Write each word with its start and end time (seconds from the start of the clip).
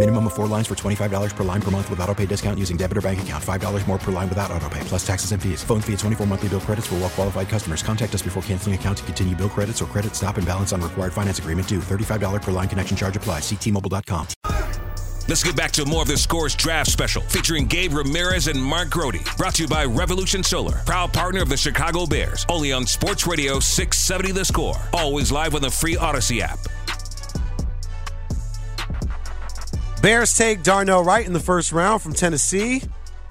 Minimum 0.00 0.28
of 0.28 0.32
four 0.32 0.46
lines 0.46 0.66
for 0.66 0.74
$25 0.74 1.36
per 1.36 1.44
line 1.44 1.60
per 1.60 1.70
month 1.70 1.90
with 1.90 2.00
auto 2.00 2.14
pay 2.14 2.24
discount 2.24 2.58
using 2.58 2.78
debit 2.78 2.96
or 2.96 3.02
bank 3.02 3.20
account. 3.20 3.44
$5 3.44 3.86
more 3.86 3.98
per 3.98 4.10
line 4.10 4.30
without 4.30 4.50
auto 4.50 4.66
pay, 4.70 4.80
plus 4.84 5.06
taxes 5.06 5.32
and 5.32 5.42
fees. 5.42 5.62
Phone 5.62 5.82
fee 5.82 5.92
at 5.92 5.98
24 5.98 6.26
monthly 6.26 6.48
bill 6.48 6.60
credits 6.60 6.86
for 6.86 6.94
well 6.94 7.10
qualified 7.10 7.50
customers. 7.50 7.82
Contact 7.82 8.14
us 8.14 8.22
before 8.22 8.42
canceling 8.44 8.74
account 8.74 8.96
to 8.96 9.04
continue 9.04 9.36
bill 9.36 9.50
credits 9.50 9.82
or 9.82 9.84
credit 9.84 10.16
stop 10.16 10.38
and 10.38 10.46
balance 10.46 10.72
on 10.72 10.80
required 10.80 11.12
finance 11.12 11.38
agreement 11.38 11.68
due. 11.68 11.80
$35 11.80 12.40
per 12.40 12.50
line 12.50 12.66
connection 12.66 12.96
charge 12.96 13.14
applies. 13.14 13.42
Ctmobile.com. 13.42 14.26
Let's 15.28 15.44
get 15.44 15.54
back 15.54 15.70
to 15.72 15.84
more 15.84 16.00
of 16.00 16.08
the 16.08 16.16
Scores 16.16 16.54
Draft 16.54 16.90
Special 16.90 17.20
featuring 17.20 17.66
Gabe 17.66 17.92
Ramirez 17.92 18.46
and 18.46 18.60
Mark 18.60 18.88
Grote. 18.88 19.18
Brought 19.36 19.56
to 19.56 19.64
you 19.64 19.68
by 19.68 19.84
Revolution 19.84 20.42
Solar, 20.42 20.80
proud 20.86 21.12
partner 21.12 21.42
of 21.42 21.50
the 21.50 21.58
Chicago 21.58 22.06
Bears. 22.06 22.46
Only 22.48 22.72
on 22.72 22.86
Sports 22.86 23.26
Radio 23.26 23.60
670 23.60 24.32
The 24.32 24.46
Score. 24.46 24.76
Always 24.94 25.30
live 25.30 25.54
on 25.54 25.60
the 25.60 25.70
free 25.70 25.96
Audacy 25.96 26.40
app. 26.40 26.58
Bears 30.02 30.34
take 30.34 30.62
Darnell 30.62 31.04
Wright 31.04 31.26
in 31.26 31.34
the 31.34 31.40
first 31.40 31.72
round 31.72 32.00
from 32.00 32.14
Tennessee 32.14 32.82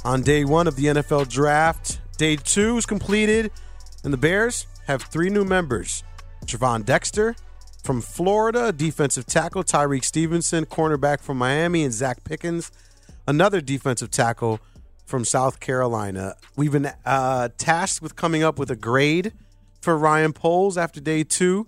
on 0.05 0.21
day 0.21 0.45
one 0.45 0.67
of 0.67 0.75
the 0.75 0.85
NFL 0.85 1.27
draft. 1.27 1.99
Day 2.17 2.35
two 2.35 2.77
is 2.77 2.85
completed, 2.85 3.51
and 4.03 4.13
the 4.13 4.17
Bears 4.17 4.67
have 4.85 5.01
three 5.01 5.31
new 5.31 5.43
members 5.43 6.03
Gervon 6.45 6.85
Dexter 6.85 7.35
from 7.83 8.01
Florida, 8.01 8.71
defensive 8.71 9.25
tackle, 9.25 9.63
Tyrique 9.63 10.03
Stevenson, 10.03 10.67
cornerback 10.67 11.21
from 11.21 11.39
Miami, 11.39 11.83
and 11.83 11.91
Zacch 11.91 12.23
Pickens, 12.23 12.71
another 13.27 13.61
defensive 13.61 14.11
tackle 14.11 14.59
from 15.07 15.25
South 15.25 15.59
Carolina. 15.59 16.35
We've 16.55 16.71
been 16.71 16.91
uh, 17.03 17.49
tasked 17.57 18.03
with 18.03 18.15
coming 18.15 18.43
up 18.43 18.59
with 18.59 18.69
a 18.69 18.75
grade 18.75 19.33
for 19.81 19.97
Ryan 19.97 20.33
Poles 20.33 20.77
after 20.77 21.01
day 21.01 21.23
two. 21.23 21.65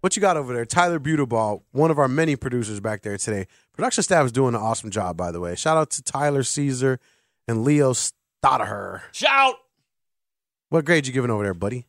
What 0.00 0.16
you 0.16 0.22
got 0.22 0.36
over 0.36 0.54
there? 0.54 0.64
Tyler 0.64 0.98
Butterball, 0.98 1.62
one 1.72 1.90
of 1.90 1.98
our 1.98 2.08
many 2.08 2.34
producers 2.36 2.80
back 2.80 3.02
there 3.02 3.18
today. 3.18 3.46
Production 3.74 4.02
staff 4.02 4.24
is 4.24 4.32
doing 4.32 4.54
an 4.54 4.60
awesome 4.60 4.90
job, 4.90 5.16
by 5.16 5.30
the 5.30 5.40
way. 5.40 5.54
Shout 5.54 5.76
out 5.76 5.90
to 5.90 6.02
Tyler 6.02 6.42
Caesar 6.42 6.98
and 7.46 7.64
Leo 7.64 7.92
Stoddard. 7.92 9.02
Shout! 9.12 9.56
What 10.70 10.84
grade 10.86 11.06
you 11.06 11.12
giving 11.12 11.30
over 11.30 11.42
there, 11.42 11.52
buddy? 11.54 11.86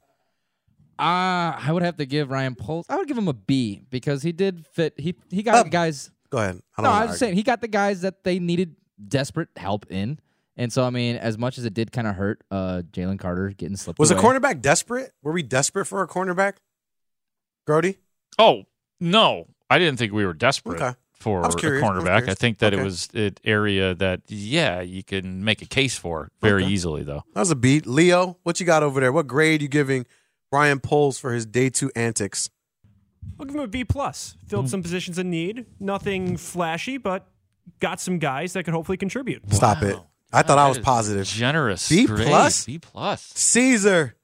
Uh, 1.00 1.56
I 1.58 1.70
would 1.72 1.84
have 1.84 1.98
to 1.98 2.06
give 2.06 2.30
Ryan 2.30 2.56
Poles. 2.56 2.86
I 2.90 2.98
would 2.98 3.08
give 3.08 3.18
him 3.18 3.28
a 3.28 3.34
B 3.34 3.82
because 3.90 4.24
he 4.24 4.32
did 4.32 4.66
fit. 4.68 4.94
He 5.00 5.16
he 5.30 5.42
got 5.42 5.56
Uh, 5.56 5.64
the 5.64 5.70
guys. 5.70 6.12
Go 6.30 6.38
ahead. 6.38 6.62
I 6.78 6.82
No, 6.82 6.84
don't 6.84 6.86
I 6.86 6.90
wanna 6.90 7.00
was 7.06 7.14
just 7.14 7.22
argue. 7.24 7.28
saying 7.28 7.36
he 7.38 7.44
got 7.44 7.62
the 7.62 7.68
guys 7.68 8.02
that 8.02 8.24
they 8.24 8.40
needed 8.40 8.76
desperate 9.08 9.50
help 9.56 9.86
in. 9.90 10.20
And 10.58 10.72
so 10.72 10.84
I 10.84 10.90
mean, 10.90 11.16
as 11.16 11.38
much 11.38 11.58
as 11.58 11.66
it 11.66 11.74
did 11.74 11.92
kind 11.92 12.08
of 12.08 12.16
hurt, 12.16 12.44
uh, 12.52 12.82
Jalen 12.92 13.20
Carter 13.20 13.50
getting 13.50 13.78
slipped. 13.78 14.00
Was 14.00 14.12
a 14.12 14.16
cornerback 14.16 14.62
desperate? 14.62 15.12
Were 15.24 15.32
we 15.32 15.44
desperate 15.44 15.86
for 15.86 16.04
a 16.04 16.08
cornerback? 16.08 16.56
Grote? 17.66 17.96
Oh 18.40 18.64
no, 19.00 19.48
I 19.70 19.80
didn't 19.80 19.98
think 19.98 20.14
we 20.14 20.26
were 20.26 20.34
desperate 20.34 20.82
Okay. 20.82 20.98
for 21.14 21.44
a 21.46 21.54
curious. 21.54 21.84
I 21.84 21.88
cornerback. 21.88 22.30
I, 22.30 22.34
think 22.34 22.60
that 22.60 22.74
Okay. 22.74 22.82
it 22.82 22.86
was 22.86 23.10
an 23.14 23.36
area 23.44 23.96
that 23.96 24.22
yeah, 24.28 24.82
you 24.82 25.04
can 25.04 25.44
make 25.44 25.62
a 25.62 25.66
case 25.66 25.98
for 25.98 26.30
very 26.42 26.64
Okay. 26.64 26.72
easily 26.72 27.04
though. 27.04 27.24
That 27.34 27.42
was 27.42 27.52
a 27.52 27.56
beat. 27.56 27.86
Leo, 27.86 28.38
what 28.44 28.60
you 28.60 28.66
got 28.66 28.84
over 28.84 29.00
there? 29.00 29.12
What 29.12 29.28
grade 29.28 29.62
you 29.62 29.68
giving 29.68 30.06
Ryan 30.52 30.80
Poles 30.80 31.20
for 31.20 31.34
his 31.34 31.46
day 31.46 31.70
two 31.70 31.92
antics? 31.96 32.50
I'll 33.40 33.46
give 33.46 33.56
him 33.56 33.62
a 33.62 33.68
B 33.68 33.84
plus. 33.86 34.36
Filled 34.48 34.66
mm-hmm. 34.66 34.72
some 34.72 34.84
positions 34.84 35.18
in 35.20 35.30
need. 35.30 35.66
Nothing 35.80 36.38
flashy, 36.38 36.98
but 36.98 37.28
got 37.80 38.00
some 38.00 38.18
guys 38.18 38.54
that 38.54 38.64
could 38.64 38.74
hopefully 38.74 38.98
contribute. 38.98 39.44
Stop 39.54 39.84
it. 39.84 39.98
I 40.34 40.44
thought 40.44 40.58
I 40.58 40.68
was 40.70 40.80
positive. 40.80 41.26
Generous. 41.26 41.90
B 41.90 42.06
grade. 42.06 42.28
plus? 42.28 42.66
B 42.66 42.80
plus. 42.80 43.32
Caesar, 43.36 44.16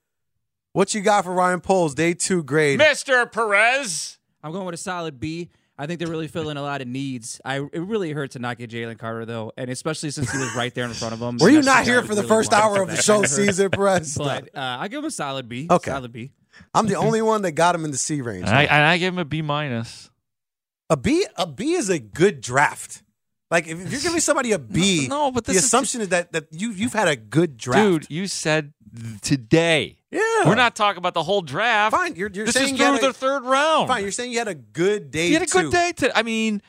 what 0.77 0.93
you 0.93 1.01
got 1.01 1.23
for 1.23 1.33
Ryan 1.33 1.59
Poles 1.59 1.95
day 1.95 2.13
two 2.13 2.43
grade? 2.43 2.79
Mr. 2.79 3.29
Perez. 3.31 4.19
I'm 4.43 4.51
going 4.51 4.67
with 4.67 4.75
a 4.75 4.77
solid 4.77 5.19
B. 5.19 5.49
I 5.75 5.87
think 5.87 5.97
they're 5.97 6.07
really 6.07 6.27
filling 6.27 6.55
a 6.55 6.61
lot 6.61 6.81
of 6.81 6.87
needs. 6.87 7.41
I 7.43 7.57
it 7.57 7.81
really 7.81 8.11
hurt 8.11 8.31
to 8.31 8.39
not 8.39 8.59
get 8.59 8.69
Jalen 8.69 8.99
Carter 8.99 9.25
though, 9.25 9.51
and 9.57 9.71
especially 9.71 10.11
since 10.11 10.31
he 10.31 10.37
was 10.37 10.55
right 10.55 10.73
there 10.75 10.85
in 10.85 10.93
front 10.93 11.15
of 11.15 11.19
him. 11.19 11.37
Were 11.37 11.49
you 11.49 11.63
not 11.63 11.83
here 11.83 12.03
for 12.03 12.13
the 12.13 12.21
really 12.21 12.27
first 12.27 12.53
hour 12.53 12.81
of 12.83 12.89
the 12.89 12.95
show, 12.95 13.23
Caesar 13.23 13.71
Perez? 13.71 14.15
But 14.27 14.55
uh, 14.55 14.77
I 14.79 14.87
give 14.87 14.99
him 14.99 15.05
a 15.05 15.11
solid 15.11 15.49
B. 15.49 15.67
Okay. 15.69 15.89
solid 15.89 16.11
B. 16.13 16.31
I'm 16.75 16.85
the 16.85 16.95
only 16.95 17.23
one 17.23 17.41
that 17.41 17.53
got 17.53 17.73
him 17.73 17.83
in 17.83 17.89
the 17.89 17.97
C 17.97 18.21
range. 18.21 18.45
And 18.45 18.55
I, 18.55 18.63
and 18.63 18.83
I 18.85 18.97
give 18.97 19.13
him 19.13 19.19
a 19.19 19.25
B 19.25 19.41
minus. 19.41 20.11
A 20.91 20.97
B, 20.97 21.25
a 21.37 21.47
B 21.47 21.73
is 21.73 21.89
a 21.89 21.97
good 21.97 22.39
draft. 22.41 23.01
Like 23.49 23.67
if, 23.67 23.83
if 23.83 23.91
you're 23.91 24.01
giving 24.01 24.19
somebody 24.19 24.51
a 24.51 24.59
B, 24.77 25.07
No, 25.07 25.31
but 25.31 25.45
the 25.45 25.53
this 25.53 25.61
is 25.63 25.65
assumption 25.65 26.01
is 26.01 26.09
that 26.09 26.33
that 26.33 26.47
you 26.51 26.71
you've 26.71 26.93
had 26.93 27.07
a 27.07 27.15
good 27.15 27.57
draft. 27.57 27.83
Dude, 27.83 28.07
you 28.09 28.27
said 28.27 28.73
today. 29.21 29.96
Yeah, 30.11 30.19
We're 30.45 30.55
not 30.55 30.75
talking 30.75 30.97
about 30.99 31.13
the 31.13 31.23
whole 31.23 31.41
draft. 31.41 31.95
fine. 31.95 32.15
You're, 32.15 32.29
you're 32.33 32.45
this 32.45 32.55
saying 32.55 32.75
is 32.75 32.79
you 32.79 32.85
through 32.97 32.97
a, 32.97 33.11
the 33.11 33.13
third 33.13 33.43
round. 33.43 33.87
fine. 33.87 34.03
You're 34.03 34.11
saying 34.11 34.31
you 34.31 34.37
had 34.39 34.47
a 34.47 34.55
good 34.55 35.11
day. 35.11 35.27
you 35.27 35.33
had 35.33 35.43
a 35.43 35.45
good 35.45 35.63
two. 35.63 35.71
day. 35.71 35.91
To, 35.97 36.17
I 36.17 36.23
mean, 36.23 36.61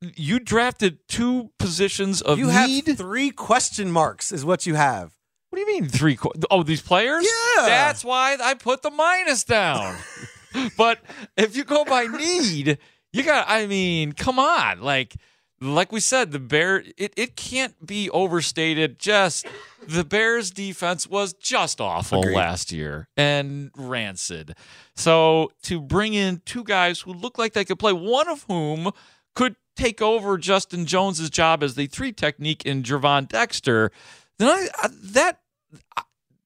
you 0.00 0.38
drafted 0.38 0.98
two 1.08 1.50
positions 1.58 2.22
of 2.22 2.38
You 2.38 2.48
have 2.48 2.68
need. 2.68 2.96
three 2.96 3.30
question 3.30 3.90
marks, 3.90 4.30
is 4.32 4.44
what 4.44 4.66
you 4.66 4.74
have. 4.74 5.12
What 5.50 5.56
do 5.56 5.60
you 5.60 5.80
mean 5.80 5.88
three? 5.88 6.16
qu- 6.16 6.32
Oh, 6.50 6.62
these 6.62 6.82
players? 6.82 7.24
Yeah. 7.24 7.62
That's 7.66 8.04
why 8.04 8.36
I 8.42 8.54
put 8.54 8.82
the 8.82 8.90
minus 8.90 9.44
down. 9.44 9.96
but 10.76 10.98
if 11.36 11.56
you 11.56 11.64
go 11.64 11.84
by 11.84 12.06
need, 12.06 12.78
you 13.12 13.22
got. 13.22 13.46
I 13.48 13.66
mean, 13.66 14.12
come 14.12 14.38
on, 14.38 14.80
like. 14.80 15.14
Like 15.64 15.92
we 15.92 16.00
said, 16.00 16.32
the 16.32 16.38
Bear 16.38 16.84
it, 16.96 17.12
it 17.16 17.36
can't 17.36 17.86
be 17.86 18.10
overstated. 18.10 18.98
Just 18.98 19.46
the 19.86 20.04
Bears 20.04 20.50
defense 20.50 21.08
was 21.08 21.32
just 21.32 21.80
awful 21.80 22.20
Agreed. 22.20 22.36
last 22.36 22.72
year 22.72 23.08
and 23.16 23.70
rancid. 23.76 24.54
So 24.94 25.52
to 25.62 25.80
bring 25.80 26.14
in 26.14 26.42
two 26.44 26.64
guys 26.64 27.00
who 27.00 27.12
look 27.12 27.38
like 27.38 27.54
they 27.54 27.64
could 27.64 27.78
play, 27.78 27.92
one 27.92 28.28
of 28.28 28.44
whom 28.48 28.90
could 29.34 29.56
take 29.76 30.00
over 30.02 30.38
Justin 30.38 30.86
Jones's 30.86 31.30
job 31.30 31.62
as 31.62 31.74
the 31.74 31.86
three 31.86 32.12
technique 32.12 32.64
in 32.64 32.82
Gervon 32.82 33.26
Dexter, 33.28 33.90
then 34.38 34.48
I, 34.48 34.68
I 34.82 34.88
that 35.12 35.40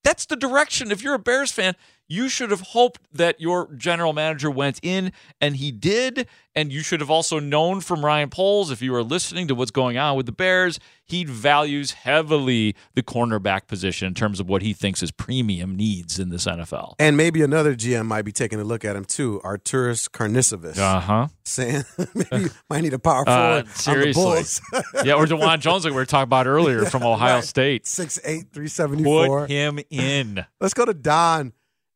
that's 0.05 0.27
the 0.27 0.37
direction. 0.37 0.91
If 0.91 1.03
you're 1.03 1.15
a 1.15 1.19
Bears 1.19 1.53
fan, 1.53 1.75
you 2.09 2.29
should 2.29 2.51
have 2.51 2.61
hoped 2.63 3.01
that 3.13 3.41
your 3.41 3.73
general 3.75 4.13
manager 4.13 4.51
went 4.51 4.81
in, 4.83 5.13
and 5.41 5.57
he 5.57 5.71
did. 5.71 6.27
And 6.55 6.73
you 6.73 6.81
should 6.81 6.99
have 6.99 7.11
also 7.11 7.39
known 7.39 7.81
from 7.81 8.05
Ryan 8.05 8.31
Poles, 8.31 8.73
if 8.73 8.83
you 8.83 8.91
were 8.91 9.05
listening 9.05 9.47
to 9.47 9.55
what's 9.55 9.71
going 9.71 9.97
on 9.97 10.17
with 10.17 10.27
the 10.27 10.33
Bears, 10.33 10.81
he 11.05 11.23
values 11.23 11.93
heavily 11.93 12.75
the 12.95 13.03
cornerback 13.05 13.69
position 13.69 14.09
in 14.09 14.15
terms 14.15 14.41
of 14.41 14.49
what 14.49 14.61
he 14.63 14.73
thinks 14.73 14.99
his 14.99 15.13
premium 15.13 15.77
needs 15.77 16.19
in 16.19 16.31
this 16.31 16.47
NFL. 16.47 16.95
And 16.99 17.17
maybe 17.17 17.43
another 17.43 17.77
GM 17.77 18.07
might 18.07 18.23
be 18.23 18.33
taking 18.33 18.59
a 18.59 18.65
look 18.65 18.85
at 18.85 18.97
him 18.97 19.05
too, 19.05 19.41
Arturas 19.45 20.09
Karnisovas, 20.11 20.79
Uh 20.79 20.99
huh. 20.99 21.27
saying 21.45 21.85
maybe 22.15 22.45
you 22.47 22.51
might 22.69 22.81
need 22.81 22.95
a 22.95 22.99
power 22.99 23.23
Uh, 23.29 23.63
forward 23.63 23.69
seriously. 23.77 24.13
Bulls. 24.25 24.61
yeah, 25.05 25.15
or 25.15 25.27
Dawand 25.27 25.61
Jones, 25.61 25.85
like 25.85 25.93
we 25.93 25.97
were 25.97 26.07
talking 26.07 26.25
about 26.25 26.49
earlier 26.49 26.87
from 26.87 27.03
Ohio 27.05 27.37
right. 27.37 27.45
State. 27.45 27.87
Six 27.87 28.19
eight 28.25 28.47
three 28.53 28.67
seventy 28.69 29.05
four. 29.05 29.43
Put 29.43 29.51
him 29.51 29.79
in. 29.91 30.45
Let's 30.61 30.75
go 30.75 30.85
to 30.85 30.95
Don 30.95 31.53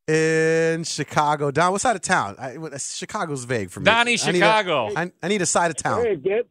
in 0.08 0.84
Chicago. 0.84 1.50
Don, 1.50 1.72
what 1.72 1.81
side 1.81 1.96
of 1.96 2.02
town? 2.02 2.37
I, 2.38 2.56
what- 2.58 2.78
Chicago's 2.81 3.44
vague 3.44 3.70
for 3.70 3.81
me. 3.81 3.84
Donnie, 3.84 4.00
I 4.00 4.04
need 4.12 4.19
a- 4.19 4.32
Chicago. 4.32 4.90
I, 4.96 5.12
I 5.22 5.28
need 5.28 5.43
a 5.43 5.46
side 5.46 5.70
of 5.70 5.76
town. 5.76 6.04
Hey, 6.04 6.16
Gabe. 6.16 6.46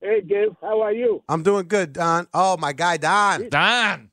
Hey, 0.00 0.20
Gabe. 0.20 0.52
How 0.60 0.82
are 0.82 0.92
you? 0.92 1.22
I'm 1.28 1.42
doing 1.42 1.66
good, 1.66 1.92
Don. 1.92 2.26
Oh, 2.34 2.56
my 2.58 2.72
guy, 2.72 2.96
Don. 2.98 3.48
Don, 3.48 4.10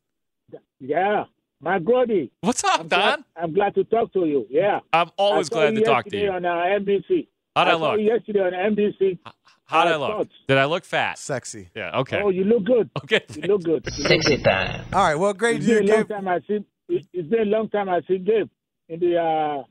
Yeah. 0.79 1.25
My 1.63 1.77
Grote. 1.77 2.31
what's 2.39 2.63
up, 2.63 2.79
I'm 2.79 2.87
Don? 2.87 2.99
glad, 2.99 3.23
I'm 3.35 3.53
glad 3.53 3.75
to 3.75 3.83
talk 3.83 4.11
to 4.13 4.25
you. 4.25 4.47
Yeah. 4.49 4.79
I'm 4.91 5.11
always 5.15 5.47
I 5.51 5.53
glad 5.53 5.75
to 5.75 5.81
talk 5.83 6.05
to 6.05 6.17
yesterday 6.17 6.23
you. 6.23 6.31
on 6.31 6.45
uh, 6.45 6.79
NBC. 6.79 7.27
How'd 7.55 7.67
I 7.67 7.71
saw 7.73 7.77
look? 7.77 7.99
you 7.99 8.05
yesterday 8.07 8.39
on 8.39 8.51
NBC. 8.75 9.19
How'd 9.65 9.87
I 9.87 9.91
Uh, 9.93 9.97
look? 9.99 10.09
thoughts. 10.09 10.31
Did 10.47 10.57
I 10.57 10.65
look 10.65 10.85
fat? 10.85 11.19
Sexy. 11.19 11.69
Yeah. 11.75 11.99
Okay. 11.99 12.19
Oh, 12.23 12.29
you 12.29 12.45
look 12.45 12.63
good. 12.63 12.89
Okay. 13.03 13.21
You 13.35 13.43
look 13.43 13.61
good. 13.63 13.93
Sexy 13.93 14.37
time. 14.41 14.85
All 14.91 15.03
right, 15.03 15.13
well, 15.15 15.33
great 15.33 15.57
It's 15.57 15.65
to 15.67 15.71
you, 15.73 15.79
been 15.81 15.89
a 15.89 15.91
long 15.93 16.01
Gabe. 16.01 16.09
time 16.09 16.27
I 16.27 16.39
see. 16.47 16.65
it- 16.89 17.07
It's 17.13 17.27
been 17.29 17.41
a 17.41 17.45
long 17.45 17.69
time 17.69 17.89
I 17.89 18.01
see 18.07 18.17
Gabe 18.17 18.49
in 18.91 18.99
the 18.99 19.17
uh, 19.17 19.63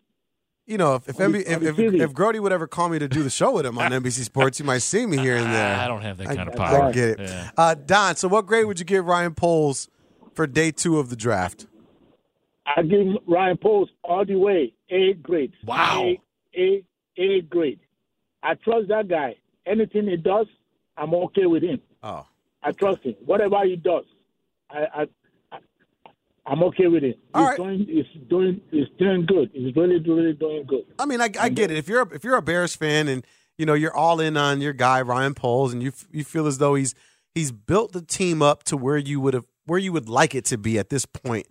you 0.66 0.78
know, 0.78 0.94
if 0.94 1.08
if, 1.08 1.16
MB, 1.16 1.40
if, 1.46 1.56
on 1.56 1.66
if, 1.66 1.76
TV. 1.76 2.00
if 2.00 2.12
Grote 2.12 2.40
would 2.40 2.52
ever 2.52 2.66
call 2.66 2.88
me 2.88 2.98
to 2.98 3.08
do 3.08 3.22
the 3.22 3.30
show 3.30 3.52
with 3.52 3.66
him 3.66 3.76
on 3.78 3.90
NBC 3.92 4.24
Sports, 4.24 4.58
you 4.58 4.64
might 4.64 4.78
see 4.78 5.04
me 5.04 5.18
here 5.18 5.36
and 5.36 5.52
there. 5.52 5.76
I 5.76 5.86
don't 5.86 6.02
have 6.02 6.18
that 6.18 6.28
I- 6.28 6.36
kind 6.36 6.48
of 6.48 6.54
power. 6.56 6.76
I 6.76 6.80
power. 6.80 6.92
get 6.92 7.08
it. 7.08 7.20
Yeah. 7.20 7.50
Uh, 7.56 7.74
Don, 7.74 8.16
so 8.16 8.28
what 8.28 8.46
grade 8.46 8.66
would 8.66 8.78
you 8.78 8.84
give 8.84 9.04
Ryan 9.04 9.34
Poles 9.34 9.88
for 10.34 10.46
day 10.46 10.70
two 10.70 10.98
of 10.98 11.10
the 11.10 11.16
draft? 11.16 11.66
I 12.66 12.82
give 12.82 13.06
Ryan 13.26 13.56
Post 13.56 13.90
all 14.04 14.24
the 14.24 14.36
way 14.36 14.72
A 14.90 15.14
grade. 15.14 15.52
Wow. 15.64 16.04
A, 16.04 16.20
A, 16.56 16.84
A 17.18 17.40
grade. 17.42 17.80
I 18.42 18.54
trust 18.54 18.88
that 18.88 19.08
guy. 19.08 19.36
Anything 19.66 20.06
he 20.06 20.16
does, 20.16 20.46
I'm 20.96 21.12
okay 21.14 21.46
with 21.46 21.62
him. 21.62 21.80
Oh. 22.02 22.26
I 22.62 22.72
trust 22.72 23.02
him. 23.02 23.16
Whatever 23.24 23.64
he 23.64 23.76
does, 23.76 24.04
I, 24.70 24.78
I, 24.94 25.02
I 25.02 25.06
I'm 26.46 26.62
okay 26.64 26.86
with 26.86 27.04
it. 27.04 27.18
All 27.34 27.42
he's 27.42 27.48
right. 27.50 27.56
doing, 27.58 27.86
it's 27.88 28.08
doing, 28.28 28.60
it's 28.72 28.90
doing 28.98 29.26
good. 29.26 29.50
It's 29.54 29.76
really, 29.76 29.98
really 29.98 30.32
doing 30.32 30.64
good. 30.66 30.84
I 30.98 31.06
mean, 31.06 31.20
I, 31.20 31.30
I 31.38 31.48
get 31.48 31.70
it. 31.70 31.76
If 31.76 31.88
you're 31.88 32.02
a, 32.02 32.14
if 32.14 32.24
you're 32.24 32.36
a 32.36 32.42
Bears 32.42 32.74
fan 32.74 33.08
and 33.08 33.24
you 33.58 33.66
know 33.66 33.74
you're 33.74 33.94
all 33.94 34.20
in 34.20 34.36
on 34.36 34.60
your 34.60 34.72
guy 34.72 35.02
Ryan 35.02 35.34
Poles, 35.34 35.72
and 35.72 35.82
you 35.82 35.92
you 36.10 36.24
feel 36.24 36.46
as 36.46 36.58
though 36.58 36.74
he's 36.74 36.94
he's 37.34 37.52
built 37.52 37.92
the 37.92 38.02
team 38.02 38.42
up 38.42 38.64
to 38.64 38.76
where 38.76 38.96
you 38.96 39.20
would 39.20 39.34
have 39.34 39.46
where 39.66 39.78
you 39.78 39.92
would 39.92 40.08
like 40.08 40.34
it 40.34 40.44
to 40.46 40.58
be 40.58 40.78
at 40.78 40.88
this 40.88 41.04
point, 41.06 41.46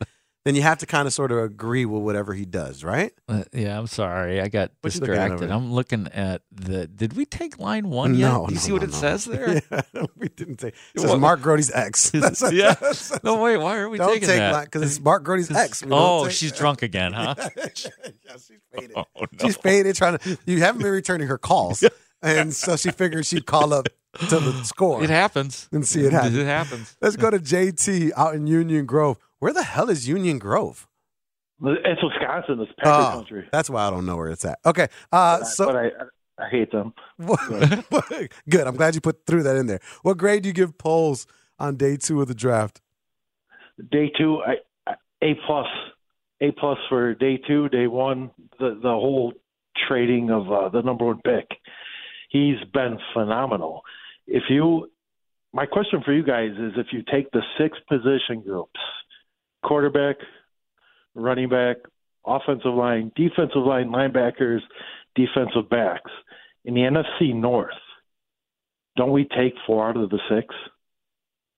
then 0.50 0.56
you 0.56 0.63
have 0.63 0.80
to 0.80 0.88
kind 0.88 1.07
of 1.07 1.13
sort 1.13 1.31
of 1.31 1.38
agree 1.38 1.86
with 1.86 2.01
whatever 2.01 2.34
he 2.34 2.44
does, 2.44 2.84
right? 2.84 3.12
Uh, 3.28 3.44
yeah, 3.54 3.78
I'm 3.78 3.86
sorry. 3.86 4.42
I 4.42 4.48
got 4.48 4.72
What 4.81 4.96
you 4.96 5.01
looking 5.01 5.13
at 5.16 5.19
over 5.19 5.30
distracted. 5.30 5.50
there? 5.50 5.56
I'm 5.56 5.72
looking 5.72 6.07
at 6.07 6.42
the. 6.51 6.88
Did 6.88 7.13
we 7.13 7.25
take 7.25 7.60
line 7.60 7.90
one 7.90 8.16
yet? 8.16 8.30
No, 8.31 8.48
you 8.50 8.56
no, 8.56 8.60
see 8.60 8.72
what 8.72 8.81
no, 8.81 8.88
it 8.88 8.92
no. 8.92 8.98
says 8.98 9.25
there? 9.25 9.62
Yeah, 9.94 10.06
we 10.18 10.30
didn't 10.30 10.60
say. 10.62 10.69
It 10.96 11.01
says 11.01 11.12
What? 11.12 11.19
Mark 11.19 11.42
Grote's 11.42 11.72
ex. 11.72 12.10
That's 12.13 12.42
yeah. 12.51 12.74
that's- 12.74 13.19
No, 13.24 13.40
wait. 13.42 13.57
Why 13.57 13.78
are 13.78 13.90
we 13.90 14.00
don't 14.00 14.12
taking 14.13 14.28
take 14.30 14.40
that? 14.40 14.66
because 14.66 14.81
it's 14.81 15.00
Mark 15.00 15.24
Grote's 15.24 15.51
ex. 15.51 15.84
We 15.84 15.90
don't 15.92 16.00
Oh, 16.01 16.25
take- 16.25 16.34
she's 16.36 16.52
drunk 16.52 16.81
again, 16.81 17.13
huh? 17.13 17.36
yeah, 17.38 17.68
she's 17.75 18.60
faded. 18.74 18.92
Oh, 18.95 19.06
no. 19.16 19.28
She's 19.42 19.56
faded 19.57 19.95
trying 19.95 20.18
to. 20.18 20.38
You 20.48 20.60
haven't 20.60 20.81
been 20.81 20.92
returning 20.92 21.28
her 21.28 21.38
calls, 21.38 21.84
and 22.24 22.54
so 22.54 22.75
she 22.75 22.90
figured 22.92 23.25
she'd 23.28 23.45
call 23.45 23.72
up 23.74 23.88
to 24.30 24.40
the 24.40 24.63
score. 24.63 25.04
It 25.04 25.10
happens. 25.10 25.69
And 25.72 25.86
see 25.88 26.02
it 26.04 26.12
happen. 26.12 26.38
It 26.40 26.45
happens. 26.45 26.95
Let's 27.02 27.16
go 27.16 27.30
to 27.30 27.38
JT 27.40 28.12
out 28.18 28.34
in 28.36 28.48
Union 28.48 28.86
Grove. 28.86 29.18
Where 29.39 29.53
the 29.53 29.63
hell 29.63 29.89
is 29.89 30.07
Union 30.07 30.39
Grove? 30.39 30.88
It's 31.62 32.01
Wisconsin. 32.03 32.59
It's 32.62 32.71
Packer 32.77 32.89
Oh, 32.89 33.18
country. 33.18 33.47
that's 33.51 33.69
why 33.69 33.86
I 33.88 33.89
don't 33.89 34.06
know 34.06 34.15
where 34.15 34.30
it's 34.30 34.45
at. 34.45 34.59
Okay, 34.65 34.88
uh, 35.12 35.39
but 35.39 35.45
so 35.45 35.69
I, 35.77 35.89
I 36.41 36.50
hate 36.50 36.71
them. 36.71 36.94
good. 38.50 38.65
I'm 38.68 38.75
glad 38.75 38.95
you 38.95 39.01
put 39.01 39.25
threw 39.25 39.44
that 39.44 39.57
in 39.57 39.68
there. 39.68 39.80
What 40.03 40.18
grade 40.18 40.44
do 40.44 40.50
you 40.50 40.53
give 40.53 40.77
Poles 40.77 41.27
on 41.57 41.75
day 41.75 41.97
two 41.97 42.21
of 42.21 42.27
the 42.30 42.33
draft? 42.36 42.80
Day 43.91 44.09
two, 44.18 44.41
I, 44.45 44.56
I, 44.88 44.95
A 45.21 45.36
plus, 45.45 45.68
A 46.42 46.51
plus 46.51 46.77
for 46.88 47.13
day 47.15 47.38
two. 47.45 47.68
Day 47.69 47.88
one, 47.88 48.31
the 48.59 48.80
the 48.81 48.89
whole 48.89 49.33
trading 49.88 50.30
of 50.31 50.50
uh, 50.51 50.69
the 50.69 50.81
number 50.81 51.06
one 51.06 51.19
pick. 51.25 51.47
He's 52.30 52.57
been 52.74 53.00
phenomenal. 53.13 53.81
If 54.27 54.44
you, 54.50 54.89
my 55.51 55.65
question 55.65 56.01
for 56.06 56.13
you 56.13 56.24
guys 56.24 56.51
is, 56.51 56.74
if 56.77 56.88
you 56.92 57.01
take 57.12 57.31
the 57.31 57.42
six 57.57 57.77
position 57.89 58.42
groups, 58.45 58.80
quarterback, 59.63 60.17
running 61.15 61.50
back, 61.50 61.77
offensive 62.25 62.73
line, 62.73 63.11
defensive 63.15 63.63
line, 63.63 63.89
linebackers, 63.89 64.61
defensive 65.15 65.69
backs 65.69 66.11
in 66.65 66.73
the 66.73 66.81
NFC 66.81 67.33
North, 67.33 67.73
don't 68.95 69.11
we 69.11 69.25
take 69.25 69.53
four 69.65 69.89
out 69.89 69.97
of 69.97 70.09
the 70.09 70.19
six? 70.29 70.53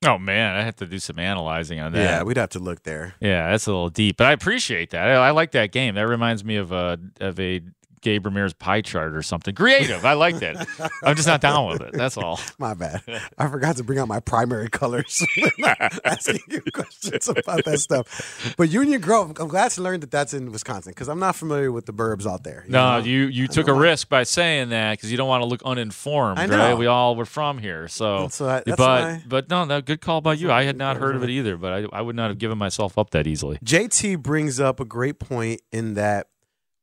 Oh 0.03 0.17
man, 0.17 0.55
I 0.55 0.63
have 0.63 0.77
to 0.77 0.87
do 0.87 0.97
some 0.97 1.19
analyzing 1.19 1.79
on 1.79 1.91
that. 1.93 2.01
Yeah, 2.01 2.23
we'd 2.23 2.37
have 2.37 2.49
to 2.49 2.59
look 2.59 2.83
there. 2.83 3.13
Yeah, 3.19 3.51
that's 3.51 3.67
a 3.67 3.71
little 3.71 3.89
deep, 3.89 4.17
but 4.17 4.27
I 4.27 4.31
appreciate 4.31 4.89
that. 4.91 5.07
I, 5.07 5.27
I 5.27 5.31
like 5.31 5.51
that 5.51 5.71
game. 5.71 5.93
That 5.95 6.07
reminds 6.07 6.43
me 6.43 6.55
of 6.55 6.71
a 6.71 6.97
of 7.19 7.39
a 7.39 7.61
Gabe 8.01 8.25
Ramirez 8.25 8.53
pie 8.53 8.81
chart 8.81 9.15
or 9.15 9.21
something. 9.21 9.53
Creative. 9.55 10.03
I 10.05 10.13
like 10.13 10.39
that. 10.39 10.67
I'm 11.03 11.15
just 11.15 11.27
not 11.27 11.41
down 11.41 11.67
with 11.69 11.81
it. 11.81 11.93
That's 11.93 12.17
all. 12.17 12.39
My 12.59 12.73
bad. 12.73 13.01
I 13.37 13.47
forgot 13.47 13.77
to 13.77 13.83
bring 13.83 13.99
out 13.99 14.07
my 14.07 14.19
primary 14.19 14.69
colors 14.69 15.23
asking 16.03 16.39
you 16.49 16.61
questions 16.73 17.27
about 17.27 17.63
that 17.65 17.79
stuff. 17.79 18.53
But 18.57 18.69
Union 18.69 19.01
Grove, 19.01 19.33
I'm 19.39 19.47
glad 19.47 19.71
to 19.71 19.81
learn 19.81 19.99
that 20.01 20.11
that's 20.11 20.33
in 20.33 20.51
Wisconsin 20.51 20.91
because 20.91 21.07
I'm 21.07 21.19
not 21.19 21.35
familiar 21.35 21.71
with 21.71 21.85
the 21.85 21.93
burbs 21.93 22.25
out 22.25 22.43
there. 22.43 22.63
you 22.65 22.71
No, 22.71 22.99
know? 22.99 23.05
you 23.05 23.25
you 23.25 23.47
took 23.47 23.67
a 23.67 23.73
risk 23.73 24.09
by 24.09 24.23
saying 24.23 24.69
that 24.69 24.93
because 24.97 25.11
you 25.11 25.17
don't 25.17 25.27
want 25.29 25.41
to 25.41 25.47
look 25.47 25.61
uninformed. 25.63 26.39
I 26.39 26.45
know. 26.45 26.57
Right? 26.57 26.73
We 26.77 26.87
all 26.87 27.15
were 27.15 27.25
from 27.25 27.57
here, 27.57 27.87
so. 27.87 28.27
That's 28.27 28.63
but 28.75 29.21
but 29.27 29.49
no, 29.49 29.65
no, 29.65 29.81
good 29.81 30.01
call 30.01 30.21
by 30.21 30.33
you. 30.33 30.51
I 30.51 30.63
had 30.63 30.77
not 30.77 30.97
heard 30.97 31.15
of 31.15 31.23
it 31.23 31.29
either, 31.29 31.57
but 31.57 31.71
I 31.93 31.97
I 31.97 32.01
would 32.01 32.15
not 32.15 32.29
have 32.29 32.37
given 32.37 32.57
myself 32.57 32.97
up 32.97 33.11
that 33.11 33.27
easily. 33.27 33.57
JT 33.63 34.19
brings 34.21 34.59
up 34.59 34.79
a 34.79 34.85
great 34.85 35.19
point 35.19 35.61
in 35.71 35.93
that 35.95 36.27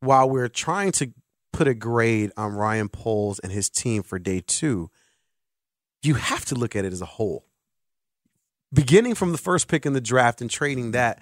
while 0.00 0.28
we're 0.28 0.48
trying 0.48 0.92
to 0.92 1.12
put 1.52 1.66
a 1.68 1.74
grade 1.74 2.30
on 2.36 2.52
Ryan 2.52 2.88
Poles 2.88 3.38
and 3.38 3.50
his 3.52 3.68
team 3.68 4.02
for 4.02 4.18
day 4.18 4.42
two, 4.46 4.90
you 6.02 6.14
have 6.14 6.44
to 6.46 6.54
look 6.54 6.76
at 6.76 6.84
it 6.84 6.92
as 6.92 7.00
a 7.02 7.06
whole. 7.06 7.44
Beginning 8.72 9.14
from 9.14 9.32
the 9.32 9.38
first 9.38 9.66
pick 9.66 9.86
in 9.86 9.94
the 9.94 10.00
draft 10.00 10.40
and 10.40 10.50
trading 10.50 10.90
that, 10.92 11.20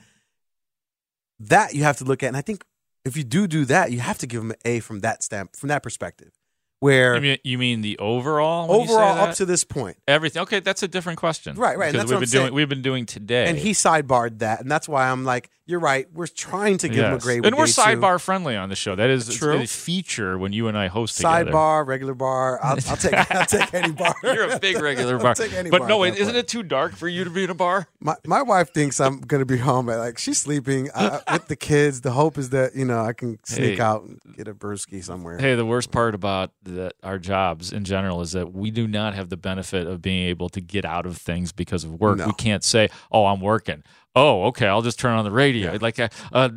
that 1.38 1.74
you 1.74 1.84
have 1.84 1.96
to 1.98 2.04
look 2.04 2.22
at. 2.22 2.26
And 2.28 2.36
I 2.36 2.40
think 2.40 2.64
if 3.04 3.16
you 3.16 3.22
do 3.24 3.46
do 3.46 3.64
that, 3.66 3.92
you 3.92 4.00
have 4.00 4.18
to 4.18 4.26
give 4.26 4.42
him 4.42 4.50
an 4.50 4.56
A 4.64 4.80
from 4.80 5.00
that 5.00 5.22
stamp, 5.22 5.54
from 5.54 5.68
that 5.68 5.82
perspective. 5.82 6.32
Where 6.80 7.14
You 7.14 7.20
mean, 7.22 7.38
you 7.44 7.56
mean 7.56 7.80
the 7.80 7.96
overall? 7.98 8.68
when 8.68 8.80
you 8.82 8.86
say 8.88 8.92
overall 8.94 9.18
up 9.28 9.34
to 9.36 9.46
this 9.46 9.64
point, 9.64 9.96
everything. 10.06 10.42
Okay, 10.42 10.60
that's 10.60 10.82
a 10.82 10.88
different 10.88 11.18
question. 11.18 11.56
Right, 11.56 11.78
right, 11.78 11.92
Because 11.92 12.10
that's 12.10 12.12
what 12.12 12.20
we've 12.20 12.30
been 12.30 12.38
I'm 12.38 12.42
doing. 12.42 12.46
saying. 12.48 12.54
We've 12.54 12.68
been 12.68 12.82
doing 12.82 13.06
today. 13.06 13.46
and 13.46 13.56
he 13.56 13.70
sidebarred 13.72 14.40
that, 14.40 14.60
and 14.60 14.70
that's 14.70 14.86
why 14.88 15.08
I'm 15.08 15.24
like, 15.24 15.48
you're 15.66 15.80
right. 15.80 16.06
We're 16.12 16.26
trying 16.28 16.78
to 16.78 16.88
give 16.88 16.98
them 16.98 17.12
a 17.12 17.14
Yes. 17.16 17.24
grade, 17.24 17.44
and 17.44 17.56
we're 17.56 17.64
sidebar 17.64 18.20
friendly 18.20 18.56
on 18.56 18.68
the 18.68 18.76
show. 18.76 18.94
That 18.94 19.10
is 19.10 19.34
True. 19.34 19.58
a 19.62 19.66
feature 19.66 20.38
when 20.38 20.52
you 20.52 20.68
and 20.68 20.78
I 20.78 20.86
host 20.86 21.16
together. 21.16 21.50
Sidebar, 21.50 21.86
regular 21.86 22.14
bar. 22.14 22.60
I'll, 22.62 22.78
I'll 22.88 22.96
take 22.96 23.12
I'll 23.32 23.46
take 23.46 23.74
any 23.74 23.92
bar. 23.92 24.14
You're 24.22 24.50
a 24.50 24.58
big 24.60 24.80
regular 24.80 25.16
I'll 25.18 25.22
bar, 25.22 25.34
take 25.34 25.52
any 25.52 25.70
but 25.70 25.80
bar 25.80 25.88
no, 25.88 26.04
that 26.04 26.16
isn't 26.16 26.36
it 26.36 26.46
too 26.48 26.62
dark 26.62 26.94
for 26.94 27.08
you 27.08 27.24
to 27.24 27.30
be 27.30 27.44
in 27.44 27.50
a 27.50 27.54
bar? 27.54 27.88
My 28.00 28.14
my 28.24 28.42
wife 28.42 28.72
thinks 28.72 29.00
I'm 29.00 29.20
gonna 29.20 29.44
be 29.44 29.58
home 29.58 29.86
like 29.86 30.18
she's 30.18 30.38
sleeping 30.38 30.90
uh, 30.94 31.20
with 31.32 31.48
the 31.48 31.56
kids. 31.56 32.00
The 32.02 32.12
hope 32.12 32.38
is 32.38 32.50
that 32.50 32.74
you 32.76 32.84
know 32.84 33.00
I 33.00 33.12
can 33.12 33.38
sneak 33.44 33.76
Hey. 33.76 33.80
out 33.80 34.04
and 34.04 34.20
get 34.36 34.46
a 34.48 34.54
brewski 34.54 35.02
somewhere. 35.02 35.38
Hey, 35.38 35.54
the 35.56 35.66
worst 35.66 35.90
part 35.90 36.14
about 36.14 36.52
the, 36.62 36.92
our 37.02 37.18
jobs 37.18 37.72
in 37.72 37.84
general 37.84 38.20
is 38.20 38.32
that 38.32 38.52
we 38.52 38.70
do 38.70 38.86
not 38.86 39.14
have 39.14 39.28
the 39.30 39.36
benefit 39.36 39.86
of 39.88 40.00
being 40.00 40.28
able 40.28 40.48
to 40.50 40.60
get 40.60 40.84
out 40.84 41.06
of 41.06 41.16
things 41.18 41.50
because 41.52 41.82
of 41.84 41.94
work. 42.00 42.18
No. 42.18 42.26
We 42.26 42.32
can't 42.34 42.62
say, 42.62 42.88
"Oh, 43.10 43.26
I'm 43.26 43.40
working." 43.40 43.82
Oh, 44.16 44.44
okay, 44.46 44.66
I'll 44.66 44.80
just 44.80 44.98
turn 44.98 45.16
on 45.18 45.24
the 45.24 45.30
radio. 45.30 45.76
Like, 45.78 46.00
uh, 46.00 46.08
uh, 46.32 46.48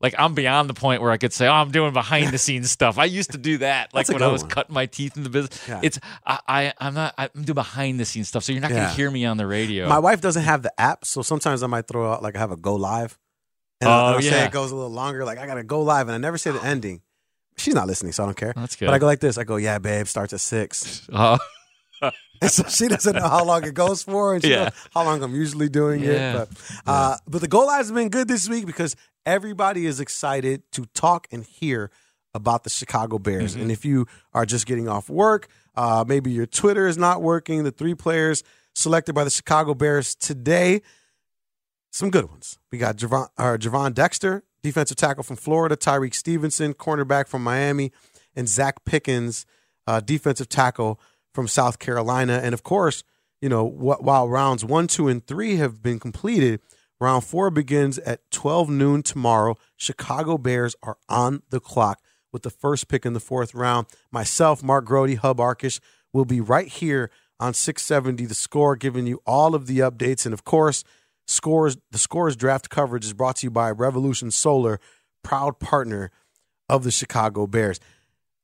like 0.00 0.14
I'm 0.16 0.34
beyond 0.34 0.70
the 0.70 0.74
point 0.74 1.02
where 1.02 1.10
I 1.10 1.16
could 1.16 1.32
say, 1.32 1.48
"Oh, 1.48 1.52
I'm 1.52 1.72
doing 1.72 1.92
behind 1.92 2.32
the 2.32 2.38
scenes 2.38 2.70
stuff." 2.70 2.96
I 2.96 3.06
used 3.06 3.32
to 3.32 3.38
do 3.38 3.58
that, 3.58 3.92
like 3.92 4.08
when 4.08 4.22
I 4.22 4.28
was 4.28 4.42
one. 4.42 4.50
cutting 4.50 4.72
my 4.74 4.86
teeth 4.86 5.16
in 5.16 5.24
the 5.24 5.28
business. 5.28 5.68
Yeah. 5.68 5.80
It's 5.82 5.98
I, 6.24 6.38
I, 6.46 6.72
I'm 6.78 6.94
not. 6.94 7.14
I'm 7.18 7.28
doing 7.34 7.54
behind 7.54 7.98
the 7.98 8.04
scenes 8.04 8.28
stuff, 8.28 8.44
so 8.44 8.52
you're 8.52 8.62
not 8.62 8.70
gonna 8.70 8.88
hear 8.90 9.10
me 9.10 9.26
on 9.26 9.36
the 9.36 9.46
radio. 9.48 9.88
My 9.88 9.98
wife 9.98 10.20
doesn't 10.20 10.44
have 10.44 10.62
the 10.62 10.72
app, 10.80 11.04
so 11.04 11.20
sometimes 11.22 11.62
I 11.64 11.66
might 11.66 11.88
throw 11.88 12.12
out 12.12 12.22
like 12.22 12.36
I 12.36 12.38
have 12.38 12.52
a 12.52 12.56
go 12.56 12.76
live, 12.76 13.18
and 13.80 13.88
Oh, 13.88 13.92
I'll, 13.92 14.14
I'll 14.14 14.22
say 14.22 14.44
it 14.46 14.52
goes 14.52 14.70
a 14.70 14.76
little 14.76 14.92
longer. 14.92 15.24
Like 15.24 15.38
I 15.38 15.46
gotta 15.46 15.64
go 15.64 15.82
live, 15.82 16.06
and 16.06 16.14
I 16.14 16.18
never 16.18 16.38
say 16.38 16.52
the 16.52 16.62
ending. 16.64 17.02
She's 17.56 17.74
not 17.74 17.88
listening, 17.88 18.12
so 18.12 18.22
I 18.22 18.26
don't 18.26 18.36
care. 18.36 18.52
That's 18.54 18.76
good. 18.76 18.86
But 18.86 18.94
I 18.94 18.98
go 19.00 19.06
like 19.06 19.18
this. 19.18 19.36
I 19.36 19.42
go, 19.42 19.56
yeah, 19.56 19.78
babe, 19.80 20.06
starts 20.06 20.32
at 20.32 20.38
six. 20.40 21.08
Uh, 21.12 21.36
And 22.40 22.50
so 22.56 22.64
she 22.68 22.88
doesn't 22.88 23.14
know 23.16 23.28
how 23.28 23.44
long 23.44 23.64
it 23.64 23.74
goes 23.74 24.02
for, 24.02 24.34
and 24.34 24.42
she 24.42 24.50
Yeah. 24.50 24.64
knows 24.64 24.72
how 24.94 25.04
long 25.04 25.22
I'm 25.22 25.34
usually 25.34 25.68
doing 25.68 26.02
Yeah. 26.02 26.42
it. 26.42 26.48
But 26.48 26.90
uh, 26.90 27.16
but 27.26 27.40
the 27.40 27.48
goal 27.48 27.68
have 27.68 27.92
been 27.92 28.08
good 28.08 28.28
this 28.28 28.48
week 28.48 28.66
because 28.66 28.96
everybody 29.26 29.86
is 29.86 30.00
excited 30.00 30.62
to 30.72 30.86
talk 30.94 31.26
and 31.30 31.44
hear 31.44 31.90
about 32.34 32.64
the 32.64 32.70
Chicago 32.70 33.18
Bears. 33.18 33.52
Mm-hmm. 33.52 33.62
And 33.62 33.72
if 33.72 33.84
you 33.84 34.06
are 34.32 34.46
just 34.46 34.66
getting 34.66 34.88
off 34.88 35.08
work, 35.10 35.48
uh, 35.76 36.04
maybe 36.06 36.30
your 36.30 36.46
Twitter 36.46 36.86
is 36.86 36.96
not 36.98 37.22
working. 37.22 37.64
The 37.64 37.70
three 37.70 37.94
players 37.94 38.42
selected 38.74 39.14
by 39.14 39.24
the 39.24 39.30
Chicago 39.30 39.74
Bears 39.74 40.14
today, 40.14 40.82
some 41.90 42.10
good 42.10 42.28
ones. 42.30 42.58
We 42.70 42.78
got 42.78 42.96
Gervon, 42.96 43.28
or 43.38 43.58
Gervon 43.58 43.94
Dexter, 43.94 44.44
defensive 44.62 44.96
tackle 44.96 45.22
from 45.24 45.36
Florida, 45.36 45.76
Tyrique 45.76 46.14
Stevenson, 46.14 46.74
cornerback 46.74 47.26
from 47.28 47.42
Miami, 47.42 47.92
and 48.36 48.46
Zacch 48.46 48.76
Pickens, 48.84 49.46
uh, 49.86 50.00
defensive 50.00 50.48
tackle 50.48 51.00
from 51.38 51.46
South 51.46 51.78
Carolina. 51.78 52.40
And 52.42 52.52
of 52.52 52.64
course, 52.64 53.04
you 53.40 53.48
know, 53.48 53.64
wh- 53.64 54.02
while 54.02 54.28
rounds 54.28 54.64
one, 54.64 54.88
two, 54.88 55.06
and 55.06 55.24
three 55.24 55.54
have 55.54 55.80
been 55.80 56.00
completed, 56.00 56.60
round 57.00 57.22
four 57.22 57.48
begins 57.52 57.96
at 58.00 58.28
12 58.32 58.68
noon 58.68 59.04
tomorrow. 59.04 59.54
Chicago 59.76 60.36
Bears 60.36 60.74
are 60.82 60.96
on 61.08 61.44
the 61.50 61.60
clock 61.60 62.00
with 62.32 62.42
the 62.42 62.50
first 62.50 62.88
pick 62.88 63.06
in 63.06 63.12
the 63.12 63.20
fourth 63.20 63.54
round. 63.54 63.86
Myself, 64.10 64.64
Mark 64.64 64.84
Grote, 64.84 65.14
Hub 65.18 65.36
Arkush, 65.36 65.78
will 66.12 66.24
be 66.24 66.40
right 66.40 66.66
here 66.66 67.08
on 67.38 67.54
670 67.54 68.26
The 68.26 68.34
Score, 68.34 68.74
giving 68.74 69.06
you 69.06 69.22
all 69.24 69.54
of 69.54 69.68
the 69.68 69.78
updates. 69.78 70.24
And 70.24 70.32
of 70.32 70.42
course, 70.42 70.82
scores 71.28 71.76
the 71.92 71.98
scores 71.98 72.34
draft 72.34 72.68
coverage 72.68 73.04
is 73.04 73.12
brought 73.12 73.36
to 73.36 73.46
you 73.46 73.52
by 73.52 73.70
Revolution 73.70 74.32
Solar, 74.32 74.80
proud 75.22 75.60
partner 75.60 76.10
of 76.68 76.82
the 76.82 76.90
Chicago 76.90 77.46
Bears. 77.46 77.78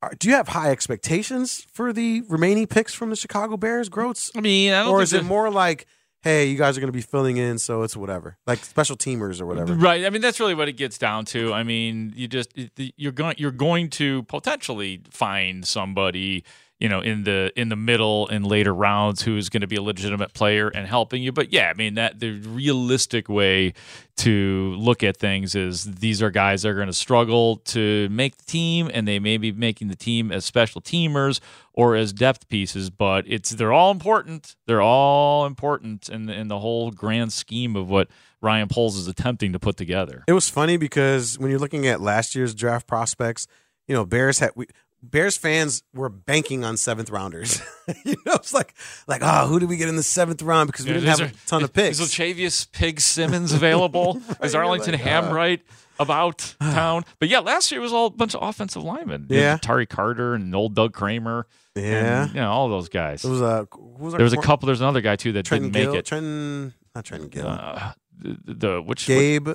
Are- 0.04 0.14
Do 0.18 0.28
you 0.28 0.34
have 0.34 0.48
high 0.48 0.70
expectations 0.70 1.66
for 1.72 1.92
the 1.92 2.22
remaining 2.28 2.66
picks 2.66 2.94
from 2.94 3.10
the 3.10 3.16
Chicago 3.16 3.56
Bears, 3.56 3.88
Groats? 3.88 4.30
I 4.36 4.40
mean, 4.40 4.72
I 4.72 4.82
don't 4.84 4.92
or 4.92 4.98
think 4.98 5.02
is 5.04 5.12
it 5.14 5.24
more 5.24 5.50
like, 5.50 5.86
hey, 6.22 6.46
you 6.46 6.56
guys 6.56 6.76
are 6.76 6.80
going 6.80 6.88
to 6.88 6.96
be 6.96 7.02
filling 7.02 7.36
in, 7.36 7.58
so 7.58 7.82
it's 7.82 7.96
whatever, 7.96 8.38
like 8.46 8.64
special 8.64 8.96
teamers 8.96 9.40
or 9.40 9.46
whatever. 9.46 9.74
Right. 9.74 10.04
I 10.04 10.10
mean, 10.10 10.22
that's 10.22 10.40
really 10.40 10.54
what 10.54 10.68
it 10.68 10.72
gets 10.72 10.98
down 10.98 11.24
to. 11.26 11.52
I 11.52 11.62
mean, 11.62 12.12
you 12.16 12.28
just 12.28 12.50
you're 12.96 13.12
going 13.12 13.34
you're 13.38 13.50
going 13.50 13.90
to 13.90 14.22
potentially 14.24 15.02
find 15.10 15.66
somebody 15.66 16.44
you 16.78 16.88
know 16.88 17.00
in 17.00 17.24
the 17.24 17.52
in 17.56 17.68
the 17.68 17.76
middle 17.76 18.28
and 18.28 18.46
later 18.46 18.74
rounds 18.74 19.22
who's 19.22 19.48
going 19.48 19.60
to 19.62 19.66
be 19.66 19.76
a 19.76 19.82
legitimate 19.82 20.34
player 20.34 20.68
and 20.68 20.86
helping 20.86 21.22
you. 21.22 21.32
But 21.32 21.52
yeah 21.52 21.70
i 21.70 21.74
mean 21.74 21.94
that 21.94 22.20
the 22.20 22.32
realistic 22.40 23.28
way 23.28 23.72
to 24.16 24.74
look 24.78 25.02
at 25.02 25.16
things 25.16 25.54
is 25.54 25.84
these 25.84 26.22
are 26.22 26.30
guys 26.30 26.62
that 26.62 26.68
are 26.68 26.74
going 26.74 26.86
to 26.86 26.92
struggle 26.92 27.56
to 27.56 28.08
make 28.10 28.36
the 28.36 28.44
team 28.44 28.90
and 28.92 29.08
they 29.08 29.18
may 29.18 29.36
be 29.38 29.50
making 29.50 29.88
the 29.88 29.96
team 29.96 30.30
as 30.30 30.44
special 30.44 30.80
teamers 30.80 31.40
or 31.72 31.96
as 31.96 32.12
depth 32.12 32.48
pieces 32.48 32.90
but 32.90 33.24
it's 33.26 33.50
they're 33.50 33.72
all 33.72 33.90
important. 33.90 34.56
They're 34.66 34.82
all 34.82 35.46
important 35.46 36.08
in 36.08 36.28
in 36.28 36.48
the 36.48 36.58
whole 36.58 36.90
grand 36.90 37.32
scheme 37.32 37.76
of 37.76 37.88
what 37.88 38.08
Ryan 38.40 38.68
Poles 38.68 38.96
is 38.96 39.08
attempting 39.08 39.52
to 39.52 39.58
put 39.58 39.76
together. 39.76 40.24
It 40.28 40.32
was 40.32 40.48
funny 40.48 40.76
because 40.76 41.38
when 41.38 41.50
you're 41.50 41.58
looking 41.58 41.86
at 41.86 42.00
last 42.00 42.34
year's 42.34 42.54
draft 42.54 42.86
prospects, 42.86 43.46
you 43.88 43.94
know, 43.94 44.04
Bears 44.04 44.38
had 44.38 44.50
we, 44.54 44.66
Bears 45.10 45.36
fans 45.36 45.82
were 45.94 46.08
banking 46.08 46.64
on 46.64 46.76
seventh 46.76 47.10
rounders. 47.10 47.60
you 48.04 48.16
know, 48.26 48.34
it's 48.34 48.54
like 48.54 48.74
like 49.06 49.20
oh, 49.22 49.46
who 49.46 49.58
did 49.60 49.68
we 49.68 49.76
get 49.76 49.88
in 49.88 49.96
the 49.96 50.02
seventh 50.02 50.40
round 50.42 50.68
because 50.68 50.84
we 50.86 50.90
Yeah, 50.92 50.94
didn't 50.98 51.08
have 51.08 51.18
there- 51.18 51.28
a 51.28 51.46
ton 51.48 51.62
of 51.64 51.72
picks. 51.72 52.00
Is 52.00 52.08
Lachavious 52.10 52.70
Pig 52.72 53.00
Simmons 53.00 53.52
available? 53.52 54.20
is 54.42 54.54
you're 54.54 54.62
Arlington 54.64 54.92
like, 54.92 55.02
Hambright 55.02 55.60
about 55.98 56.54
town? 56.58 57.04
But 57.18 57.28
yeah, 57.28 57.40
last 57.40 57.70
year 57.70 57.80
was 57.80 57.92
all 57.92 58.06
a 58.06 58.10
bunch 58.10 58.34
of 58.34 58.42
offensive 58.42 58.82
linemen. 58.82 59.26
Yeah. 59.28 59.58
Ja'Tyre 59.58 59.88
Carter 59.88 60.34
and 60.34 60.54
old 60.54 60.74
Doug 60.74 60.92
Kramer. 60.92 61.46
Yeah. 61.76 62.24
and, 62.24 62.34
you 62.34 62.40
know 62.40 62.50
all 62.50 62.68
those 62.68 62.88
guys. 62.88 63.24
It 63.24 63.30
was 63.30 63.40
a 63.40 63.66
was 63.98 64.14
there 64.14 64.24
was 64.24 64.32
a 64.32 64.36
couple. 64.38 64.66
There's 64.66 64.80
another 64.80 65.00
guy 65.00 65.16
too 65.16 65.32
that 65.32 65.44
Trenton 65.44 65.70
didn't 65.70 65.86
make 65.86 65.92
Gill, 65.92 65.98
it. 66.00 66.06
Trenton, 66.06 66.74
not 66.94 67.04
Trenton 67.04 67.28
Gill. 67.30 67.46
Uh, 67.48 67.92
the, 68.18 68.38
the 68.46 68.82
which 68.82 69.06
Gabe 69.06 69.48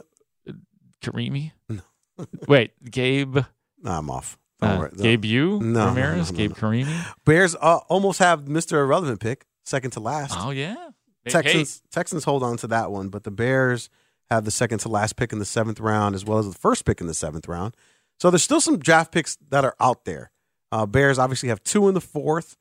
Karimi? 1.02 1.52
Wait, 2.48 2.72
Gabe. 2.90 3.38
No, 3.82 3.92
I'm 3.92 4.10
off. 4.10 4.38
Don't 4.62 4.82
Uh. 4.82 4.90
Gabe 5.02 5.26
you 5.26 5.60
No, 5.62 5.88
Ramirez, 5.88 6.32
no, 6.32 6.38
no, 6.38 6.38
Gabe. 6.38 6.54
Karimi. 6.54 7.06
Bears 7.26 7.56
uh, 7.56 7.80
almost 7.88 8.20
have 8.20 8.46
Mr. 8.46 8.74
Irrelevant 8.74 9.20
pick, 9.20 9.46
second 9.64 9.92
to 9.92 10.00
last. 10.00 10.36
Oh 10.38 10.50
yeah, 10.52 10.90
Hey, 11.24 11.32
Texans 11.32 11.82
Texans 11.92 12.24
hold 12.24 12.44
on 12.44 12.58
to 12.58 12.68
that 12.68 12.92
one, 12.92 13.10
but 13.10 13.24
the 13.24 13.32
Bears 13.32 13.90
have 14.30 14.46
the 14.46 14.52
second 14.52 14.80
to 14.80 14.90
last 14.90 15.16
pick 15.16 15.32
in 15.34 15.40
the 15.40 15.46
seventh 15.46 15.80
round, 15.80 16.16
as 16.16 16.26
well 16.26 16.38
as 16.38 16.48
the 16.48 16.58
first 16.58 16.86
pick 16.86 17.02
in 17.02 17.08
the 17.08 17.14
seventh 17.14 17.48
round. 17.48 17.76
So 18.20 18.30
there's 18.30 18.44
still 18.44 18.62
some 18.62 18.78
draft 18.78 19.12
picks 19.12 19.38
that 19.50 19.64
are 19.64 19.76
out 19.80 20.06
there. 20.06 20.32
Uh, 20.72 20.86
Bears 20.86 21.18
obviously 21.18 21.50
have 21.50 21.64
two 21.64 21.88
in 21.88 21.94
the 21.94 22.02
fourth. 22.02 22.58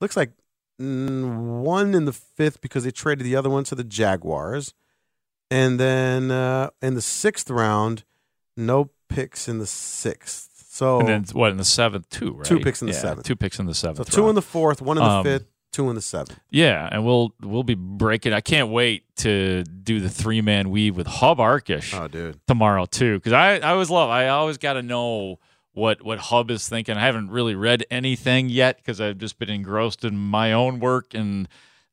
Looks 0.00 0.16
like 0.16 0.32
mm, 0.80 1.60
one 1.60 1.94
in 1.94 2.04
the 2.04 2.12
fifth 2.12 2.60
because 2.60 2.84
they 2.84 2.90
traded 2.90 3.24
the 3.24 3.36
other 3.36 3.50
one 3.50 3.64
to 3.64 3.74
the 3.74 3.84
Jaguars, 3.84 4.74
and 5.50 5.78
then 5.78 6.30
uh, 6.30 6.70
in 6.82 6.94
the 6.94 7.02
sixth 7.02 7.50
round, 7.50 8.04
no 8.56 8.90
picks 9.08 9.46
in 9.46 9.58
the 9.58 9.66
sixth. 9.66 10.53
So 10.74 10.98
And 10.98 11.08
then 11.08 11.24
what 11.32 11.52
in 11.52 11.56
the 11.56 11.64
seventh 11.64 12.08
too, 12.10 12.32
right? 12.32 12.44
Two 12.44 12.58
picks 12.58 12.82
in 12.82 12.88
the 12.88 12.94
Yeah, 12.94 12.98
seventh. 13.00 13.26
Two 13.26 13.36
picks 13.36 13.60
in 13.60 13.66
the 13.66 13.74
seventh. 13.74 14.10
so 14.10 14.16
two 14.22 14.28
in 14.28 14.34
the 14.34 14.42
fourth, 14.42 14.82
one 14.82 14.98
in 14.98 15.04
the 15.04 15.08
Um, 15.10 15.22
fifth, 15.24 15.46
two 15.72 15.88
in 15.88 15.94
the 15.94 16.02
seventh. 16.02 16.36
Yeah, 16.50 16.88
and 16.90 17.04
we'll 17.06 17.32
we'll 17.40 17.62
be 17.62 17.74
breaking. 17.76 18.32
I 18.32 18.40
can't 18.40 18.70
wait 18.70 19.04
to 19.18 19.62
do 19.62 20.00
the 20.00 20.10
three 20.10 20.40
man 20.40 20.70
weave 20.70 20.96
with 20.96 21.06
Hub 21.06 21.38
Arkush 21.38 21.96
Oh, 21.96 22.08
dude. 22.08 22.40
tomorrow 22.48 22.86
too, 22.86 23.18
because 23.18 23.32
I 23.32 23.58
I 23.58 23.70
always 23.70 23.88
love. 23.88 24.10
I 24.10 24.26
always 24.28 24.58
got 24.58 24.72
to 24.72 24.82
know 24.82 25.38
what 25.74 26.02
what 26.04 26.18
Hub 26.18 26.50
is 26.50 26.68
thinking. 26.68 26.96
I 26.96 27.00
haven't 27.06 27.30
really 27.30 27.54
read 27.54 27.84
anything 27.88 28.48
yet 28.48 28.78
because 28.78 29.00
I've 29.00 29.18
just 29.18 29.38
been 29.38 29.50
engrossed 29.50 30.04
in 30.04 30.16
my 30.16 30.52
own 30.52 30.80
work 30.80 31.14
and 31.14 31.46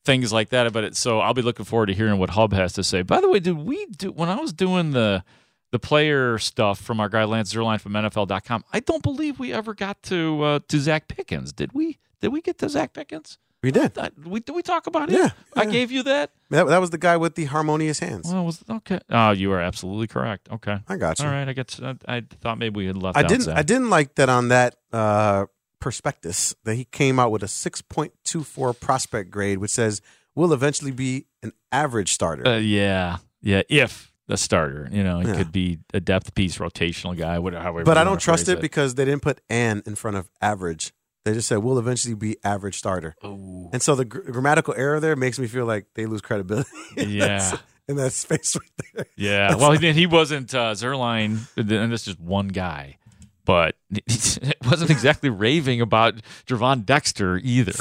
things 0.04 0.34
like 0.34 0.50
that. 0.50 0.74
But 0.74 0.84
it, 0.86 0.96
so 0.96 1.20
I'll 1.20 1.36
be 1.36 1.44
looking 1.44 1.66
forward 1.66 1.86
to 1.88 1.94
hearing 1.94 2.18
what 2.18 2.32
Hub 2.32 2.52
has 2.54 2.74
to 2.74 2.84
say. 2.84 3.04
By 3.04 3.22
the 3.22 3.30
way, 3.30 3.40
did 3.40 3.58
we 3.60 3.86
do 3.86 4.12
when 4.12 4.28
I 4.30 4.40
was 4.40 4.54
doing 4.54 4.90
the 4.92 5.24
the 5.72 5.80
player 5.80 6.38
stuff 6.38 6.80
from 6.80 7.00
our 7.00 7.10
guy 7.10 7.24
Lance 7.24 7.54
Zierlein 7.54 7.80
from 7.80 7.94
NFL.com? 7.94 8.64
I 8.72 8.80
don't 8.80 9.04
believe 9.04 9.40
we 9.40 9.54
ever 9.54 9.74
got 9.74 10.02
to 10.04 10.44
uh, 10.44 10.60
to 10.68 10.78
Zacch 10.78 11.08
Pickens. 11.08 11.52
Did 11.52 11.74
we? 11.74 11.98
Did 12.22 12.30
we 12.30 12.42
get 12.42 12.58
to 12.60 12.68
Zacch 12.68 12.94
Pickens? 12.94 13.38
We 13.64 13.72
did. 13.72 13.96
I, 13.98 14.10
we 14.26 14.40
did 14.40 14.56
we 14.56 14.64
talk 14.64 14.88
about 14.88 15.10
it? 15.12 15.20
Yeah, 15.20 15.30
I 15.56 15.66
gave 15.66 15.92
you 15.92 16.02
that. 16.04 16.32
That, 16.50 16.66
that 16.66 16.80
was 16.80 16.90
the 16.90 16.98
guy 16.98 17.18
with 17.18 17.36
the 17.36 17.46
harmonious 17.46 18.00
hands. 18.00 18.32
Well, 18.32 18.44
was 18.44 18.64
okay. 18.68 19.00
Oh, 19.10 19.32
you 19.32 19.52
are 19.52 19.62
absolutely 19.62 20.08
correct. 20.08 20.50
Okay, 20.52 20.80
I 20.88 20.98
got 20.98 21.20
you. 21.20 21.26
All 21.26 21.32
right, 21.32 21.48
I 21.48 21.54
get. 21.54 21.80
I, 21.82 21.96
I 22.08 22.24
thought 22.42 22.58
maybe 22.58 22.78
we 22.78 22.88
had 22.88 22.98
left. 22.98 23.18
I 23.18 23.24
didn't. 23.24 23.46
Zacch. 23.46 23.56
I 23.56 23.62
didn't 23.62 23.92
like 23.92 24.16
that 24.16 24.30
on 24.30 24.48
that 24.48 24.78
uh, 24.92 25.46
prospectus 25.80 26.56
that 26.64 26.74
he 26.74 26.86
came 26.86 27.20
out 27.20 27.32
with 27.32 27.44
a 27.44 27.48
six 27.48 27.82
point 27.84 28.14
two 28.24 28.44
four 28.44 28.74
prospect 28.74 29.30
grade, 29.30 29.60
which 29.60 29.72
says 29.72 30.02
will 30.34 30.54
eventually 30.54 30.92
be 30.92 31.28
an 31.44 31.52
average 31.72 32.12
starter. 32.14 32.48
Uh, 32.48 32.58
yeah, 32.58 33.18
yeah. 33.42 33.62
If 33.70 34.11
the 34.28 34.38
starter, 34.38 34.88
you 34.92 35.04
know, 35.04 35.20
it 35.20 35.28
Yeah. 35.28 35.36
could 35.36 35.52
be 35.52 35.80
a 35.94 36.00
depth 36.00 36.34
piece, 36.36 36.58
rotational 36.58 37.18
guy, 37.18 37.38
whatever. 37.40 37.64
however 37.64 37.84
but 37.86 37.98
I 37.98 38.04
don't 38.04 38.20
trust 38.20 38.48
it, 38.50 38.62
because 38.62 38.96
they 38.96 39.06
didn't 39.06 39.22
put 39.22 39.42
"an" 39.50 39.84
in 39.86 39.96
front 39.96 40.18
of 40.18 40.30
average. 40.42 40.94
They 41.26 41.34
just 41.34 41.48
said 41.48 41.58
we'll 41.60 41.78
eventually 41.78 42.16
be 42.16 42.38
average 42.44 42.78
starter. 42.78 43.16
And 43.22 43.82
so 43.82 43.94
the 43.96 44.06
gr- 44.06 44.32
grammatical 44.32 44.74
error 44.76 45.00
there 45.00 45.16
makes 45.16 45.38
me 45.38 45.46
feel 45.48 45.66
like 45.66 45.86
they 45.96 46.06
lose 46.08 46.22
credibility. 46.22 46.70
Yeah. 46.98 47.58
in 47.88 47.96
that 47.98 48.14
space 48.14 48.56
right 48.56 48.70
there. 48.96 49.06
Yeah. 49.18 49.50
That's 49.50 49.60
Well, 49.60 49.70
like- 49.72 49.82
he, 49.82 49.92
he 49.94 50.06
wasn't 50.08 50.54
uh, 50.56 50.72
Zierlein, 50.74 51.40
and 51.58 51.92
this 51.92 52.02
is 52.02 52.06
just 52.16 52.20
one 52.20 52.48
guy, 52.48 52.98
but 53.46 53.76
it 53.92 54.58
wasn't 54.66 54.90
exactly 54.92 55.30
raving 55.30 55.82
about 55.82 56.16
Gervon 56.48 56.86
Dexter 56.86 57.38
either. 57.44 57.74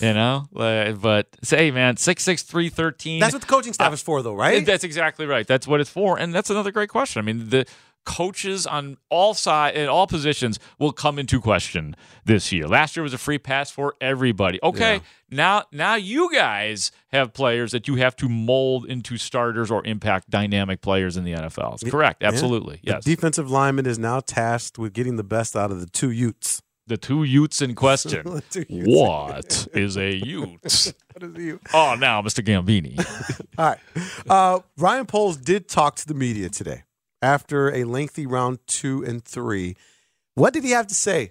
You 0.00 0.14
know, 0.14 0.46
Like, 0.52 1.00
but 1.00 1.28
say, 1.42 1.70
man, 1.70 1.96
six 1.96 2.22
six 2.22 2.42
three 2.42 2.68
thirteen. 2.68 3.20
That's 3.20 3.32
what 3.34 3.42
the 3.42 3.48
coaching 3.48 3.72
staff 3.72 3.90
uh, 3.90 3.94
is 3.94 4.02
for, 4.02 4.22
though, 4.22 4.34
right? 4.34 4.64
That's 4.64 4.84
exactly 4.84 5.26
right. 5.26 5.46
That's 5.46 5.66
what 5.66 5.80
it's 5.80 5.90
for, 5.90 6.18
and 6.18 6.34
that's 6.34 6.50
another 6.50 6.72
great 6.72 6.88
question. 6.88 7.20
I 7.20 7.24
mean, 7.24 7.50
the 7.50 7.66
coaches 8.06 8.66
on 8.66 8.96
all 9.10 9.34
side 9.34 9.74
in 9.76 9.86
all 9.86 10.06
positions 10.06 10.58
will 10.78 10.90
come 10.90 11.18
into 11.18 11.38
question 11.38 11.94
this 12.24 12.50
year. 12.50 12.66
Last 12.66 12.96
year 12.96 13.02
was 13.02 13.12
a 13.12 13.18
free 13.18 13.36
pass 13.38 13.70
for 13.70 13.94
everybody. 14.00 14.58
Okay, 14.62 14.94
Yeah. 14.94 15.00
now 15.30 15.64
now 15.70 15.94
you 15.96 16.32
guys 16.32 16.92
have 17.12 17.34
players 17.34 17.72
that 17.72 17.86
you 17.88 17.96
have 17.96 18.16
to 18.16 18.28
mold 18.28 18.86
into 18.86 19.18
starters 19.18 19.70
or 19.70 19.84
impact 19.84 20.30
dynamic 20.30 20.80
players 20.80 21.18
in 21.18 21.24
the 21.24 21.32
NFL. 21.34 21.76
Correct, 21.90 22.22
Yeah. 22.22 22.28
absolutely, 22.28 22.80
The 22.82 22.92
yes. 22.92 23.04
defensive 23.04 23.50
lineman 23.50 23.84
is 23.84 23.98
now 23.98 24.20
tasked 24.20 24.78
with 24.78 24.94
getting 24.94 25.16
the 25.16 25.24
best 25.24 25.54
out 25.54 25.70
of 25.70 25.80
the 25.80 25.86
two 25.86 26.10
Utes. 26.10 26.62
The 26.90 26.96
two 26.96 27.22
Utes 27.22 27.62
in 27.62 27.76
question. 27.76 28.26
Utes. 28.52 28.66
what 28.68 29.68
is 29.74 29.96
a 29.96 30.12
Ute? 30.26 30.92
What 31.12 31.22
is 31.22 31.36
a 31.36 31.40
Ute? 31.40 31.60
Oh, 31.72 31.94
now, 31.94 32.20
Mr. 32.20 32.44
Gambini. 32.44 32.98
All 33.58 33.64
right. 33.64 33.78
Uh, 34.28 34.58
Ryan 34.76 35.06
Poles 35.06 35.36
did 35.36 35.68
talk 35.68 35.94
to 35.96 36.08
the 36.08 36.14
media 36.14 36.48
today 36.48 36.82
after 37.22 37.72
a 37.72 37.84
lengthy 37.84 38.26
round 38.26 38.58
two 38.66 39.04
and 39.04 39.24
three. 39.24 39.76
What 40.34 40.52
did 40.52 40.64
he 40.64 40.72
have 40.72 40.88
to 40.88 40.94
say 40.96 41.30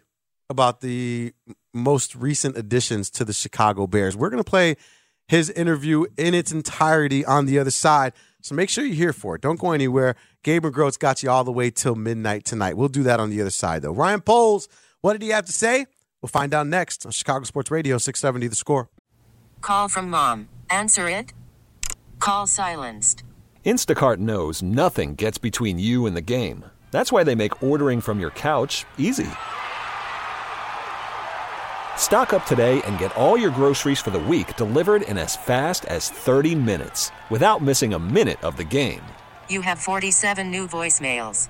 about 0.50 0.80
the 0.80 1.34
most 1.74 2.16
recent 2.16 2.56
additions 2.56 3.10
to 3.10 3.26
the 3.26 3.34
Chicago 3.34 3.86
Bears? 3.86 4.16
We're 4.16 4.30
going 4.30 4.42
to 4.42 4.50
play 4.50 4.78
his 5.28 5.50
interview 5.50 6.06
in 6.16 6.34
its 6.34 6.54
entirety 6.54 7.26
on 7.26 7.48
the 7.48 7.60
other 7.60 7.72
side. 7.72 8.14
So 8.42 8.56
make 8.56 8.70
sure 8.70 8.86
you're 8.86 8.96
here 8.96 9.12
for 9.12 9.36
it. 9.36 9.42
Don't 9.42 9.60
go 9.60 9.74
anywhere. 9.74 10.16
Gabe 10.42 10.64
McGroats 10.64 10.98
got 10.98 11.22
you 11.22 11.30
all 11.30 11.44
the 11.44 11.52
way 11.52 11.70
till 11.70 11.96
midnight 11.96 12.46
tonight. 12.46 12.78
We'll 12.78 12.88
do 12.88 13.04
that 13.04 13.20
on 13.20 13.30
the 13.30 13.42
other 13.42 13.50
side, 13.50 13.82
though. 13.82 13.92
Ryan 13.92 14.22
Poles, 14.22 14.70
what 15.02 15.14
did 15.14 15.22
he 15.22 15.30
have 15.30 15.46
to 15.46 15.52
say? 15.52 15.86
We'll 16.22 16.30
find 16.30 16.54
out 16.54 16.68
next 16.68 17.06
on 17.06 17.12
Chicago 17.12 17.46
Sports 17.46 17.72
Radio 17.72 17.98
670 17.98 18.48
The 18.48 18.56
Score. 18.56 18.90
Call 19.62 19.88
from 19.88 20.10
mom. 20.10 20.50
Answer 20.70 21.10
it. 21.10 21.34
Call 22.20 22.48
silenced. 22.48 23.24
Instacart 23.66 24.18
knows 24.18 24.64
nothing 24.64 25.16
gets 25.16 25.38
between 25.38 25.80
you 25.80 26.08
and 26.08 26.18
the 26.18 26.22
game. 26.22 26.66
That's 26.92 27.12
why 27.12 27.24
they 27.24 27.36
make 27.36 27.62
ordering 27.62 28.02
from 28.02 28.20
your 28.20 28.32
couch 28.32 28.86
easy. 28.98 29.30
Stock 31.98 32.34
up 32.34 32.46
today 32.48 32.82
and 32.84 32.98
get 32.98 33.16
all 33.16 33.38
your 33.38 33.52
groceries 33.52 34.00
for 34.00 34.10
the 34.10 34.20
week 34.20 34.56
delivered 34.56 35.04
in 35.04 35.18
as 35.20 35.36
fast 35.36 35.86
as 35.86 36.10
30 36.10 36.56
minutes 36.56 37.12
without 37.30 37.62
missing 37.62 37.94
a 37.94 38.00
minute 38.00 38.44
of 38.44 38.58
the 38.58 38.64
game. 38.64 39.04
You 39.50 39.62
have 39.62 39.78
47 39.80 40.50
new 40.50 40.68
voicemails. 40.68 41.50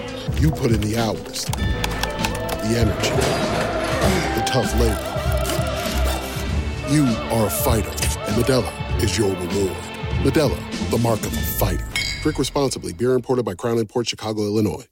You 0.39 0.51
put 0.51 0.71
in 0.71 0.81
the 0.81 0.97
hours, 0.97 1.45
the 1.45 2.75
energy, 2.77 3.09
the 4.35 4.43
tough 4.45 4.73
labor. 4.79 5.07
You 6.91 7.05
are 7.31 7.47
a 7.47 7.49
fighter, 7.49 7.89
and 7.89 8.35
Modelo 8.35 9.03
is 9.03 9.17
your 9.17 9.29
reward. 9.29 9.77
Modelo, 10.23 10.89
the 10.89 10.97
mark 10.97 11.19
of 11.21 11.33
a 11.33 11.41
fighter. 11.41 11.87
Drink 12.21 12.37
responsibly. 12.37 12.93
Beer 12.93 13.13
imported 13.13 13.43
by 13.45 13.55
Crown 13.55 13.85
Port 13.85 14.07
Chicago, 14.07 14.43
Illinois. 14.43 14.85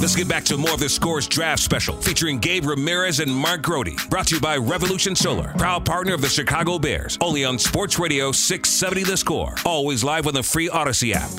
Let's 0.00 0.14
get 0.14 0.28
back 0.28 0.44
to 0.44 0.56
more 0.58 0.74
of 0.74 0.78
the 0.78 0.88
Scores 0.88 1.26
Draft 1.26 1.62
Special 1.62 1.96
featuring 2.00 2.38
Gabe 2.38 2.66
Ramirez 2.66 3.20
and 3.20 3.34
Mark 3.34 3.62
Grote. 3.62 3.88
Brought 4.10 4.28
to 4.28 4.36
you 4.36 4.40
by 4.40 4.56
Revolution 4.56 5.16
Solar, 5.16 5.54
proud 5.56 5.84
partner 5.84 6.14
of 6.14 6.20
the 6.20 6.28
Chicago 6.28 6.78
Bears. 6.78 7.16
Only 7.20 7.44
on 7.44 7.58
Sports 7.58 7.98
Radio 7.98 8.30
670 8.30 9.02
The 9.10 9.16
Score. 9.16 9.54
Always 9.64 10.04
live 10.04 10.26
on 10.26 10.34
the 10.34 10.42
free 10.42 10.68
Audacy 10.68 11.12
app. 11.12 11.30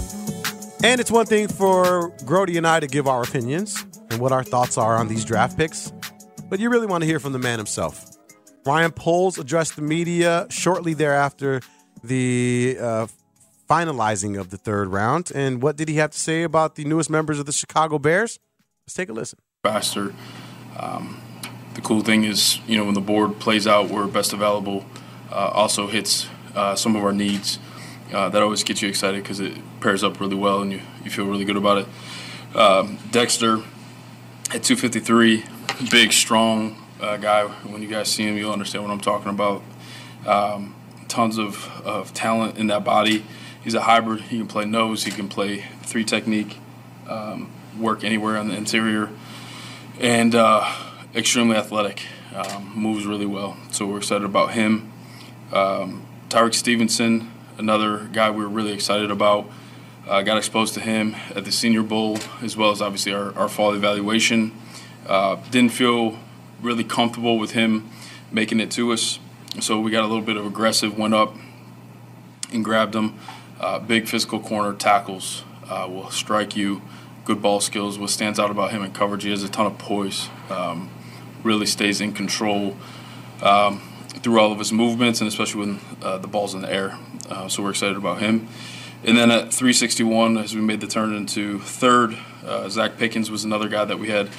And 0.84 1.02
it's 1.02 1.10
one 1.10 1.26
thing 1.26 1.48
for 1.48 2.10
Grote 2.26 2.50
and 2.50 2.68
I 2.68 2.80
to 2.80 2.88
give 2.88 3.08
our 3.08 3.24
opinions 3.24 3.84
and 4.12 4.20
what 4.20 4.32
our 4.32 4.44
thoughts 4.44 4.78
are 4.78 4.96
on 4.96 5.08
these 5.08 5.26
draft 5.26 5.58
picks, 5.58 5.92
but 6.50 6.60
you 6.60 6.70
really 6.70 6.86
want 6.86 7.02
to 7.02 7.08
hear 7.08 7.20
from 7.20 7.34
the 7.34 7.40
man 7.40 7.58
himself. 7.58 8.06
Ryan 8.66 8.92
Poles 8.92 9.40
addressed 9.40 9.76
the 9.76 9.82
media 9.82 10.46
shortly 10.50 10.94
thereafter 10.94 11.62
the 12.04 12.78
uh, 12.80 13.08
finalizing 13.68 14.40
of 14.40 14.52
the 14.52 14.58
third 14.58 14.90
round. 14.90 15.32
And 15.34 15.62
what 15.62 15.78
did 15.78 15.90
he 15.90 15.96
have 15.96 16.12
to 16.12 16.20
say 16.20 16.44
about 16.44 16.76
the 16.76 16.86
newest 16.86 17.10
members 17.10 17.40
of 17.40 17.46
the 17.48 17.52
Chicago 17.52 17.98
Bears? 17.98 18.40
Let's 18.84 18.94
take 18.94 19.10
a 19.10 19.14
listen. 19.14 19.40
faster. 19.64 20.14
Um, 20.78 21.20
the 21.74 21.82
cool 21.82 22.02
thing 22.02 22.24
is, 22.24 22.60
you 22.68 22.78
know, 22.78 22.86
when 22.86 22.94
the 22.94 23.02
board 23.02 23.40
plays 23.40 23.66
out, 23.68 23.90
we're 23.90 24.08
best 24.08 24.32
available. 24.32 24.86
Uh, 25.32 25.50
also 25.54 25.88
hits 25.88 26.28
uh, 26.56 26.76
some 26.76 26.96
of 26.96 27.04
our 27.04 27.12
needs. 27.12 27.60
Uh, 28.12 28.30
that 28.30 28.42
always 28.42 28.64
gets 28.64 28.82
you 28.82 28.88
excited 28.88 29.22
because 29.22 29.40
it 29.40 29.58
pairs 29.82 30.04
up 30.04 30.20
really 30.20 30.36
well 30.36 30.62
and 30.62 30.72
you, 30.72 30.82
you 31.04 31.12
feel 31.12 31.26
really 31.26 31.46
good 31.46 31.58
about 31.58 31.80
it. 31.80 32.56
Um, 32.56 32.98
Dexter 33.12 33.58
at 34.54 34.64
253, 34.64 35.44
big, 35.92 36.14
strong 36.14 36.82
uh, 37.02 37.18
guy. 37.18 37.46
When 37.46 37.82
you 37.82 37.88
guys 37.88 38.10
see 38.10 38.24
him, 38.24 38.38
you'll 38.38 38.54
understand 38.54 38.84
what 38.84 38.92
I'm 38.92 39.02
talking 39.02 39.30
about. 39.30 39.62
Um, 40.26 40.76
tons 41.08 41.38
of, 41.38 41.70
of 41.86 42.14
talent 42.14 42.58
in 42.58 42.68
that 42.68 42.84
body. 42.84 43.26
He's 43.62 43.74
a 43.74 43.82
hybrid. 43.82 44.22
He 44.22 44.38
can 44.38 44.48
play 44.48 44.66
nose. 44.66 45.04
He 45.04 45.12
can 45.12 45.28
play 45.28 45.66
three 45.84 46.06
technique. 46.06 46.58
Um, 47.10 47.52
work 47.80 48.04
anywhere 48.04 48.38
on 48.38 48.48
the 48.48 48.56
interior, 48.56 49.10
and 50.00 50.34
uh, 50.36 50.74
extremely 51.16 51.56
athletic. 51.56 52.06
Um, 52.36 52.74
moves 52.76 53.06
really 53.06 53.26
well, 53.26 53.58
so 53.72 53.86
we're 53.86 53.98
excited 53.98 54.26
about 54.26 54.54
him. 54.54 54.92
Um, 55.52 56.06
Tyrique 56.30 56.54
Stevenson, 56.54 57.32
another 57.58 58.10
guy 58.12 58.30
we 58.32 58.44
were 58.44 58.50
really 58.50 58.74
excited 58.74 59.12
about. 59.12 59.50
Uh, 60.08 60.22
got 60.22 60.38
exposed 60.38 60.74
to 60.74 60.80
him 60.80 61.16
at 61.36 61.44
the 61.44 61.52
Senior 61.52 61.84
Bowl, 61.84 62.18
as 62.42 62.56
well 62.56 62.72
as 62.72 62.82
obviously 62.82 63.14
our, 63.14 63.38
our 63.38 63.50
fall 63.50 63.74
evaluation. 63.74 64.54
Uh, 65.06 65.36
didn't 65.52 65.72
feel 65.72 66.18
really 66.62 66.84
comfortable 66.84 67.38
with 67.38 67.52
him 67.52 67.90
making 68.32 68.60
it 68.60 68.72
to 68.72 68.92
us, 68.94 69.20
so 69.60 69.80
we 69.80 69.92
got 69.92 70.04
a 70.04 70.08
little 70.08 70.24
bit 70.24 70.38
of 70.38 70.46
aggressive, 70.46 70.98
went 70.98 71.14
up 71.14 71.36
and 72.54 72.64
grabbed 72.64 72.96
him. 72.96 73.20
Uh, 73.60 73.80
big 73.80 74.08
physical 74.08 74.40
corner 74.40 74.74
tackles 74.74 75.44
uh, 75.70 75.88
will 75.90 76.10
strike 76.10 76.56
you 76.56 76.82
good 77.26 77.42
ball 77.42 77.60
skills. 77.60 78.00
What 78.00 78.10
stands 78.10 78.40
out 78.40 78.52
about 78.52 78.72
him 78.72 78.84
in 78.84 78.92
coverage, 78.94 79.24
he 79.24 79.32
has 79.32 79.44
a 79.44 79.50
ton 79.50 79.66
of 79.66 79.78
poise. 79.78 80.30
Um, 80.50 80.90
really 81.44 81.66
stays 81.66 82.02
in 82.02 82.14
control 82.14 82.76
um, 83.42 83.82
through 84.22 84.40
all 84.40 84.52
of 84.52 84.60
his 84.60 84.72
movements, 84.72 85.22
and 85.22 85.28
especially 85.28 85.60
when 85.60 85.80
uh, 86.02 86.18
the 86.18 86.28
ball's 86.28 86.54
in 86.54 86.62
the 86.62 86.72
air. 86.72 86.98
Uh, 87.30 87.48
so 87.48 87.64
we're 87.64 87.72
excited 87.72 87.98
about 87.98 88.20
him. 88.20 88.48
And 89.04 89.18
then 89.18 89.30
at 89.32 89.54
361, 89.54 90.38
as 90.38 90.56
we 90.56 90.62
made 90.62 90.82
the 90.82 90.88
turn 90.88 91.14
into 91.14 91.60
third, 91.60 92.14
uh, 92.46 92.66
Zacch 92.66 92.98
Pickens 92.98 93.30
was 93.30 93.44
another 93.44 93.70
guy 93.70 93.86
that 93.86 94.00
we 94.00 94.10
had 94.10 94.30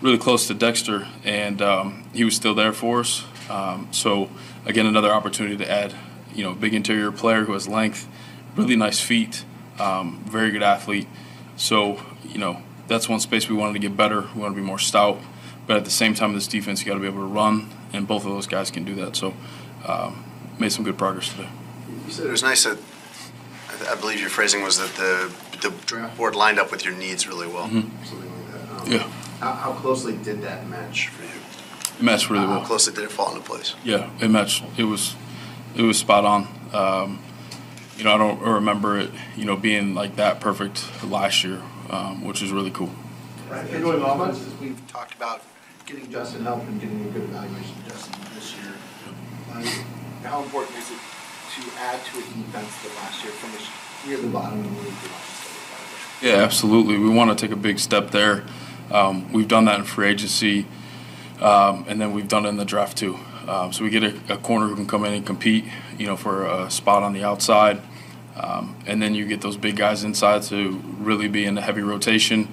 really 0.00 0.18
close 0.18 0.46
to 0.48 0.54
Dexter, 0.54 1.06
and 1.24 1.62
um, 1.62 2.04
he 2.12 2.24
was 2.24 2.36
still 2.36 2.54
there 2.54 2.72
for 2.72 3.00
us. 3.00 3.24
Um, 3.48 3.88
so 3.90 4.30
again, 4.66 4.86
another 4.86 5.12
opportunity 5.12 5.56
to 5.56 5.70
add, 5.70 5.94
you 6.34 6.44
know, 6.44 6.54
big 6.54 6.74
interior 6.74 7.12
player 7.12 7.44
who 7.44 7.52
has 7.52 7.68
length, 7.68 8.08
really 8.56 8.76
nice 8.76 9.00
feet, 9.00 9.44
um, 9.78 10.22
very 10.26 10.50
good 10.50 10.62
athlete. 10.62 11.08
So 11.56 12.00
you 12.32 12.38
know, 12.38 12.62
that's 12.88 13.08
one 13.08 13.20
space 13.20 13.48
we 13.48 13.56
wanted 13.56 13.74
to 13.74 13.78
get 13.78 13.96
better. 13.96 14.22
We 14.34 14.40
want 14.40 14.54
to 14.54 14.60
be 14.60 14.66
more 14.66 14.78
stout. 14.78 15.20
But 15.66 15.76
at 15.76 15.84
the 15.84 15.90
same 15.90 16.14
time, 16.14 16.34
this 16.34 16.48
defense, 16.48 16.80
you 16.80 16.86
got 16.86 16.94
to 16.94 17.00
be 17.00 17.06
able 17.06 17.20
to 17.20 17.26
run, 17.26 17.70
and 17.92 18.06
both 18.06 18.24
of 18.24 18.32
those 18.32 18.46
guys 18.46 18.70
can 18.70 18.84
do 18.84 18.94
that. 18.96 19.14
So, 19.14 19.34
um, 19.86 20.24
made 20.58 20.72
some 20.72 20.84
good 20.84 20.98
progress 20.98 21.30
today. 21.30 21.48
You 22.06 22.12
said 22.12 22.26
it 22.26 22.30
was 22.30 22.42
nice 22.42 22.64
that 22.64 22.78
I 23.88 23.94
believe 23.96 24.20
your 24.20 24.30
phrasing 24.30 24.62
was 24.62 24.78
that 24.78 24.94
the 24.94 25.32
the 25.68 25.74
draft 25.86 26.16
board 26.16 26.34
lined 26.34 26.58
up 26.58 26.70
with 26.70 26.84
your 26.84 26.94
needs 26.94 27.26
really 27.28 27.46
well. 27.46 27.68
Mm-hmm. 27.68 28.04
Something 28.04 28.30
like 28.34 28.52
that. 28.52 28.82
Um, 28.82 28.92
yeah. 28.92 29.12
How, 29.38 29.52
how, 29.52 29.72
closely 29.72 30.16
did 30.16 30.42
that 30.42 30.68
match 30.68 31.08
for 31.08 31.22
you? 31.22 31.98
It 31.98 32.02
matched 32.02 32.30
really 32.30 32.42
how 32.42 32.50
well. 32.50 32.60
How 32.60 32.66
closely 32.66 32.92
did 32.92 33.04
it 33.04 33.12
fall 33.12 33.34
into 33.34 33.46
place? 33.46 33.74
Yeah, 33.84 34.10
it 34.20 34.28
matched. 34.28 34.64
It 34.76 34.84
was, 34.84 35.14
it 35.76 35.82
was 35.82 35.98
spot 35.98 36.24
on. 36.24 36.48
Um, 36.72 37.20
you 37.96 38.04
know, 38.04 38.14
I 38.14 38.18
don't 38.18 38.40
remember 38.40 38.98
it, 38.98 39.10
you 39.36 39.44
know, 39.44 39.56
being 39.56 39.94
like 39.94 40.16
that 40.16 40.40
perfect 40.40 40.84
last 41.04 41.44
year 41.44 41.60
um, 41.92 42.24
which 42.24 42.42
is 42.42 42.50
really 42.50 42.70
cool. 42.70 42.90
Right. 43.48 43.68
In 43.70 43.82
doing 43.82 44.02
offense, 44.02 44.44
we've 44.60 44.80
talked 44.88 45.14
about 45.14 45.42
getting 45.86 46.10
Justin 46.10 46.42
help 46.42 46.62
and 46.62 46.80
getting 46.80 47.06
a 47.06 47.10
good 47.10 47.24
evaluation 47.24 47.76
of 47.78 47.88
Justin 47.88 48.20
this 48.34 48.54
year. 48.56 48.72
Uh, 49.52 50.26
how 50.26 50.42
important 50.42 50.76
is 50.78 50.90
it 50.90 50.98
to 51.54 51.62
add 51.78 52.02
to 52.04 52.18
a 52.18 52.22
defense 52.22 52.82
that 52.82 52.94
last 52.96 53.22
year 53.22 53.32
finished 53.32 53.70
near 54.06 54.16
the 54.16 54.28
bottom 54.28 54.60
of 54.60 54.74
the 54.74 54.82
league? 54.82 54.94
Yeah, 56.22 56.42
absolutely. 56.42 56.98
We 56.98 57.10
want 57.10 57.36
to 57.36 57.46
take 57.46 57.52
a 57.52 57.60
big 57.60 57.78
step 57.78 58.10
there. 58.10 58.44
Um, 58.90 59.32
we've 59.32 59.48
done 59.48 59.66
that 59.66 59.78
in 59.78 59.84
free 59.84 60.08
agency, 60.08 60.66
um, 61.40 61.84
and 61.88 62.00
then 62.00 62.12
we've 62.12 62.28
done 62.28 62.46
it 62.46 62.50
in 62.50 62.56
the 62.56 62.64
draft 62.64 62.96
too. 62.96 63.18
Um, 63.48 63.72
so 63.72 63.84
we 63.84 63.90
get 63.90 64.04
a, 64.04 64.34
a, 64.34 64.36
corner 64.36 64.68
who 64.68 64.76
can 64.76 64.86
come 64.86 65.04
in 65.04 65.12
and 65.12 65.26
compete, 65.26 65.64
you 65.98 66.06
know, 66.06 66.16
for 66.16 66.46
a 66.46 66.70
spot 66.70 67.02
on 67.02 67.12
the 67.12 67.24
outside. 67.24 67.82
Um, 68.36 68.76
and 68.86 69.02
then 69.02 69.14
you 69.14 69.26
get 69.26 69.40
those 69.40 69.56
big 69.56 69.76
guys 69.76 70.04
inside 70.04 70.42
to 70.44 70.80
really 70.98 71.28
be 71.28 71.44
in 71.44 71.54
the 71.54 71.60
heavy 71.60 71.82
rotation, 71.82 72.48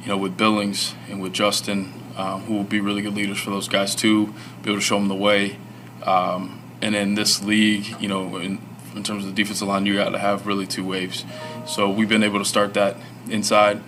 you 0.00 0.08
know, 0.08 0.16
with 0.16 0.36
Billings 0.36 0.94
and 1.08 1.20
with 1.20 1.32
Justin, 1.32 1.92
um, 2.16 2.42
who 2.42 2.54
will 2.54 2.64
be 2.64 2.80
really 2.80 3.02
good 3.02 3.14
leaders 3.14 3.38
for 3.38 3.50
those 3.50 3.68
guys 3.68 3.94
too, 3.94 4.34
be 4.62 4.70
able 4.70 4.76
to 4.76 4.80
show 4.80 4.98
them 4.98 5.08
the 5.08 5.14
way. 5.14 5.56
Um, 6.04 6.59
and 6.82 6.94
in 6.94 7.14
this 7.14 7.42
league, 7.42 8.00
you 8.00 8.08
know, 8.08 8.36
in, 8.36 8.60
in 8.94 9.02
terms 9.02 9.24
of 9.24 9.34
the 9.34 9.42
defensive 9.42 9.68
line, 9.68 9.86
you 9.86 9.96
got 9.96 10.10
to 10.10 10.18
have 10.18 10.46
really 10.46 10.66
two 10.66 10.84
waves. 10.84 11.24
So 11.66 11.90
we've 11.90 12.08
been 12.08 12.22
able 12.22 12.38
to 12.38 12.44
start 12.44 12.74
that 12.74 12.96
inside, 13.28 13.82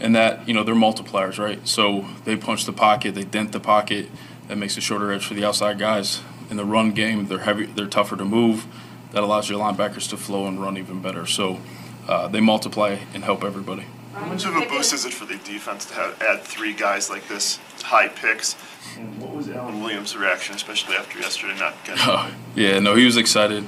and 0.00 0.14
that 0.14 0.48
you 0.48 0.54
know 0.54 0.64
they're 0.64 0.74
multipliers, 0.74 1.38
right? 1.38 1.66
So 1.66 2.06
they 2.24 2.36
punch 2.36 2.64
the 2.64 2.72
pocket, 2.72 3.14
they 3.14 3.24
dent 3.24 3.52
the 3.52 3.60
pocket, 3.60 4.08
that 4.48 4.56
makes 4.56 4.76
a 4.76 4.80
shorter 4.80 5.12
edge 5.12 5.26
for 5.26 5.34
the 5.34 5.44
outside 5.44 5.78
guys. 5.78 6.20
In 6.50 6.56
the 6.56 6.64
run 6.64 6.92
game, 6.92 7.26
they're 7.26 7.40
heavy, 7.40 7.66
they're 7.66 7.86
tougher 7.86 8.16
to 8.16 8.24
move 8.24 8.66
that 9.12 9.22
allows 9.22 9.48
your 9.48 9.58
linebackers 9.58 10.08
to 10.10 10.16
flow 10.16 10.46
and 10.46 10.60
run 10.60 10.76
even 10.76 11.00
better. 11.00 11.26
So 11.26 11.60
uh, 12.06 12.28
they 12.28 12.40
multiply 12.40 12.98
and 13.14 13.24
help 13.24 13.44
everybody. 13.44 13.84
How 14.18 14.26
much 14.26 14.44
of 14.44 14.56
a 14.56 14.66
boost 14.68 14.92
is 14.92 15.04
it 15.04 15.14
for 15.14 15.26
the 15.26 15.36
defense 15.36 15.84
to 15.86 15.94
have, 15.94 16.20
add 16.20 16.42
three 16.42 16.74
guys 16.74 17.08
like 17.08 17.28
this, 17.28 17.60
high 17.84 18.08
picks? 18.08 18.56
And 18.96 19.22
what 19.22 19.32
was 19.32 19.48
Alan 19.48 19.80
Williams' 19.80 20.16
reaction, 20.16 20.56
especially 20.56 20.96
after 20.96 21.20
yesterday 21.20 21.56
not 21.56 21.76
getting? 21.84 22.34
Yeah, 22.56 22.80
no, 22.80 22.96
he 22.96 23.04
was 23.04 23.16
excited. 23.16 23.64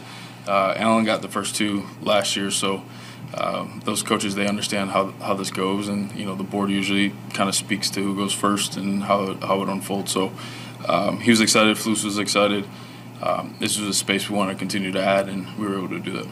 Uh, 0.49 0.75
Alan 0.77 1.05
got 1.05 1.23
the 1.23 1.29
first 1.29 1.55
two 1.55 1.85
last 2.03 2.35
year, 2.35 2.51
so 2.51 2.83
um, 3.35 3.81
those 3.85 4.03
coaches 4.03 4.35
they 4.35 4.49
understand 4.49 4.91
how 4.91 5.13
how 5.23 5.35
this 5.35 5.53
goes, 5.53 5.87
and 5.87 6.11
you 6.17 6.25
know 6.25 6.35
the 6.35 6.43
board 6.43 6.71
usually 6.71 7.15
kind 7.33 7.49
of 7.49 7.55
speaks 7.55 7.89
to 7.91 8.03
who 8.03 8.17
goes 8.17 8.33
first 8.33 8.77
and 8.77 9.05
how 9.05 9.35
how 9.35 9.63
it 9.63 9.69
unfolds. 9.69 10.11
So 10.11 10.33
um, 10.89 11.21
he 11.21 11.31
was 11.31 11.41
excited. 11.41 11.77
Flus 11.77 12.03
was 12.05 12.19
excited 12.19 12.65
um, 13.23 13.55
this 13.59 13.79
was 13.79 13.89
a 13.89 13.95
space 13.95 14.31
we 14.31 14.37
want 14.37 14.51
to 14.51 14.57
continue 14.57 14.93
to 14.93 15.03
add, 15.03 15.29
and 15.29 15.47
we 15.59 15.67
were 15.67 15.77
able 15.77 15.89
to 15.91 15.99
do 15.99 16.13
that. 16.13 16.27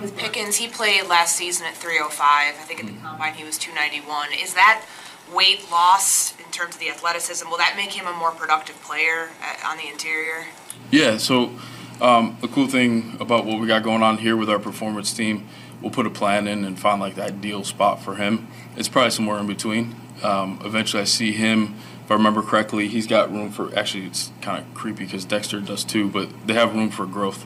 With 0.00 0.16
Pickens, 0.16 0.56
he 0.56 0.68
played 0.68 1.06
last 1.08 1.36
season 1.36 1.66
at 1.66 1.74
305. 1.74 2.20
I 2.20 2.52
think 2.64 2.80
at 2.80 2.86
the 2.86 2.92
mm-hmm. 2.92 3.06
combine 3.06 3.34
he 3.34 3.44
was 3.44 3.58
291. 3.58 4.32
Is 4.32 4.54
that 4.54 4.84
weight 5.32 5.70
loss 5.70 6.38
in 6.38 6.50
terms 6.50 6.74
of 6.74 6.80
the 6.80 6.90
athleticism? 6.90 7.48
Will 7.48 7.58
that 7.58 7.74
make 7.76 7.92
him 7.92 8.06
a 8.06 8.12
more 8.12 8.30
productive 8.30 8.80
player 8.82 9.30
at, 9.42 9.64
on 9.64 9.76
the 9.76 9.88
interior? 9.88 10.46
Yeah. 10.90 11.18
So 11.18 11.52
um, 12.00 12.36
the 12.40 12.48
cool 12.48 12.66
thing 12.66 13.16
about 13.20 13.44
what 13.44 13.60
we 13.60 13.66
got 13.66 13.82
going 13.82 14.02
on 14.02 14.18
here 14.18 14.36
with 14.36 14.50
our 14.50 14.58
performance 14.58 15.12
team, 15.12 15.46
we'll 15.80 15.90
put 15.90 16.06
a 16.06 16.10
plan 16.10 16.46
in 16.46 16.64
and 16.64 16.78
find 16.78 17.00
like 17.00 17.14
the 17.14 17.24
ideal 17.24 17.64
spot 17.64 18.02
for 18.02 18.16
him. 18.16 18.48
It's 18.76 18.88
probably 18.88 19.10
somewhere 19.10 19.38
in 19.38 19.46
between. 19.46 19.94
Um, 20.22 20.60
eventually, 20.64 21.02
I 21.02 21.04
see 21.04 21.32
him 21.32 21.76
if 22.04 22.10
I 22.10 22.14
remember 22.14 22.42
correctly, 22.42 22.86
he's 22.86 23.06
got 23.06 23.32
room 23.32 23.50
for. 23.50 23.74
Actually, 23.74 24.04
it's 24.04 24.30
kind 24.42 24.62
of 24.62 24.74
creepy 24.74 25.04
because 25.06 25.24
Dexter 25.24 25.58
does 25.60 25.84
too, 25.84 26.10
but 26.10 26.28
they 26.46 26.52
have 26.52 26.74
room 26.74 26.90
for 26.90 27.06
growth. 27.06 27.42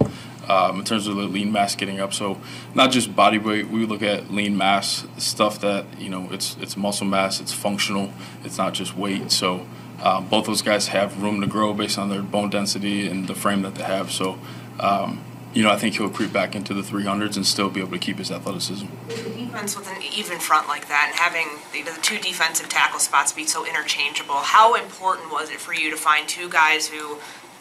Um, 0.49 0.81
in 0.81 0.85
terms 0.85 1.07
of 1.07 1.17
the 1.17 1.23
lean 1.23 1.53
mass 1.53 1.75
getting 1.75 2.01
up. 2.01 2.13
So 2.15 2.39
not 2.75 2.91
just 2.91 3.15
body 3.15 3.39
weight, 3.39 3.69
we 3.69 3.87
look 3.87 4.03
at 4.03 4.33
lean 4.33 4.57
mass 4.57 5.07
stuff 5.19 5.61
that 5.61 5.85
you 5.99 6.09
know 6.09 6.29
it's 6.31 6.57
it's 6.61 6.77
muscle 6.77 7.07
mass, 7.07 7.41
it's 7.41 7.53
functional, 7.53 8.13
it's 8.45 8.59
not 8.59 8.75
just 8.75 8.97
weight. 8.97 9.31
So 9.31 9.67
um, 10.03 10.29
both 10.29 10.47
those 10.47 10.63
guys 10.63 10.89
have 10.89 11.23
room 11.23 11.41
to 11.41 11.47
grow 11.47 11.75
based 11.75 11.99
on 11.99 12.09
their 12.09 12.23
bone 12.23 12.51
density 12.51 13.09
and 13.09 13.29
the 13.29 13.35
frame 13.35 13.63
that 13.63 13.75
they 13.75 13.85
have. 13.85 14.11
So. 14.11 14.39
Um, 14.81 15.25
you 15.55 15.63
know, 15.63 15.71
I 15.71 15.77
think 15.77 15.97
he'll 15.97 16.11
creep 16.11 16.33
back 16.33 16.55
into 16.55 16.75
the 16.75 16.83
300s 16.83 17.37
and 17.37 17.47
still 17.47 17.71
be 17.71 17.81
able 17.81 17.93
to 17.93 17.99
keep 17.99 18.19
his 18.19 18.31
athleticism. 18.31 18.87
defense 19.09 19.77
with 19.77 19.89
an 19.89 20.03
even 20.15 20.39
front 20.39 20.69
like 20.69 20.89
that 20.89 21.07
and 21.11 21.19
having 21.19 21.49
the, 21.73 21.91
the 21.91 21.99
two 22.03 22.19
defensive 22.19 22.69
tackle 22.69 23.01
spots 23.01 23.33
be 23.33 23.45
so 23.45 23.67
interchangeable, 23.67 24.37
how 24.37 24.75
important 24.75 25.33
was 25.33 25.51
it 25.51 25.59
for 25.59 25.73
you 25.73 25.91
to 25.91 25.97
find 25.97 26.29
two 26.29 26.49
guys 26.51 26.87
who 26.87 27.19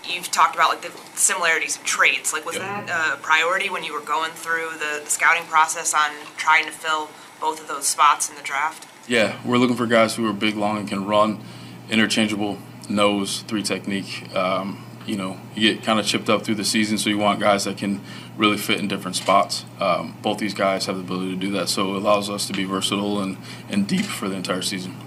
you've 0.10 0.32
talked 0.32 0.56
about 0.56 0.70
like 0.70 0.82
the 0.82 0.91
similarities 1.17 1.78
in 1.78 1.84
traits? 1.84 2.34
Like, 2.34 2.46
was 2.46 2.58
that 2.58 2.89
a 2.89 3.17
priority 3.22 3.70
when 3.70 3.84
you 3.84 3.93
were 3.93 4.02
going 4.02 4.32
through 4.32 4.72
the, 4.74 5.02
the 5.04 5.10
scouting 5.10 5.43
process 5.43 5.93
on 5.93 6.12
trying 6.38 6.65
to 6.65 6.72
fill 6.72 7.10
both 7.39 7.62
of 7.62 7.67
those 7.67 7.88
spots 7.88 8.30
in 8.30 8.36
the 8.36 8.41
draft? 8.41 8.88
Yeah, 9.08 9.39
we're 9.46 9.58
looking 9.58 9.78
for 9.78 9.88
guys 9.88 10.15
who 10.15 10.28
are 10.28 10.34
big, 10.34 10.56
long, 10.56 10.78
and 10.78 10.88
can 10.88 11.06
run, 11.06 11.39
interchangeable, 11.89 12.58
nose, 12.89 13.41
three 13.41 13.63
technique. 13.63 14.34
Um, 14.36 14.84
you 15.06 15.15
know, 15.15 15.39
you 15.56 15.74
get 15.74 15.84
kind 15.84 16.00
of 16.00 16.06
chipped 16.06 16.30
up 16.30 16.43
through 16.43 16.56
the 16.56 16.65
season, 16.65 16.98
so 16.98 17.10
you 17.10 17.17
want 17.17 17.39
guys 17.39 17.63
that 17.63 17.78
can 17.78 18.02
really 18.36 18.58
fit 18.58 18.80
in 18.80 18.89
different 18.89 19.15
spots. 19.15 19.63
Um, 19.80 20.17
both 20.22 20.38
these 20.38 20.54
guys 20.54 20.86
have 20.88 20.98
the 20.98 21.02
ability 21.02 21.32
to 21.32 21.38
do 21.38 21.52
that, 21.52 21.70
so 21.70 21.96
it 21.96 21.98
allows 21.98 22.30
us 22.30 22.46
to 22.48 22.54
be 22.54 22.65
versatile 22.65 23.22
and, 23.22 23.38
and 23.70 23.88
deep 23.88 24.06
for 24.06 24.28
the 24.28 24.36
entire 24.36 24.62
season. 24.62 24.98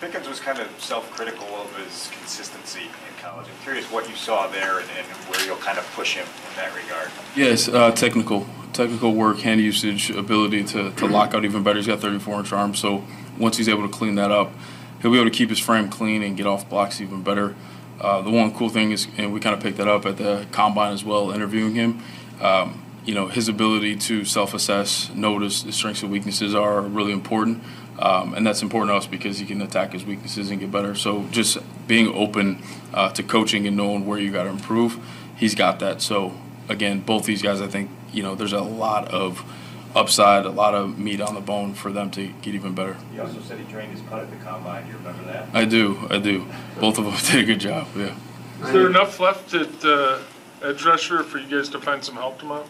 Pickens 0.00 0.26
was 0.26 0.40
kind 0.40 0.58
of 0.58 0.68
self-critical 0.80 1.46
of 1.46 1.76
his 1.76 2.10
consistency 2.18 2.88
in 3.28 3.34
college. 3.34 3.48
I'm 3.48 3.62
curious 3.62 3.90
what 3.90 4.08
you 4.08 4.16
saw 4.16 4.46
there 4.48 4.80
and, 4.80 4.88
and 4.96 5.06
where 5.28 5.44
you'll 5.44 5.56
kind 5.56 5.78
of 5.78 5.86
push 5.92 6.14
him 6.14 6.26
in 6.26 6.56
that 6.56 6.74
regard. 6.74 7.10
Yes, 7.36 7.68
uh, 7.68 7.90
technical, 7.92 8.46
technical 8.72 9.14
work, 9.14 9.38
hand 9.38 9.60
usage, 9.60 10.10
ability 10.10 10.64
to, 10.64 10.92
to 10.92 11.06
lock 11.06 11.34
out 11.34 11.44
even 11.44 11.62
better. 11.62 11.76
He's 11.78 11.86
got 11.86 12.00
34 12.00 12.40
inch 12.40 12.52
arms, 12.52 12.78
so 12.78 13.04
once 13.38 13.56
he's 13.56 13.68
able 13.68 13.82
to 13.82 13.92
clean 13.92 14.14
that 14.16 14.30
up, 14.30 14.52
he'll 15.02 15.10
be 15.10 15.18
able 15.18 15.30
to 15.30 15.36
keep 15.36 15.50
his 15.50 15.58
frame 15.58 15.88
clean 15.88 16.22
and 16.22 16.36
get 16.36 16.46
off 16.46 16.68
blocks 16.68 17.00
even 17.00 17.22
better. 17.22 17.54
Uh, 18.00 18.22
the 18.22 18.30
one 18.30 18.52
cool 18.54 18.68
thing 18.68 18.92
is, 18.92 19.08
and 19.16 19.32
we 19.32 19.40
kind 19.40 19.54
of 19.54 19.62
picked 19.62 19.78
that 19.78 19.88
up 19.88 20.06
at 20.06 20.16
the 20.16 20.46
combine 20.52 20.92
as 20.92 21.04
well, 21.04 21.30
interviewing 21.30 21.74
him. 21.74 22.02
Um, 22.40 22.84
you 23.04 23.14
know, 23.14 23.26
his 23.26 23.48
ability 23.48 23.96
to 23.96 24.24
self-assess, 24.24 25.10
notice 25.14 25.62
his 25.62 25.74
strengths 25.74 26.02
and 26.02 26.12
weaknesses 26.12 26.54
are 26.54 26.82
really 26.82 27.12
important, 27.12 27.62
um, 27.98 28.34
and 28.34 28.46
that's 28.46 28.62
important 28.62 28.92
to 28.92 28.96
us 28.96 29.06
because 29.06 29.38
he 29.38 29.46
can 29.46 29.60
attack 29.60 29.92
his 29.92 30.04
weaknesses 30.04 30.50
and 30.50 30.60
get 30.60 30.70
better. 30.70 30.94
So 30.94 31.26
just 31.30 31.58
being 31.86 32.08
open 32.14 32.62
uh, 32.94 33.10
to 33.10 33.22
coaching 33.22 33.66
and 33.66 33.76
knowing 33.76 34.06
where 34.06 34.18
you 34.18 34.30
got 34.30 34.44
to 34.44 34.50
improve, 34.50 34.98
he's 35.36 35.54
got 35.54 35.80
that. 35.80 36.00
So 36.00 36.34
again, 36.68 37.00
both 37.00 37.24
these 37.24 37.42
guys, 37.42 37.60
I 37.60 37.66
think, 37.66 37.90
you 38.12 38.22
know, 38.22 38.34
there's 38.34 38.52
a 38.52 38.60
lot 38.60 39.08
of 39.08 39.44
upside, 39.94 40.44
a 40.44 40.50
lot 40.50 40.74
of 40.74 40.98
meat 40.98 41.20
on 41.20 41.34
the 41.34 41.40
bone 41.40 41.74
for 41.74 41.90
them 41.90 42.10
to 42.12 42.28
get 42.42 42.54
even 42.54 42.74
better. 42.74 42.96
He 43.12 43.18
also 43.18 43.40
said 43.40 43.58
he 43.58 43.64
trained 43.72 43.92
his 43.92 44.02
putt 44.02 44.20
at 44.20 44.30
the 44.30 44.36
combine. 44.36 44.84
Do 44.84 44.92
you 44.92 44.98
remember 44.98 45.24
that? 45.24 45.48
I 45.52 45.64
do, 45.64 46.06
I 46.10 46.18
do. 46.18 46.46
Both 46.80 46.98
of 46.98 47.04
them 47.04 47.14
did 47.32 47.42
a 47.42 47.46
good 47.46 47.60
job. 47.60 47.88
Yeah. 47.96 48.14
Is 48.62 48.72
there 48.72 48.86
enough 48.86 49.18
left 49.20 49.54
at 49.54 49.84
uh, 49.84 50.18
edge 50.62 50.84
rusher 50.84 51.22
for 51.22 51.38
you 51.38 51.48
guys 51.48 51.68
to 51.70 51.80
find 51.80 52.04
some 52.04 52.16
help 52.16 52.38
tomorrow? 52.38 52.66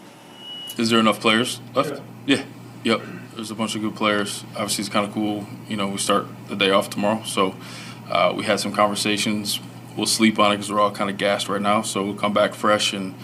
Is 0.76 0.90
there 0.90 1.00
enough 1.00 1.20
players 1.20 1.60
left? 1.74 2.00
Yeah. 2.26 2.44
Yep. 2.84 3.00
There's 3.38 3.53
a 3.53 3.55
bunch 3.55 3.77
of 3.77 3.83
good 3.83 3.94
players. 3.94 4.42
Obviously, 4.57 4.83
it's 4.83 4.88
kind 4.88 5.07
of 5.07 5.14
cool. 5.14 5.46
You 5.68 5.77
know, 5.77 5.87
we 5.87 5.98
start 5.98 6.27
the 6.48 6.57
day 6.57 6.70
off 6.70 6.90
tomorrow, 6.90 7.22
so 7.22 7.55
uh, 8.11 8.35
we 8.37 8.42
had 8.42 8.59
some 8.59 8.72
conversations. 8.72 9.61
We'll 9.96 10.07
sleep 10.07 10.40
on 10.40 10.51
it 10.51 10.57
because 10.57 10.72
we're 10.72 10.81
all 10.81 10.90
kind 10.90 11.09
of 11.09 11.18
gassed 11.18 11.48
right 11.48 11.62
now. 11.62 11.83
So 11.83 12.03
we'll 12.03 12.16
come 12.16 12.33
back 12.33 12.53
fresh 12.53 12.92
and 12.92 13.14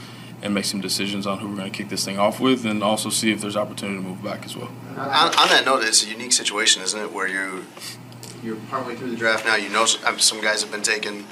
and 0.40 0.54
make 0.54 0.66
some 0.66 0.80
decisions 0.80 1.26
on 1.26 1.38
who 1.38 1.48
we're 1.48 1.56
going 1.56 1.72
to 1.72 1.76
kick 1.76 1.88
this 1.88 2.04
thing 2.04 2.16
off 2.16 2.38
with, 2.38 2.64
and 2.64 2.80
also 2.84 3.10
see 3.10 3.32
if 3.32 3.40
there's 3.40 3.56
opportunity 3.56 4.00
to 4.00 4.08
move 4.08 4.22
back 4.22 4.44
as 4.44 4.56
well. 4.56 4.70
On, 4.90 5.08
on 5.08 5.48
that 5.48 5.64
note, 5.66 5.82
it's 5.82 6.04
a 6.04 6.08
unique 6.08 6.32
situation, 6.32 6.80
isn't 6.82 7.00
it, 7.00 7.12
where 7.12 7.26
you 7.26 7.64
you're 8.40 8.54
partway 8.70 8.94
through 8.94 9.10
the 9.10 9.16
draft 9.16 9.44
now. 9.44 9.56
You 9.56 9.68
know 9.68 9.84
some, 9.84 10.40
guys 10.40 10.62
have 10.62 10.70
been 10.70 10.82
taken. 10.82 11.24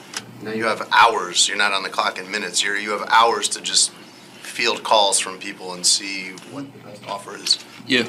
Now 0.43 0.51
you 0.51 0.65
have 0.65 0.89
hours. 0.91 1.47
You're 1.47 1.57
not 1.57 1.73
on 1.73 1.85
the 1.85 1.89
clock 1.89 2.19
in 2.19 2.29
minutes. 2.29 2.65
You're, 2.65 2.77
you 2.77 2.91
have 2.91 3.09
hours 3.13 3.49
to 3.51 3.61
just 3.61 3.93
field 4.41 4.83
calls 4.83 5.21
from 5.21 5.39
people 5.39 5.73
and 5.73 5.87
see 5.87 6.33
what 6.51 6.65
the 6.73 6.79
best 6.81 7.09
offer 7.09 7.37
is. 7.37 7.65
Yeah, 7.87 8.09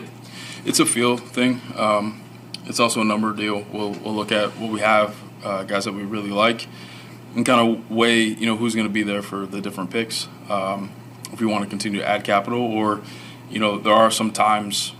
it's 0.66 0.80
a 0.80 0.86
feel 0.86 1.18
thing. 1.18 1.62
Um, 1.76 2.22
it's 2.66 2.80
also 2.80 3.02
a 3.02 3.06
number 3.06 3.34
deal. 3.34 3.66
We'll, 3.72 3.92
we'll 3.92 4.16
look 4.16 4.32
at 4.32 4.50
what 4.58 4.72
we 4.72 4.80
have, 4.80 5.16
uh, 5.44 5.64
guys 5.64 5.86
that 5.86 5.94
we 5.94 6.04
really 6.04 6.30
like, 6.30 6.68
and 7.36 7.46
kind 7.46 7.60
of 7.60 7.92
weigh, 7.92 8.24
you 8.24 8.46
know, 8.46 8.56
who's 8.56 8.76
going 8.76 8.88
to 8.88 8.94
be 8.94 9.04
there 9.04 9.22
for 9.22 9.46
the 9.46 9.62
different 9.62 9.92
picks. 9.92 10.28
Um, 10.50 10.92
if 11.32 11.42
we 11.42 11.48
want 11.48 11.64
to 11.64 11.70
continue 11.70 12.00
to 12.00 12.08
add 12.08 12.24
capital, 12.24 12.62
or, 12.62 13.02
you 13.50 13.60
know, 13.60 13.78
there 13.78 13.94
are 13.94 14.12
some 14.12 14.32
times 14.32 14.94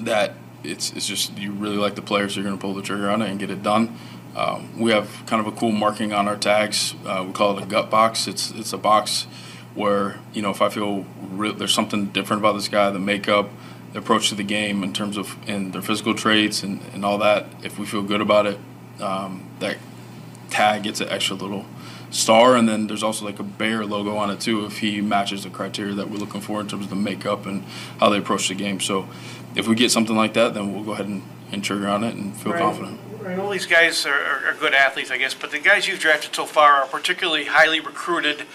that 0.00 0.34
it's 0.62 0.92
it's 0.92 1.06
just 1.06 1.36
you 1.38 1.52
really 1.52 1.76
like 1.76 1.94
the 1.94 2.02
players, 2.02 2.36
you're 2.36 2.44
going 2.44 2.56
to 2.56 2.60
pull 2.60 2.74
the 2.74 2.82
trigger 2.82 3.10
on 3.10 3.22
it 3.22 3.30
and 3.30 3.38
get 3.38 3.50
it 3.50 3.62
done. 3.62 3.96
Um, 4.36 4.78
we 4.78 4.92
have 4.92 5.24
kind 5.26 5.44
of 5.44 5.52
a 5.52 5.56
cool 5.56 5.72
marking 5.72 6.12
on 6.12 6.28
our 6.28 6.36
tags. 6.36 6.94
Uh, 7.04 7.24
we 7.26 7.32
call 7.32 7.58
it 7.58 7.62
a 7.62 7.66
gut 7.66 7.90
box. 7.90 8.28
It's 8.28 8.50
it's 8.52 8.72
a 8.72 8.78
box 8.78 9.26
where 9.74 10.18
you 10.32 10.42
know 10.42 10.50
if 10.50 10.62
I 10.62 10.68
feel 10.68 11.04
re- 11.30 11.52
there's 11.52 11.74
something 11.74 12.06
different 12.06 12.42
about 12.42 12.52
this 12.52 12.68
guy, 12.68 12.90
the 12.90 12.98
makeup, 12.98 13.50
approach 13.94 14.28
to 14.28 14.34
the 14.34 14.42
game 14.44 14.82
in 14.82 14.92
terms 14.92 15.16
of 15.16 15.36
and 15.48 15.72
their 15.72 15.82
physical 15.82 16.14
traits 16.14 16.62
and, 16.62 16.80
and 16.92 17.04
all 17.04 17.18
that. 17.18 17.46
If 17.62 17.78
we 17.78 17.86
feel 17.86 18.02
good 18.02 18.20
about 18.20 18.46
it, 18.46 18.58
um, 19.00 19.48
that 19.58 19.76
tag 20.50 20.82
gets 20.84 21.00
an 21.00 21.08
extra 21.08 21.36
little 21.36 21.64
star, 22.10 22.56
and 22.56 22.68
then 22.68 22.86
there's 22.88 23.02
also 23.02 23.24
like 23.24 23.38
a 23.38 23.44
bear 23.44 23.84
logo 23.86 24.16
on 24.16 24.30
it 24.30 24.40
too 24.40 24.64
if 24.64 24.78
he 24.78 25.00
matches 25.00 25.44
the 25.44 25.50
criteria 25.50 25.94
that 25.94 26.10
we're 26.10 26.18
looking 26.18 26.40
for 26.40 26.60
in 26.60 26.68
terms 26.68 26.84
of 26.84 26.90
the 26.90 26.96
makeup 26.96 27.46
and 27.46 27.62
how 27.98 28.08
they 28.08 28.18
approach 28.18 28.48
the 28.48 28.54
game. 28.54 28.80
So 28.80 29.08
if 29.54 29.66
we 29.68 29.74
get 29.74 29.90
something 29.90 30.16
like 30.16 30.34
that, 30.34 30.54
then 30.54 30.72
we'll 30.74 30.84
go 30.84 30.92
ahead 30.92 31.06
and, 31.06 31.22
and 31.52 31.62
trigger 31.62 31.88
on 31.88 32.04
it 32.04 32.14
and 32.14 32.36
feel 32.36 32.52
Right. 32.52 32.62
confident. 32.62 33.00
Right, 33.20 33.38
all 33.38 33.50
these 33.50 33.66
guys 33.66 34.06
are, 34.06 34.14
are, 34.14 34.46
are 34.46 34.54
good 34.54 34.72
athletes, 34.74 35.10
I 35.10 35.18
guess, 35.18 35.34
but 35.34 35.50
the 35.50 35.58
guys 35.58 35.86
you've 35.86 36.00
drafted 36.00 36.34
so 36.34 36.46
far 36.46 36.76
are 36.82 36.86
particularly 36.86 37.44
highly 37.44 37.78
recruited. 37.78 38.46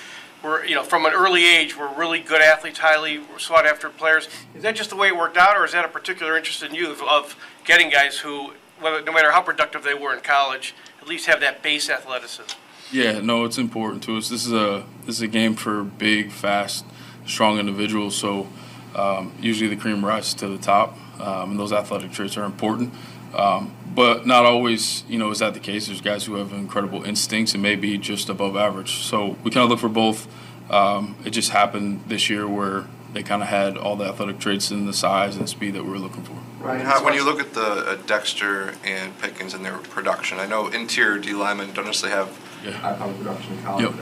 Were 0.44 0.64
you 0.66 0.76
know 0.76 0.84
from 0.84 1.06
an 1.06 1.14
early 1.14 1.46
age 1.46 1.76
were 1.78 1.88
really 1.88 2.20
good 2.20 2.42
athletes, 2.42 2.80
highly 2.80 3.22
sought 3.38 3.66
after 3.66 3.90
players. 3.90 4.28
Is 4.56 4.64
that 4.64 4.76
just 4.76 4.90
the 4.90 4.96
way 4.96 5.08
it 5.08 5.18
worked 5.18 5.38
out, 5.38 5.58
or 5.58 5.66
is 5.66 5.72
that 5.72 5.86
a 5.86 5.88
particular 5.88 6.38
interest 6.38 6.62
in 6.62 6.76
you 6.76 6.92
of, 6.92 7.36
getting 7.64 7.90
guys 7.90 8.20
who, 8.20 8.54
no 8.82 9.12
matter 9.12 9.32
how 9.32 9.42
productive 9.42 9.84
they 9.84 9.96
were 9.96 10.14
in 10.14 10.22
college, 10.22 10.76
at 11.02 11.08
least 11.08 11.26
have 11.26 11.40
that 11.40 11.64
base 11.64 11.90
athleticism? 11.90 12.58
Yeah, 12.92 13.20
no, 13.20 13.44
it's 13.46 13.58
important 13.58 14.04
to 14.04 14.18
us. 14.18 14.30
This 14.30 14.46
is 14.46 14.54
a 14.54 14.86
this 15.06 15.16
is 15.16 15.22
a 15.22 15.28
game 15.28 15.56
for 15.56 15.84
big, 15.84 16.32
fast, 16.32 16.86
strong 17.26 17.58
individuals. 17.58 18.16
So 18.16 18.48
um, 18.96 19.34
usually 19.42 19.70
the 19.70 19.76
cream 19.76 20.06
rises 20.06 20.34
to 20.36 20.48
the 20.48 20.60
top, 20.60 20.98
um, 21.20 21.52
and 21.52 21.60
those 21.60 21.74
athletic 21.74 22.12
traits 22.12 22.38
are 22.38 22.46
important. 22.46 22.94
Um, 23.34 23.74
but 23.96 24.28
not 24.28 24.46
always, 24.46 25.04
you 25.08 25.18
know, 25.18 25.32
is 25.32 25.40
that 25.40 25.54
the 25.54 25.60
case? 25.60 25.88
There's 25.88 26.02
guys 26.02 26.26
who 26.26 26.36
have 26.36 26.52
incredible 26.52 27.04
instincts 27.04 27.54
and 27.54 27.64
maybe 27.64 27.98
just 27.98 28.30
above 28.30 28.58
average. 28.58 29.04
So 29.04 29.38
we 29.44 29.52
kind 29.52 29.64
of 29.64 29.70
look 29.70 29.80
for 29.80 29.90
both. 29.90 30.28
Um, 30.70 31.16
it 31.24 31.30
just 31.30 31.52
happened 31.52 32.04
this 32.08 32.30
year 32.30 32.48
where 32.48 32.86
they 33.14 33.24
kind 33.24 33.42
of 33.42 33.48
had 33.48 33.78
all 33.78 33.96
the 33.96 34.06
athletic 34.06 34.40
traits 34.40 34.72
and 34.72 34.88
the 34.88 34.94
size 34.94 35.38
and 35.38 35.48
speed 35.48 35.74
that 35.76 35.86
we 35.86 35.90
were 35.90 36.00
looking 36.00 36.24
for. 36.24 36.36
Right. 36.60 36.82
How, 36.82 37.04
when 37.04 37.14
you 37.14 37.24
look 37.24 37.40
at 37.40 37.54
the 37.54 37.62
uh, 37.62 37.96
Dexter 38.08 38.74
and 38.84 39.18
Pickens 39.20 39.54
and 39.54 39.64
their 39.64 39.78
production, 39.78 40.40
I 40.40 40.48
know 40.48 40.68
interior 40.68 41.18
D 41.20 41.34
linemen 41.34 41.72
don't 41.74 41.86
necessarily 41.86 42.18
have 42.18 42.76
high 42.82 42.94
power 42.94 43.14
production 43.14 43.54
in 43.54 43.64
college. 43.64 43.96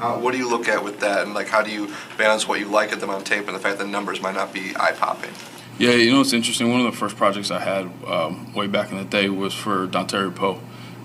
How, 0.00 0.18
what 0.18 0.32
do 0.32 0.38
you 0.38 0.48
look 0.48 0.68
at 0.68 0.82
with 0.82 1.00
that, 1.00 1.22
and 1.22 1.34
like 1.34 1.48
how 1.48 1.62
do 1.62 1.70
you 1.70 1.92
balance 2.18 2.48
what 2.48 2.58
you 2.58 2.66
like 2.66 2.92
at 2.92 3.00
them 3.00 3.10
on 3.10 3.22
tape 3.24 3.46
and 3.46 3.54
the 3.54 3.60
fact 3.60 3.78
that 3.78 3.84
the 3.84 3.90
numbers 3.90 4.20
might 4.20 4.34
not 4.34 4.52
be 4.52 4.74
eye 4.76 4.92
popping? 4.92 5.30
Yeah, 5.78 5.90
you 5.90 6.10
know 6.10 6.22
it's 6.22 6.32
interesting. 6.32 6.70
One 6.70 6.80
of 6.80 6.90
the 6.90 6.98
first 6.98 7.16
projects 7.16 7.50
I 7.50 7.58
had 7.58 7.90
um, 8.06 8.54
way 8.54 8.66
back 8.66 8.92
in 8.92 8.96
the 8.96 9.04
day 9.04 9.28
was 9.28 9.52
for 9.52 9.86
Dontari 9.86 10.34
Poe. 10.34 10.58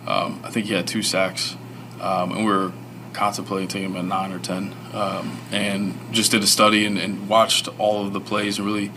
Um, 0.08 0.40
I 0.46 0.50
think 0.50 0.68
he 0.68 0.74
had 0.74 0.88
two 0.88 1.04
sacks, 1.04 1.58
um, 2.00 2.32
and 2.32 2.46
we 2.46 2.54
were 2.54 2.72
contemplating 3.12 3.68
taking 3.68 3.90
him 3.90 3.98
at 3.98 4.06
nine 4.06 4.32
or 4.32 4.40
ten, 4.40 4.74
um, 4.94 5.38
and 5.52 6.00
just 6.14 6.32
did 6.32 6.42
a 6.42 6.48
study 6.48 6.86
and, 6.86 6.98
and 6.98 7.28
watched 7.28 7.68
all 7.80 8.06
of 8.06 8.14
the 8.14 8.22
plays 8.22 8.60
and 8.60 8.66
really, 8.66 8.94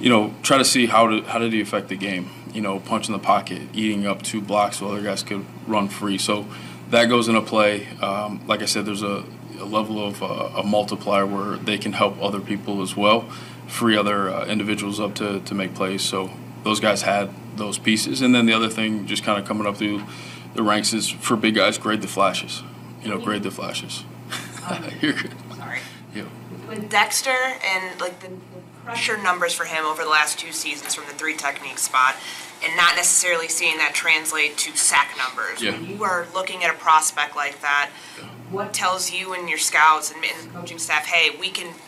you 0.00 0.10
know, 0.10 0.34
try 0.42 0.58
to 0.58 0.64
see 0.64 0.86
how 0.86 1.06
did 1.06 1.24
how 1.26 1.38
did 1.38 1.52
he 1.52 1.60
affect 1.60 1.88
the 1.88 1.96
game. 1.96 2.28
You 2.52 2.60
know, 2.60 2.80
punch 2.80 3.06
in 3.06 3.12
the 3.12 3.20
pocket, 3.20 3.62
eating 3.74 4.08
up 4.08 4.22
two 4.22 4.40
blocks 4.40 4.80
while 4.80 4.90
other 4.90 5.02
guys 5.02 5.22
could 5.22 5.46
run 5.68 5.86
free. 5.86 6.18
So 6.18 6.46
that 6.90 7.06
goes 7.06 7.28
into 7.28 7.42
play. 7.42 7.86
Um, 8.02 8.44
like 8.48 8.60
I 8.60 8.64
said, 8.64 8.86
there's 8.86 9.04
a, 9.04 9.22
a 9.60 9.64
level 9.64 10.04
of 10.04 10.20
uh, 10.20 10.50
a 10.56 10.64
multiplier 10.64 11.26
where 11.26 11.58
they 11.58 11.78
can 11.78 11.92
help 11.92 12.20
other 12.20 12.40
people 12.40 12.82
as 12.82 12.96
well, 12.96 13.30
free 13.66 13.96
other 13.96 14.30
uh, 14.30 14.46
individuals 14.46 15.00
up 15.00 15.14
to, 15.16 15.40
to 15.40 15.54
make 15.54 15.74
plays. 15.74 16.02
So 16.02 16.30
those 16.64 16.80
guys 16.80 17.02
had 17.02 17.30
those 17.56 17.78
pieces. 17.78 18.22
And 18.22 18.34
then 18.34 18.46
the 18.46 18.52
other 18.52 18.68
thing, 18.68 19.06
just 19.06 19.24
kind 19.24 19.40
of 19.40 19.46
coming 19.46 19.66
up 19.66 19.76
through 19.76 20.02
the 20.54 20.62
ranks, 20.62 20.92
is 20.92 21.08
for 21.08 21.36
big 21.36 21.54
guys, 21.54 21.78
grade 21.78 22.02
the 22.02 22.08
flashes. 22.08 22.62
You 23.02 23.10
know, 23.10 23.18
grade 23.18 23.42
the 23.42 23.50
flashes. 23.50 24.04
You're 25.00 25.12
good. 25.12 25.34
Sorry. 25.56 25.80
Yeah. 26.14 26.24
With 26.68 26.90
Dexter 26.90 27.30
and 27.30 28.00
like 28.00 28.20
the 28.20 28.28
the 28.28 28.62
pressure 28.84 29.16
numbers 29.20 29.52
for 29.52 29.64
him 29.64 29.84
over 29.84 30.02
the 30.02 30.08
last 30.08 30.38
two 30.38 30.52
seasons 30.52 30.94
from 30.94 31.04
the 31.06 31.12
three 31.12 31.36
technique 31.36 31.78
spot, 31.78 32.16
and 32.64 32.76
not 32.76 32.96
necessarily 32.96 33.48
seeing 33.48 33.76
that 33.78 33.94
translate 33.94 34.56
to 34.58 34.76
sack 34.76 35.16
numbers. 35.16 35.62
Yeah. 35.62 35.72
When 35.72 35.86
you 35.86 36.04
are 36.04 36.26
looking 36.34 36.64
at 36.64 36.74
a 36.74 36.78
prospect 36.78 37.36
like 37.36 37.60
that, 37.60 37.90
what 38.50 38.72
tells 38.72 39.10
you 39.12 39.34
and 39.34 39.48
your 39.48 39.58
scouts 39.58 40.12
and, 40.12 40.24
and 40.24 40.48
the 40.48 40.58
coaching 40.58 40.78
staff, 40.78 41.06
hey, 41.06 41.36
we 41.38 41.50
can 41.50 41.74
tra- 41.74 41.85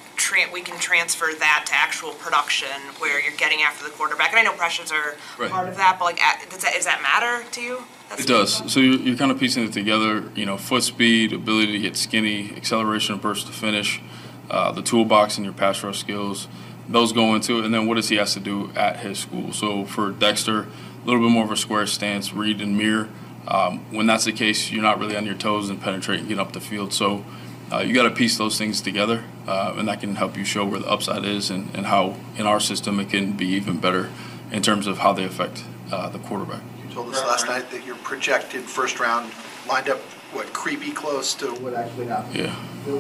we 0.53 0.61
can 0.63 0.79
transfer 0.79 1.31
that 1.39 1.65
to 1.67 1.75
actual 1.75 2.11
production 2.13 2.69
where 2.99 3.21
you're 3.21 3.37
getting 3.37 3.63
after 3.63 3.85
the 3.85 3.91
quarterback. 3.91 4.31
And 4.31 4.39
I 4.39 4.43
know 4.43 4.53
pressures 4.53 4.91
are 4.91 5.17
Right. 5.39 5.51
part 5.51 5.69
of 5.69 5.77
that, 5.77 5.97
but 5.99 6.05
like, 6.07 6.21
does 6.51 6.63
that, 6.63 6.75
does 6.75 6.85
that 6.85 7.01
matter 7.03 7.49
to 7.53 7.61
you? 7.61 7.85
That's 8.09 8.23
It 8.23 8.27
does. 8.29 8.73
So 8.73 8.81
you're, 8.81 8.99
you're 9.01 9.17
kind 9.17 9.31
of 9.31 9.39
piecing 9.39 9.65
it 9.65 9.73
together. 9.73 10.25
You 10.35 10.47
know, 10.47 10.57
foot 10.57 10.83
speed, 10.83 11.33
ability 11.33 11.73
to 11.73 11.79
get 11.79 11.97
skinny, 11.97 12.53
acceleration 12.57 13.15
of 13.15 13.23
burst 13.23 13.47
to 13.47 13.53
finish, 13.53 14.01
uh, 14.51 14.73
the 14.73 14.83
toolbox 14.83 15.37
and 15.37 15.45
your 15.45 15.55
pass 15.55 15.83
rush 15.83 15.99
skills. 15.99 16.49
Those 16.89 17.13
go 17.13 17.35
into 17.35 17.59
it, 17.59 17.65
and 17.67 17.73
then 17.75 17.87
what 17.87 17.95
does 17.97 18.09
he 18.09 18.17
has 18.17 18.33
to 18.35 18.41
do 18.41 18.71
at 18.75 19.01
his 19.01 19.19
school? 19.19 19.53
So 19.53 19.85
for 19.85 20.11
Dexter, 20.11 20.63
a 20.63 21.07
little 21.07 21.21
bit 21.21 21.31
more 21.31 21.45
of 21.45 21.53
a 21.53 21.57
square 21.57 21.87
stance, 21.87 22.33
read 22.33 22.61
and 22.61 22.77
mirror. 22.77 23.09
Um, 23.47 23.81
when 23.91 24.07
that's 24.07 24.25
the 24.25 24.33
case, 24.33 24.71
you're 24.71 24.83
not 24.83 24.99
really 24.99 25.17
on 25.17 25.25
your 25.27 25.35
toes 25.35 25.69
and 25.71 25.81
penetrate 25.81 26.21
and 26.21 26.29
get 26.29 26.39
up 26.39 26.53
the 26.53 26.61
field. 26.61 26.93
So 26.93 27.25
uh, 27.73 27.79
you 27.79 27.95
got 27.95 28.05
to 28.05 28.11
piece 28.11 28.39
those 28.39 28.57
things 28.57 28.81
together, 28.81 29.25
uh, 29.47 29.75
and 29.77 29.89
that 29.89 30.01
can 30.01 30.17
help 30.17 30.37
you 30.37 30.45
show 30.45 30.65
where 30.65 30.81
the 30.81 30.89
upside 30.89 31.25
is 31.25 31.51
and, 31.51 31.75
and 31.75 31.87
how 31.87 32.17
in 32.37 32.47
our 32.47 32.61
system 32.61 32.99
it 33.01 33.11
can 33.11 33.33
be 33.33 33.47
even 33.47 33.79
better 33.79 34.11
in 34.51 34.63
terms 34.63 34.87
of 34.87 34.99
how 34.99 35.13
they 35.13 35.25
affect 35.25 35.65
uh, 35.93 36.09
the 36.09 36.19
quarterback. 36.19 36.63
You 36.83 36.95
told 36.95 37.15
us 37.15 37.23
last 37.23 37.47
night 37.47 37.71
that 37.71 37.85
your 37.85 37.97
projected 37.97 38.63
first 38.63 38.99
round 39.01 39.31
lined 39.69 39.91
up, 39.91 39.99
what, 40.33 40.53
creepy 40.53 40.93
close 40.93 41.35
to 41.35 41.47
what 41.47 41.75
actually 41.75 42.07
happened. 42.07 42.35
Yeah. 42.35 42.55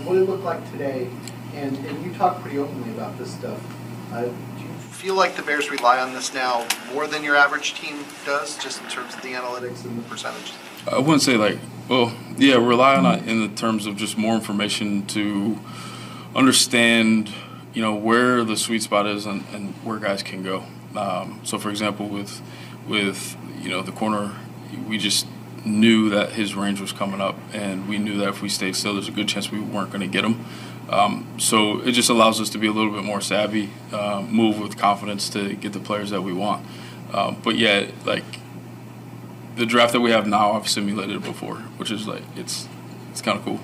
What 0.04 0.14
did 0.14 0.24
it 0.24 0.28
look 0.28 0.44
like 0.44 0.70
today? 0.70 1.08
And, 1.54 1.76
and 1.86 2.04
you 2.04 2.12
talk 2.12 2.42
pretty 2.42 2.58
openly 2.58 2.90
about 2.90 3.16
this 3.16 3.32
stuff. 3.32 3.58
Uh, 4.12 4.24
do 4.24 4.30
you 4.62 4.68
feel 4.78 5.14
like 5.14 5.34
the 5.34 5.42
Bears 5.42 5.70
rely 5.70 5.98
on 5.98 6.12
this 6.12 6.34
now 6.34 6.66
more 6.92 7.06
than 7.06 7.24
your 7.24 7.36
average 7.36 7.74
team 7.74 8.04
does, 8.26 8.58
just 8.58 8.82
in 8.82 8.88
terms 8.88 9.14
of 9.14 9.22
the 9.22 9.32
analytics 9.32 9.84
and 9.84 9.98
the 9.98 10.02
percentages? 10.08 10.54
I 10.90 10.98
wouldn't 10.98 11.22
say 11.22 11.36
like, 11.36 11.58
well, 11.88 12.12
yeah, 12.36 12.54
rely 12.54 12.96
on 12.96 13.06
it 13.06 13.28
in 13.28 13.40
the 13.40 13.54
terms 13.54 13.86
of 13.86 13.96
just 13.96 14.18
more 14.18 14.34
information 14.34 15.06
to 15.08 15.58
understand, 16.34 17.32
you 17.72 17.82
know, 17.82 17.94
where 17.94 18.44
the 18.44 18.56
sweet 18.56 18.82
spot 18.82 19.06
is 19.06 19.26
and, 19.26 19.44
and 19.52 19.74
where 19.84 19.98
guys 19.98 20.22
can 20.22 20.42
go. 20.42 20.64
Um, 20.96 21.40
so, 21.44 21.58
for 21.58 21.70
example, 21.70 22.08
with 22.08 22.42
with 22.86 23.36
you 23.60 23.70
know 23.70 23.82
the 23.82 23.92
corner, 23.92 24.34
we 24.86 24.98
just 24.98 25.26
knew 25.64 26.10
that 26.10 26.32
his 26.32 26.54
range 26.54 26.80
was 26.80 26.92
coming 26.92 27.20
up, 27.20 27.36
and 27.52 27.88
we 27.88 27.98
knew 27.98 28.18
that 28.18 28.28
if 28.28 28.42
we 28.42 28.48
stayed 28.48 28.76
still, 28.76 28.94
there's 28.94 29.08
a 29.08 29.12
good 29.12 29.28
chance 29.28 29.50
we 29.50 29.60
weren't 29.60 29.90
going 29.90 30.00
to 30.00 30.06
get 30.06 30.24
him. 30.24 30.44
Um, 30.88 31.26
so 31.38 31.80
it 31.80 31.92
just 31.92 32.08
allows 32.08 32.40
us 32.40 32.48
to 32.50 32.58
be 32.58 32.66
a 32.66 32.72
little 32.72 32.92
bit 32.92 33.04
more 33.04 33.20
savvy, 33.20 33.70
uh, 33.92 34.22
move 34.22 34.58
with 34.58 34.78
confidence 34.78 35.28
to 35.30 35.54
get 35.54 35.74
the 35.74 35.80
players 35.80 36.10
that 36.10 36.22
we 36.22 36.32
want. 36.32 36.66
Um, 37.12 37.40
but 37.42 37.56
yeah, 37.56 37.90
like 38.06 38.24
the 39.58 39.66
draft 39.66 39.92
that 39.92 40.00
we 40.00 40.12
have 40.12 40.26
now, 40.26 40.52
I've 40.52 40.68
simulated 40.68 41.16
it 41.16 41.24
before, 41.24 41.56
which 41.76 41.90
is 41.90 42.06
like 42.06 42.22
it's 42.36 42.68
it's 43.10 43.20
kind 43.20 43.38
of 43.38 43.44
cool. 43.44 43.60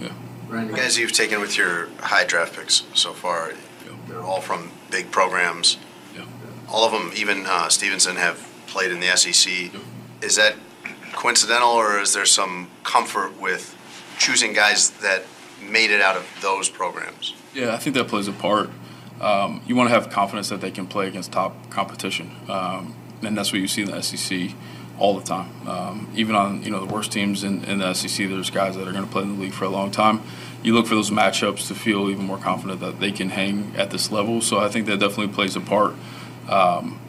Yeah. 0.00 0.12
The 0.50 0.74
guys 0.74 0.98
you've 0.98 1.12
taken 1.12 1.40
with 1.40 1.56
your 1.56 1.88
high 1.98 2.24
draft 2.24 2.54
picks 2.54 2.84
so 2.94 3.12
far, 3.12 3.52
they're 4.06 4.20
all 4.20 4.42
from 4.42 4.70
big 4.90 5.10
programs. 5.10 5.78
All 6.68 6.86
of 6.86 6.92
them, 6.92 7.12
even 7.14 7.44
uh, 7.44 7.68
Stevenson, 7.68 8.16
have 8.16 8.48
played 8.66 8.92
in 8.92 9.00
the 9.00 9.14
SEC. 9.14 9.70
Is 10.22 10.36
that 10.36 10.54
coincidental, 11.12 11.68
or 11.68 12.00
is 12.00 12.14
there 12.14 12.24
some 12.24 12.70
comfort 12.82 13.38
with 13.38 13.76
choosing 14.18 14.54
guys 14.54 14.88
that 15.02 15.24
made 15.68 15.90
it 15.90 16.00
out 16.00 16.16
of 16.16 16.26
those 16.40 16.70
programs? 16.70 17.34
Yeah, 17.52 17.74
I 17.74 17.76
think 17.76 17.94
that 17.96 18.08
plays 18.08 18.26
a 18.26 18.32
part. 18.32 18.70
Um, 19.20 19.60
you 19.66 19.76
want 19.76 19.90
to 19.90 19.94
have 19.94 20.08
confidence 20.08 20.48
that 20.48 20.62
they 20.62 20.70
can 20.70 20.86
play 20.86 21.08
against 21.08 21.32
top 21.32 21.68
competition, 21.68 22.34
um, 22.48 22.94
and 23.20 23.36
that's 23.36 23.52
what 23.52 23.60
you 23.60 23.68
see 23.68 23.82
in 23.82 23.90
the 23.90 24.00
SEC 24.00 24.54
all 25.02 25.18
the 25.18 25.24
time. 25.24 25.50
Um, 25.68 26.08
even 26.14 26.36
on 26.36 26.62
you 26.62 26.70
know 26.70 26.78
the 26.78 26.94
worst 26.94 27.10
teams 27.10 27.42
in, 27.42 27.64
in 27.64 27.78
the 27.78 27.92
SEC, 27.92 28.28
there's 28.28 28.50
guys 28.50 28.76
that 28.76 28.86
are 28.86 28.92
going 28.92 29.04
to 29.04 29.10
play 29.10 29.24
in 29.24 29.34
the 29.34 29.42
league 29.42 29.52
for 29.52 29.64
a 29.64 29.68
long 29.68 29.90
time. 29.90 30.22
You 30.62 30.74
look 30.74 30.86
for 30.86 30.94
those 30.94 31.10
matchups 31.10 31.66
to 31.66 31.74
feel 31.74 32.08
even 32.08 32.24
more 32.24 32.38
confident 32.38 32.78
that 32.80 33.00
they 33.00 33.10
can 33.10 33.30
hang 33.30 33.74
at 33.76 33.90
this 33.90 34.12
level. 34.12 34.40
So 34.40 34.60
I 34.60 34.68
think 34.68 34.86
that 34.86 35.00
definitely 35.00 35.34
plays 35.34 35.56
a 35.56 35.60
part 35.60 35.94
um, 36.48 37.00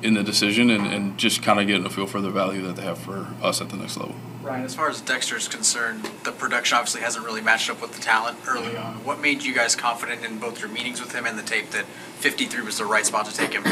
in 0.00 0.14
the 0.14 0.22
decision 0.22 0.70
and, 0.70 0.86
and 0.86 1.18
just 1.18 1.42
kind 1.42 1.58
of 1.58 1.66
getting 1.66 1.84
a 1.84 1.90
feel 1.90 2.06
for 2.06 2.20
the 2.20 2.30
value 2.30 2.62
that 2.68 2.76
they 2.76 2.82
have 2.82 2.98
for 2.98 3.26
us 3.42 3.60
at 3.60 3.70
the 3.70 3.76
next 3.76 3.96
level. 3.96 4.14
Ryan, 4.42 4.64
as 4.64 4.74
far 4.74 4.90
as 4.90 5.00
Dexter 5.00 5.36
is 5.36 5.46
concerned, 5.46 6.04
the 6.24 6.32
production 6.32 6.76
obviously 6.76 7.00
hasn't 7.00 7.24
really 7.24 7.40
matched 7.40 7.70
up 7.70 7.80
with 7.80 7.94
the 7.94 8.02
talent 8.02 8.36
early 8.48 8.76
on. 8.76 8.94
What 9.04 9.20
made 9.20 9.44
you 9.44 9.54
guys 9.54 9.76
confident 9.76 10.24
in 10.24 10.38
both 10.38 10.58
your 10.58 10.68
meetings 10.68 11.00
with 11.00 11.12
him 11.12 11.26
and 11.26 11.38
the 11.38 11.44
tape 11.44 11.70
that 11.70 11.84
53 11.84 12.64
was 12.64 12.78
the 12.78 12.84
right 12.84 13.06
spot 13.06 13.26
to 13.26 13.36
take 13.36 13.52
him? 13.52 13.62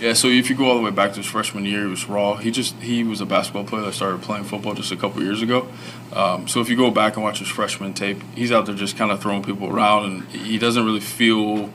Yeah, 0.00 0.12
so 0.12 0.28
if 0.28 0.48
you 0.48 0.54
go 0.54 0.66
all 0.66 0.76
the 0.76 0.84
way 0.84 0.92
back 0.92 1.10
to 1.12 1.16
his 1.16 1.26
freshman 1.26 1.64
year, 1.64 1.82
he 1.82 1.90
was 1.90 2.08
raw. 2.08 2.36
He 2.36 2.52
just 2.52 2.76
he 2.76 3.02
was 3.02 3.20
a 3.20 3.26
basketball 3.26 3.64
player 3.64 3.82
that 3.82 3.92
started 3.92 4.22
playing 4.22 4.44
football 4.44 4.74
just 4.74 4.92
a 4.92 4.96
couple 4.96 5.20
years 5.20 5.42
ago. 5.42 5.66
Um, 6.12 6.46
so 6.46 6.60
if 6.60 6.68
you 6.68 6.76
go 6.76 6.92
back 6.92 7.16
and 7.16 7.24
watch 7.24 7.40
his 7.40 7.48
freshman 7.48 7.92
tape, 7.92 8.22
he's 8.36 8.52
out 8.52 8.66
there 8.66 8.74
just 8.76 8.96
kind 8.96 9.10
of 9.10 9.20
throwing 9.20 9.42
people 9.42 9.68
around, 9.68 10.04
and 10.04 10.28
he 10.28 10.58
doesn't 10.58 10.84
really 10.84 11.00
feel 11.00 11.70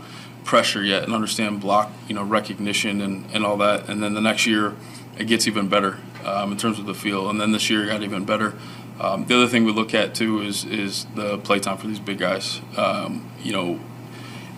pressure 0.46 0.84
yet 0.84 1.04
and 1.04 1.13
understand 1.13 1.60
block, 1.60 1.91
you 2.08 2.15
know, 2.15 2.24
recognition 2.24 3.02
and, 3.02 3.30
and 3.34 3.46
all 3.46 3.58
that. 3.58 3.89
And 3.89 4.02
then 4.02 4.13
the 4.13 4.22
next 4.22 4.48
year, 4.48 4.76
it 5.18 5.26
gets 5.26 5.46
even 5.46 5.68
better 5.68 5.98
um, 6.26 6.52
in 6.52 6.58
terms 6.58 6.80
of 6.80 6.86
the 6.86 6.94
feel. 6.94 7.30
And 7.30 7.40
then 7.40 7.52
this 7.52 7.70
year, 7.70 7.86
got 7.86 8.04
even 8.04 8.26
better. 8.26 8.54
Um, 9.00 9.26
the 9.26 9.36
other 9.36 9.48
thing 9.48 9.66
we 9.66 9.72
look 9.72 9.94
at 9.94 10.16
too 10.16 10.42
is 10.42 10.64
is 10.66 11.06
the 11.16 11.38
play 11.40 11.60
time 11.60 11.78
for 11.78 11.88
these 11.88 12.00
big 12.00 12.18
guys. 12.18 12.62
Um, 12.78 13.30
you 13.42 13.52
know, 13.52 13.76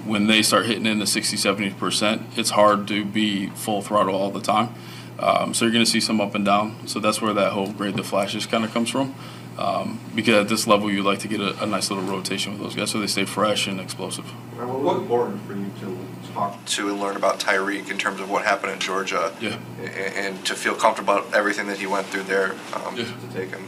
when 0.06 0.28
they 0.28 0.42
start 0.42 0.68
hitting 0.68 0.86
in 0.86 1.00
the 1.00 1.08
60, 1.08 1.38
70 1.38 1.72
percent, 1.72 2.22
it's 2.36 2.52
hard 2.52 2.88
to 2.90 3.04
be 3.04 3.48
full 3.48 3.82
throttle 3.82 4.16
all 4.16 4.32
the 4.32 4.42
time. 4.42 4.74
Um, 5.20 5.54
so 5.54 5.66
you're 5.66 5.72
going 5.72 5.84
to 5.84 5.90
see 5.90 6.00
some 6.00 6.22
up 6.22 6.36
and 6.36 6.46
down. 6.46 6.88
So 6.88 7.00
that's 7.00 7.22
where 7.22 7.34
that 7.34 7.54
whole 7.54 7.72
grade 7.72 7.96
the 7.96 8.04
flashes 8.04 8.46
kind 8.46 8.64
of 8.64 8.72
comes 8.72 8.90
from. 8.90 9.16
Um, 9.58 10.00
because 10.14 10.36
at 10.36 10.50
this 10.50 10.68
level, 10.68 10.92
you 10.92 11.02
like 11.02 11.18
to 11.20 11.28
get 11.28 11.42
a, 11.42 11.64
a 11.64 11.66
nice 11.66 11.90
little 11.90 12.06
rotation 12.06 12.54
with 12.54 12.62
those 12.62 12.76
guys 12.76 12.92
so 12.92 13.00
they 13.00 13.08
stay 13.08 13.26
fresh 13.26 13.66
and 13.66 13.80
explosive. 13.80 14.26
What 14.56 14.80
was 14.80 15.02
important 15.02 15.42
for 15.48 15.54
you 15.54 15.72
to 15.82 16.07
talk 16.38 16.66
to 16.66 16.90
and 16.90 17.00
learn 17.00 17.16
about 17.16 17.40
Tyrique 17.40 17.90
in 17.90 17.98
terms 17.98 18.20
of 18.22 18.30
what 18.30 18.46
happened 18.46 18.74
in 18.74 18.80
Georgia? 18.80 19.34
Yeah. 19.42 19.58
And, 19.80 20.36
and 20.36 20.46
to 20.46 20.54
feel 20.54 20.76
comfortable 20.76 21.16
about 21.16 21.34
everything 21.34 21.68
that 21.68 21.80
he 21.80 21.88
went 21.88 22.06
through 22.08 22.24
there 22.24 22.52
um, 22.74 22.96
to 22.96 23.06
take 23.34 23.50
him. 23.50 23.68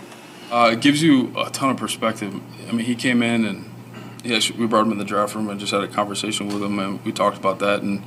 Uh, 0.51 0.71
it 0.73 0.81
gives 0.81 1.01
you 1.01 1.33
a 1.37 1.49
ton 1.49 1.69
of 1.71 1.77
perspective. 1.77 2.33
I 2.67 2.71
mean, 2.71 2.85
he 2.85 2.95
came 2.95 3.21
in 3.23 3.45
and 3.45 3.69
yes, 4.23 4.51
we 4.51 4.67
brought 4.67 4.85
him 4.85 4.91
in 4.91 4.97
the 4.97 5.05
draft 5.05 5.35
room 5.35 5.49
and 5.49 5.59
just 5.59 5.71
had 5.71 5.83
a 5.83 5.87
conversation 5.87 6.47
with 6.47 6.61
him, 6.61 6.79
and 6.79 7.03
we 7.05 7.11
talked 7.11 7.37
about 7.37 7.59
that. 7.59 7.81
And 7.81 8.03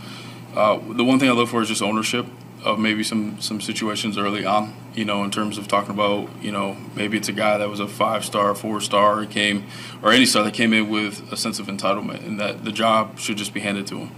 uh, 0.54 0.78
the 0.92 1.04
one 1.04 1.18
thing 1.18 1.28
I 1.28 1.32
look 1.32 1.48
for 1.48 1.62
is 1.62 1.68
just 1.68 1.82
ownership 1.82 2.26
of 2.64 2.78
maybe 2.78 3.02
some 3.02 3.40
some 3.40 3.60
situations 3.60 4.16
early 4.16 4.44
on. 4.44 4.74
You 4.94 5.04
know, 5.04 5.24
in 5.24 5.30
terms 5.30 5.58
of 5.58 5.68
talking 5.68 5.90
about, 5.90 6.28
you 6.42 6.52
know, 6.52 6.76
maybe 6.94 7.16
it's 7.16 7.28
a 7.28 7.32
guy 7.32 7.58
that 7.58 7.68
was 7.68 7.80
a 7.80 7.88
five 7.88 8.24
star, 8.24 8.54
four 8.54 8.80
star, 8.80 9.24
came, 9.24 9.64
or 10.02 10.12
any 10.12 10.26
star 10.26 10.44
that 10.44 10.54
came 10.54 10.72
in 10.72 10.90
with 10.90 11.32
a 11.32 11.36
sense 11.36 11.58
of 11.58 11.66
entitlement, 11.66 12.26
and 12.26 12.38
that 12.38 12.64
the 12.64 12.72
job 12.72 13.18
should 13.18 13.36
just 13.36 13.54
be 13.54 13.60
handed 13.60 13.86
to 13.88 13.98
him. 13.98 14.10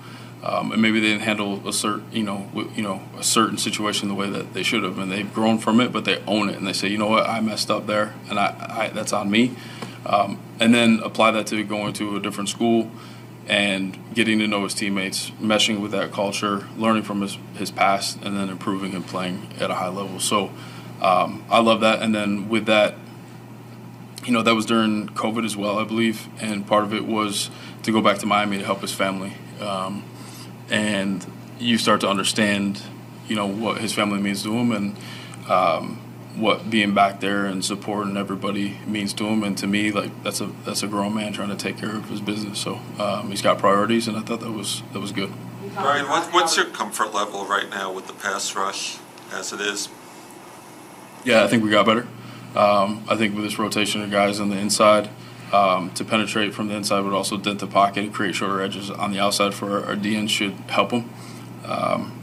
Um, 0.45 0.73
and 0.73 0.83
maybe 0.83 1.01
they 1.01 1.09
didn't 1.09 1.23
handle 1.23 1.67
a 1.67 1.73
certain, 1.73 2.05
you 2.13 2.23
know, 2.23 2.51
you 2.77 2.83
know, 2.83 3.01
a 3.19 3.23
certain 3.23 3.57
situation 3.57 4.09
the 4.09 4.15
way 4.15 4.29
that 4.29 4.53
they 4.53 4.63
should 4.63 4.83
have, 4.83 4.99
and 4.99 5.11
they've 5.11 5.33
grown 5.33 5.59
from 5.59 5.81
it, 5.81 5.91
but 5.91 6.05
they 6.05 6.23
own 6.27 6.51
it, 6.51 6.57
and 6.57 6.67
they 6.67 6.75
say, 6.75 6.89
you 6.89 6.99
know 6.99 7.09
what, 7.09 7.27
I 7.27 7.41
messed 7.41 7.71
up 7.71 7.87
there, 7.87 8.15
and 8.29 8.39
I, 8.39 8.55
I 8.69 8.89
that's 8.91 9.15
on 9.15 9.31
me, 9.31 9.57
um, 10.05 10.39
and 10.61 10.75
then 10.75 11.01
apply 11.03 11.31
that 11.31 11.47
to 11.47 11.65
going 11.65 11.95
to 11.95 12.17
a 12.17 12.21
different 12.21 12.51
school, 12.51 12.91
and 13.49 13.99
getting 14.13 14.39
to 14.41 14.47
know 14.47 14.65
his 14.65 14.75
teammates, 14.75 15.31
meshing 15.41 15.81
with 15.81 15.93
that 15.93 16.13
culture, 16.13 16.69
learning 16.77 17.05
from 17.05 17.23
his 17.23 17.39
his 17.55 17.71
past, 17.71 18.19
and 18.23 18.37
then 18.37 18.51
improving 18.51 18.93
and 18.95 19.07
playing 19.07 19.49
at 19.59 19.71
a 19.71 19.75
high 19.75 19.89
level. 19.89 20.21
So, 20.21 20.51
um, 21.01 21.43
I 21.49 21.61
love 21.61 21.81
that, 21.81 22.03
and 22.03 22.15
then 22.15 22.51
with 22.51 22.67
that, 22.67 22.97
you 24.27 24.33
know, 24.33 24.43
that 24.43 24.55
was 24.55 24.67
during 24.67 25.09
COVID 25.09 25.47
as 25.47 25.57
well, 25.57 25.79
I 25.79 25.85
believe, 25.85 26.29
and 26.39 26.67
part 26.67 26.85
of 26.85 26.93
it 26.93 27.07
was 27.07 27.49
to 27.85 27.93
go 27.93 28.03
back 28.03 28.19
to 28.19 28.27
Miami 28.27 28.59
to 28.59 28.65
help 28.65 28.83
his 28.83 28.93
family. 28.93 29.33
Um, 29.59 30.05
and 30.71 31.25
you 31.59 31.79
start 31.79 32.01
to 32.01 32.09
understand, 32.09 32.83
you 33.29 33.37
know, 33.37 33.47
what 33.47 33.81
his 33.81 33.93
family 33.93 34.21
means 34.21 34.43
to 34.43 34.53
him 34.55 34.73
and 34.73 34.97
um, 35.49 35.97
what 36.37 36.69
being 36.69 36.95
back 36.95 37.21
there 37.21 37.47
and 37.47 37.65
supporting 37.65 38.17
everybody 38.17 38.79
means 38.87 39.13
to 39.15 39.25
him. 39.25 39.43
And 39.45 39.57
to 39.59 39.67
me, 39.67 39.93
like 39.93 40.23
that's 40.23 40.41
a 40.41 40.47
that's 40.65 40.83
a 40.83 40.87
grown 40.87 41.15
man 41.15 41.33
trying 41.33 41.51
to 41.51 41.57
take 41.57 41.79
care 41.79 41.95
of 41.95 42.09
his 42.09 42.21
business. 42.21 42.59
So 42.59 42.81
um, 42.99 43.31
he's 43.31 43.43
got 43.43 43.59
priorities, 43.59 44.09
and 44.09 44.17
I 44.17 44.21
thought 44.21 44.41
that 44.41 44.53
was 44.53 44.83
that 44.93 45.01
was 45.01 45.13
good. 45.13 45.33
Brian, 45.75 46.09
what, 46.09 46.33
what's 46.33 46.57
your 46.57 46.67
comfort 46.67 47.13
level 47.13 47.47
right 47.47 47.69
now 47.69 47.93
with 47.93 48.07
the 48.07 48.13
pass 48.13 48.55
rush 48.55 48.99
as 49.33 49.53
it 49.53 49.61
is? 49.61 49.89
Yeah, 51.25 51.43
I 51.43 51.49
think 51.49 51.65
we 51.65 51.71
got 51.71 51.87
better. 51.87 52.07
Um, 52.55 53.05
I 53.09 53.17
think 53.17 53.35
with 53.35 53.45
this 53.45 53.59
rotation 53.59 54.03
of 54.03 54.11
guys 54.11 54.39
on 54.39 54.51
the 54.51 54.59
inside, 54.59 55.11
um, 55.55 55.91
to 55.93 56.05
penetrate 56.05 56.53
from 56.53 56.69
the 56.69 56.75
inside, 56.75 57.03
but 57.03 57.13
also 57.13 57.37
dent 57.37 57.61
the 57.61 57.67
pocket 57.67 58.05
and 58.05 58.13
create 58.13 58.35
shorter 58.35 58.61
edges 58.61 58.91
on 58.91 59.13
the 59.13 59.21
outside 59.21 59.55
for 59.55 59.79
our, 59.79 59.87
our 59.87 59.97
DN 59.97 60.29
should 60.29 60.53
help 60.69 60.91
them. 60.91 61.09
Um, 61.65 62.21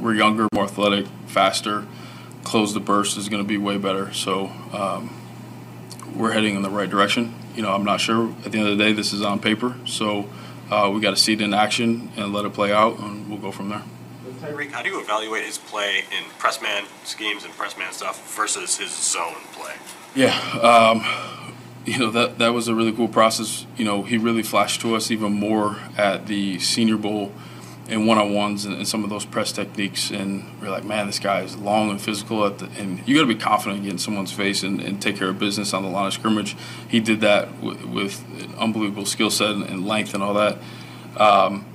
we're 0.00 0.14
younger, 0.14 0.48
more 0.54 0.64
athletic, 0.64 1.06
faster. 1.26 1.86
Close 2.42 2.72
the 2.72 2.80
burst 2.80 3.18
is 3.18 3.28
going 3.28 3.42
to 3.42 3.46
be 3.46 3.58
way 3.58 3.76
better. 3.76 4.12
So 4.14 4.46
um, 4.72 5.14
we're 6.14 6.32
heading 6.32 6.56
in 6.56 6.62
the 6.62 6.70
right 6.70 6.88
direction. 6.88 7.34
You 7.54 7.62
know, 7.62 7.74
I'm 7.74 7.84
not 7.84 8.00
sure. 8.00 8.34
At 8.46 8.52
the 8.52 8.58
end 8.58 8.68
of 8.68 8.78
the 8.78 8.82
day, 8.82 8.92
this 8.92 9.12
is 9.12 9.20
on 9.20 9.40
paper, 9.40 9.76
so 9.84 10.30
uh, 10.70 10.90
we 10.92 11.00
got 11.00 11.10
to 11.10 11.16
see 11.16 11.34
it 11.34 11.42
in 11.42 11.52
action 11.52 12.10
and 12.16 12.32
let 12.32 12.46
it 12.46 12.54
play 12.54 12.72
out, 12.72 12.98
and 12.98 13.28
we'll 13.28 13.40
go 13.40 13.52
from 13.52 13.68
there. 13.68 13.82
Tyrique, 14.40 14.70
how 14.70 14.82
do 14.82 14.88
you 14.88 15.00
evaluate 15.00 15.44
his 15.44 15.58
play 15.58 15.98
in 16.16 16.24
press 16.38 16.62
man 16.62 16.84
schemes 17.04 17.44
and 17.44 17.52
press 17.54 17.76
man 17.76 17.92
stuff 17.92 18.34
versus 18.34 18.78
his 18.78 18.90
zone 18.90 19.34
play? 19.52 19.74
Yeah, 20.14 20.34
um, 20.62 21.04
you 21.86 21.98
know 21.98 22.10
that 22.10 22.38
that 22.38 22.50
was 22.50 22.68
a 22.68 22.74
really 22.74 22.92
cool 22.92 23.08
process. 23.08 23.66
You 23.76 23.84
know, 23.84 24.02
he 24.02 24.18
really 24.18 24.42
flashed 24.42 24.80
to 24.82 24.94
us 24.94 25.10
even 25.10 25.32
more 25.32 25.78
at 25.96 26.26
the 26.26 26.58
Senior 26.58 26.96
Bowl 26.96 27.32
and 27.90 28.06
one 28.06 28.18
on 28.18 28.32
ones 28.32 28.64
and, 28.64 28.76
and, 28.76 28.86
some 28.86 29.02
of 29.02 29.10
those 29.10 29.24
press 29.24 29.50
techniques. 29.50 30.10
And 30.10 30.44
we're 30.60 30.70
like, 30.70 30.84
man, 30.84 31.06
this 31.06 31.18
guy 31.18 31.42
is 31.42 31.56
long 31.56 31.90
and 31.90 32.00
physical. 32.00 32.48
The, 32.48 32.66
and 32.78 33.06
you 33.06 33.16
got 33.16 33.22
to 33.22 33.26
be 33.26 33.34
confident 33.34 33.78
in 33.78 33.84
getting 33.84 33.98
someone's 33.98 34.32
face 34.32 34.62
and, 34.62 34.80
and, 34.80 35.02
take 35.02 35.16
care 35.16 35.28
of 35.28 35.38
business 35.40 35.74
on 35.74 35.82
the 35.82 35.88
line 35.88 36.06
of 36.06 36.12
scrimmage. 36.12 36.56
He 36.88 37.00
did 37.00 37.20
that 37.22 37.52
w- 37.60 37.86
with 37.88 38.24
an 38.40 38.54
unbelievable 38.58 39.06
skill 39.06 39.30
set 39.30 39.50
and, 39.50 39.64
and, 39.64 39.86
length 39.86 40.14
and 40.14 40.22
all 40.22 40.34
that. 40.34 40.58
Um, 41.16 41.66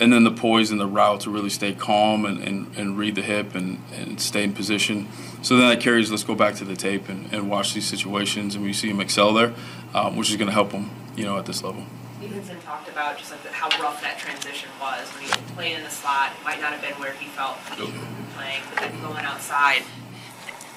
and 0.00 0.10
then 0.12 0.24
the 0.24 0.30
poise 0.30 0.70
and 0.70 0.80
the 0.80 0.86
route 0.86 1.20
to 1.20 1.30
really 1.30 1.50
stay 1.50 1.74
calm 1.74 2.24
and, 2.24 2.42
and, 2.42 2.74
and 2.76 2.98
read 2.98 3.14
the 3.14 3.22
hip 3.22 3.54
and, 3.54 3.82
and 3.92 4.20
stay 4.20 4.42
in 4.44 4.54
position. 4.54 5.06
So 5.42 5.56
then 5.56 5.68
that 5.68 5.80
carries, 5.80 6.10
let's 6.10 6.22
go 6.22 6.36
back 6.36 6.54
to 6.56 6.64
the 6.64 6.76
tape 6.76 7.08
and, 7.08 7.32
and 7.32 7.50
watch 7.50 7.74
these 7.74 7.86
situations 7.86 8.54
and 8.54 8.64
we 8.64 8.72
see 8.72 8.88
him 8.88 9.00
excel 9.00 9.32
there, 9.34 9.52
um, 9.92 10.16
which 10.16 10.30
is 10.30 10.36
going 10.36 10.46
to 10.46 10.52
help 10.52 10.70
him, 10.70 10.90
you 11.16 11.24
know, 11.24 11.36
at 11.36 11.46
this 11.46 11.62
level. 11.62 11.84
Stevenson 12.18 12.60
talked 12.60 12.88
about 12.88 13.18
just 13.18 13.32
like 13.32 13.42
the, 13.42 13.48
how 13.48 13.66
rough 13.82 14.00
that 14.00 14.18
transition 14.18 14.70
was 14.80 15.08
when 15.10 15.24
he 15.24 15.28
was 15.28 15.36
playing 15.54 15.76
in 15.76 15.82
the 15.82 15.90
slot. 15.90 16.30
It 16.38 16.44
might 16.44 16.60
not 16.60 16.72
have 16.72 16.80
been 16.80 16.94
where 17.00 17.12
he 17.12 17.26
felt 17.26 17.56
comfortable 17.64 17.92
playing, 18.36 18.62
but 18.70 18.78
then 18.78 19.00
going 19.02 19.24
outside. 19.24 19.82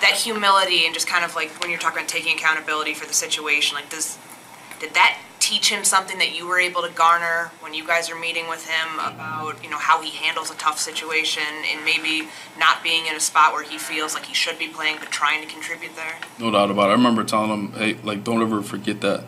That 0.01 0.13
humility 0.13 0.85
and 0.85 0.93
just 0.93 1.07
kind 1.07 1.23
of 1.23 1.35
like 1.35 1.51
when 1.61 1.69
you're 1.69 1.79
talking 1.79 1.99
about 1.99 2.09
taking 2.09 2.35
accountability 2.35 2.95
for 2.95 3.05
the 3.05 3.13
situation, 3.13 3.75
like 3.75 3.89
does 3.89 4.17
did 4.79 4.93
that 4.95 5.19
teach 5.45 5.69
him 5.69 5.83
something 5.83 6.17
that 6.17 6.35
you 6.35 6.47
were 6.47 6.59
able 6.59 6.81
to 6.81 6.89
garner 6.89 7.51
when 7.59 7.73
you 7.73 7.85
guys 7.85 8.09
are 8.09 8.19
meeting 8.19 8.47
with 8.49 8.67
him 8.67 8.95
about 8.95 9.63
you 9.63 9.69
know 9.69 9.77
how 9.77 10.01
he 10.01 10.09
handles 10.09 10.49
a 10.49 10.55
tough 10.55 10.79
situation 10.79 11.43
and 11.71 11.85
maybe 11.85 12.27
not 12.57 12.81
being 12.81 13.05
in 13.05 13.15
a 13.15 13.19
spot 13.19 13.53
where 13.53 13.63
he 13.63 13.77
feels 13.77 14.15
like 14.15 14.25
he 14.25 14.33
should 14.33 14.57
be 14.57 14.67
playing 14.67 14.95
but 14.99 15.11
trying 15.11 15.45
to 15.45 15.47
contribute 15.47 15.95
there 15.95 16.15
no 16.39 16.49
doubt 16.49 16.71
about 16.71 16.89
it 16.89 16.93
i 16.93 16.93
remember 16.93 17.23
telling 17.23 17.51
him 17.51 17.71
hey 17.73 17.93
like 18.03 18.23
don't 18.23 18.41
ever 18.41 18.63
forget 18.63 19.01
that 19.01 19.23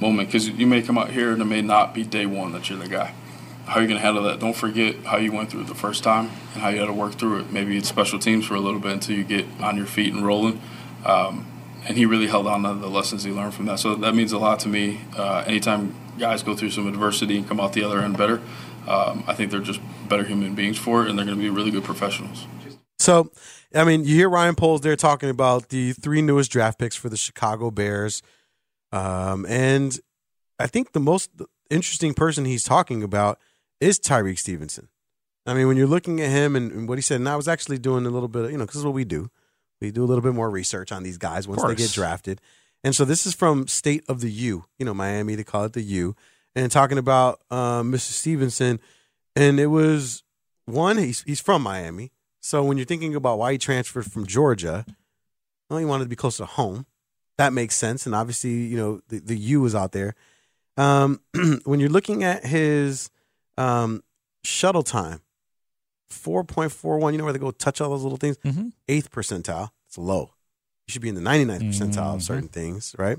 moment 0.00 0.28
because 0.28 0.48
you 0.48 0.66
may 0.66 0.82
come 0.82 0.98
out 0.98 1.10
here 1.10 1.32
and 1.32 1.42
it 1.42 1.46
may 1.46 1.62
not 1.62 1.94
be 1.94 2.02
day 2.02 2.26
one 2.26 2.52
that 2.52 2.70
you're 2.70 2.78
the 2.78 2.88
guy. 2.88 3.14
How 3.66 3.76
are 3.76 3.82
you 3.82 3.88
going 3.88 4.00
to 4.00 4.04
handle 4.04 4.24
that? 4.24 4.40
Don't 4.40 4.56
forget 4.56 4.96
how 5.04 5.18
you 5.18 5.30
went 5.30 5.50
through 5.50 5.60
it 5.60 5.66
the 5.68 5.74
first 5.74 6.02
time 6.02 6.30
and 6.54 6.62
how 6.62 6.70
you 6.70 6.80
had 6.80 6.86
to 6.86 6.92
work 6.92 7.14
through 7.14 7.40
it. 7.40 7.52
Maybe 7.52 7.76
it's 7.76 7.88
special 7.88 8.18
teams 8.18 8.46
for 8.46 8.54
a 8.54 8.60
little 8.60 8.80
bit 8.80 8.92
until 8.92 9.16
you 9.16 9.22
get 9.22 9.46
on 9.60 9.76
your 9.76 9.86
feet 9.86 10.12
and 10.12 10.26
rolling. 10.26 10.60
Um, 11.04 11.46
and 11.86 11.96
he 11.96 12.06
really 12.06 12.26
held 12.26 12.46
on 12.46 12.62
to 12.62 12.74
the 12.74 12.88
lessons 12.88 13.24
he 13.24 13.30
learned 13.30 13.54
from 13.54 13.66
that. 13.66 13.78
So 13.78 13.94
that 13.96 14.14
means 14.14 14.32
a 14.32 14.38
lot 14.38 14.60
to 14.60 14.68
me. 14.68 15.00
Uh, 15.16 15.44
anytime 15.46 15.94
guys 16.18 16.42
go 16.42 16.54
through 16.54 16.70
some 16.70 16.86
adversity 16.86 17.38
and 17.38 17.48
come 17.48 17.60
out 17.60 17.72
the 17.72 17.82
other 17.82 18.00
end 18.00 18.16
better, 18.16 18.40
um, 18.86 19.24
I 19.26 19.34
think 19.34 19.50
they're 19.50 19.60
just 19.60 19.80
better 20.08 20.24
human 20.24 20.54
beings 20.54 20.78
for 20.78 21.04
it, 21.04 21.10
and 21.10 21.18
they're 21.18 21.26
going 21.26 21.38
to 21.38 21.42
be 21.42 21.50
really 21.50 21.70
good 21.70 21.84
professionals. 21.84 22.46
So, 22.98 23.30
I 23.74 23.84
mean, 23.84 24.04
you 24.04 24.14
hear 24.14 24.28
Ryan 24.28 24.54
Poles 24.54 24.82
there 24.82 24.96
talking 24.96 25.30
about 25.30 25.68
the 25.68 25.92
three 25.92 26.22
newest 26.22 26.50
draft 26.50 26.78
picks 26.78 26.96
for 26.96 27.08
the 27.08 27.16
Chicago 27.16 27.70
Bears. 27.70 28.22
Um, 28.92 29.46
and 29.46 29.98
I 30.58 30.66
think 30.66 30.92
the 30.92 31.00
most 31.00 31.30
interesting 31.70 32.12
person 32.14 32.44
he's 32.44 32.64
talking 32.64 33.02
about 33.02 33.38
is 33.80 33.98
Tyrique 33.98 34.38
Stevenson. 34.38 34.88
I 35.46 35.54
mean, 35.54 35.68
when 35.68 35.76
you're 35.76 35.86
looking 35.86 36.20
at 36.20 36.28
him 36.28 36.54
and, 36.54 36.70
and 36.72 36.88
what 36.88 36.98
he 36.98 37.02
said, 37.02 37.20
and 37.20 37.28
I 37.28 37.36
was 37.36 37.48
actually 37.48 37.78
doing 37.78 38.04
a 38.04 38.10
little 38.10 38.28
bit 38.28 38.44
of, 38.44 38.50
you 38.50 38.58
know, 38.58 38.64
because 38.64 38.74
this 38.74 38.80
is 38.80 38.84
what 38.84 38.94
we 38.94 39.04
do. 39.04 39.30
We 39.80 39.90
do 39.90 40.04
a 40.04 40.06
little 40.06 40.22
bit 40.22 40.34
more 40.34 40.50
research 40.50 40.92
on 40.92 41.02
these 41.02 41.18
guys 41.18 41.48
once 41.48 41.62
they 41.62 41.74
get 41.74 41.92
drafted. 41.92 42.40
And 42.82 42.94
so 42.94 43.04
this 43.04 43.26
is 43.26 43.34
from 43.34 43.66
State 43.66 44.04
of 44.08 44.20
the 44.20 44.30
U, 44.30 44.64
you 44.78 44.86
know, 44.86 44.94
Miami, 44.94 45.34
they 45.34 45.44
call 45.44 45.64
it 45.64 45.74
the 45.74 45.82
U, 45.82 46.16
and 46.54 46.70
talking 46.72 46.98
about 46.98 47.40
uh, 47.50 47.82
Mr. 47.82 48.12
Stevenson. 48.12 48.80
And 49.36 49.60
it 49.60 49.66
was 49.66 50.22
one, 50.64 50.96
he's, 50.98 51.22
he's 51.22 51.40
from 51.40 51.62
Miami. 51.62 52.10
So 52.40 52.64
when 52.64 52.78
you're 52.78 52.86
thinking 52.86 53.14
about 53.14 53.38
why 53.38 53.52
he 53.52 53.58
transferred 53.58 54.10
from 54.10 54.26
Georgia, 54.26 54.86
well, 55.68 55.78
he 55.78 55.84
wanted 55.84 56.04
to 56.04 56.10
be 56.10 56.16
close 56.16 56.38
to 56.38 56.46
home 56.46 56.86
that 57.40 57.54
makes 57.54 57.74
sense. 57.74 58.04
And 58.04 58.14
obviously, 58.14 58.50
you 58.50 58.76
know, 58.76 59.00
the, 59.08 59.18
the 59.18 59.36
U 59.36 59.64
is 59.64 59.74
out 59.74 59.92
there. 59.92 60.14
Um, 60.76 61.20
when 61.64 61.80
you're 61.80 61.88
looking 61.88 62.22
at 62.22 62.44
his 62.44 63.08
um, 63.56 64.02
shuttle 64.44 64.82
time, 64.82 65.22
4.41, 66.10 67.12
you 67.12 67.18
know 67.18 67.24
where 67.24 67.32
they 67.32 67.38
go 67.38 67.50
touch 67.50 67.80
all 67.80 67.90
those 67.90 68.02
little 68.02 68.18
things? 68.18 68.36
Mm-hmm. 68.38 68.68
Eighth 68.88 69.10
percentile. 69.10 69.70
It's 69.88 69.98
low. 69.98 70.32
You 70.86 70.92
should 70.92 71.02
be 71.02 71.08
in 71.08 71.14
the 71.14 71.20
99th 71.20 71.62
percentile 71.62 71.94
mm-hmm. 71.94 72.16
of 72.16 72.22
certain 72.22 72.48
things, 72.48 72.94
right? 72.98 73.18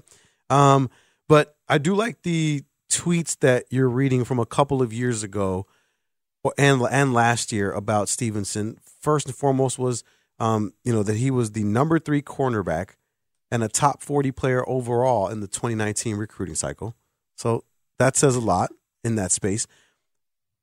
Um, 0.49 0.89
but 1.27 1.55
I 1.67 1.77
do 1.77 1.95
like 1.95 2.23
the 2.23 2.63
tweets 2.89 3.39
that 3.39 3.65
you're 3.69 3.89
reading 3.89 4.25
from 4.25 4.39
a 4.39 4.45
couple 4.45 4.81
of 4.81 4.91
years 4.91 5.23
ago 5.23 5.65
and 6.57 6.81
and 6.89 7.13
last 7.13 7.51
year 7.51 7.71
about 7.71 8.09
Stevenson. 8.09 8.77
First 8.83 9.27
and 9.27 9.35
foremost 9.35 9.79
was 9.79 10.03
um, 10.39 10.73
you 10.83 10.91
know 10.91 11.03
that 11.03 11.17
he 11.17 11.31
was 11.31 11.51
the 11.51 11.63
number 11.63 11.99
three 11.99 12.21
cornerback 12.21 12.91
and 13.51 13.63
a 13.63 13.67
top 13.67 14.01
40 14.01 14.31
player 14.31 14.67
overall 14.67 15.27
in 15.27 15.41
the 15.41 15.47
2019 15.47 16.15
recruiting 16.15 16.55
cycle. 16.55 16.95
So 17.35 17.63
that 17.99 18.15
says 18.15 18.35
a 18.35 18.39
lot 18.39 18.71
in 19.03 19.15
that 19.15 19.31
space. 19.31 19.67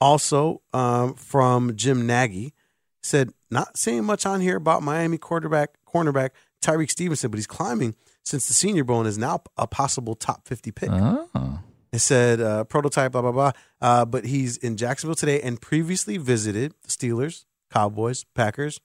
Also, 0.00 0.62
um, 0.72 1.14
from 1.14 1.74
Jim 1.76 2.06
Nagy, 2.06 2.54
said 3.02 3.30
not 3.50 3.76
saying 3.76 4.04
much 4.04 4.26
on 4.26 4.40
here 4.40 4.56
about 4.56 4.82
Miami 4.82 5.18
quarterback 5.18 5.78
cornerback 5.86 6.30
Tyrique 6.62 6.90
Stevenson, 6.90 7.30
but 7.30 7.38
he's 7.38 7.46
climbing 7.46 7.94
since 8.24 8.46
the 8.46 8.54
Senior 8.54 8.84
Bowl 8.84 9.00
and 9.00 9.08
is 9.08 9.18
now 9.18 9.42
a 9.56 9.66
possible 9.66 10.14
top 10.14 10.46
50 10.46 10.70
pick. 10.72 10.90
Oh. 10.90 11.60
It 11.92 12.00
said 12.00 12.40
uh, 12.40 12.64
prototype, 12.64 13.12
blah 13.12 13.22
blah 13.22 13.32
blah. 13.32 13.52
Uh, 13.80 14.04
but 14.04 14.24
he's 14.24 14.56
in 14.58 14.76
Jacksonville 14.76 15.14
today 15.14 15.40
and 15.40 15.60
previously 15.60 16.18
visited 16.18 16.74
the 16.82 16.90
Steelers, 16.90 17.44
Cowboys, 17.72 18.24
Packers, 18.34 18.80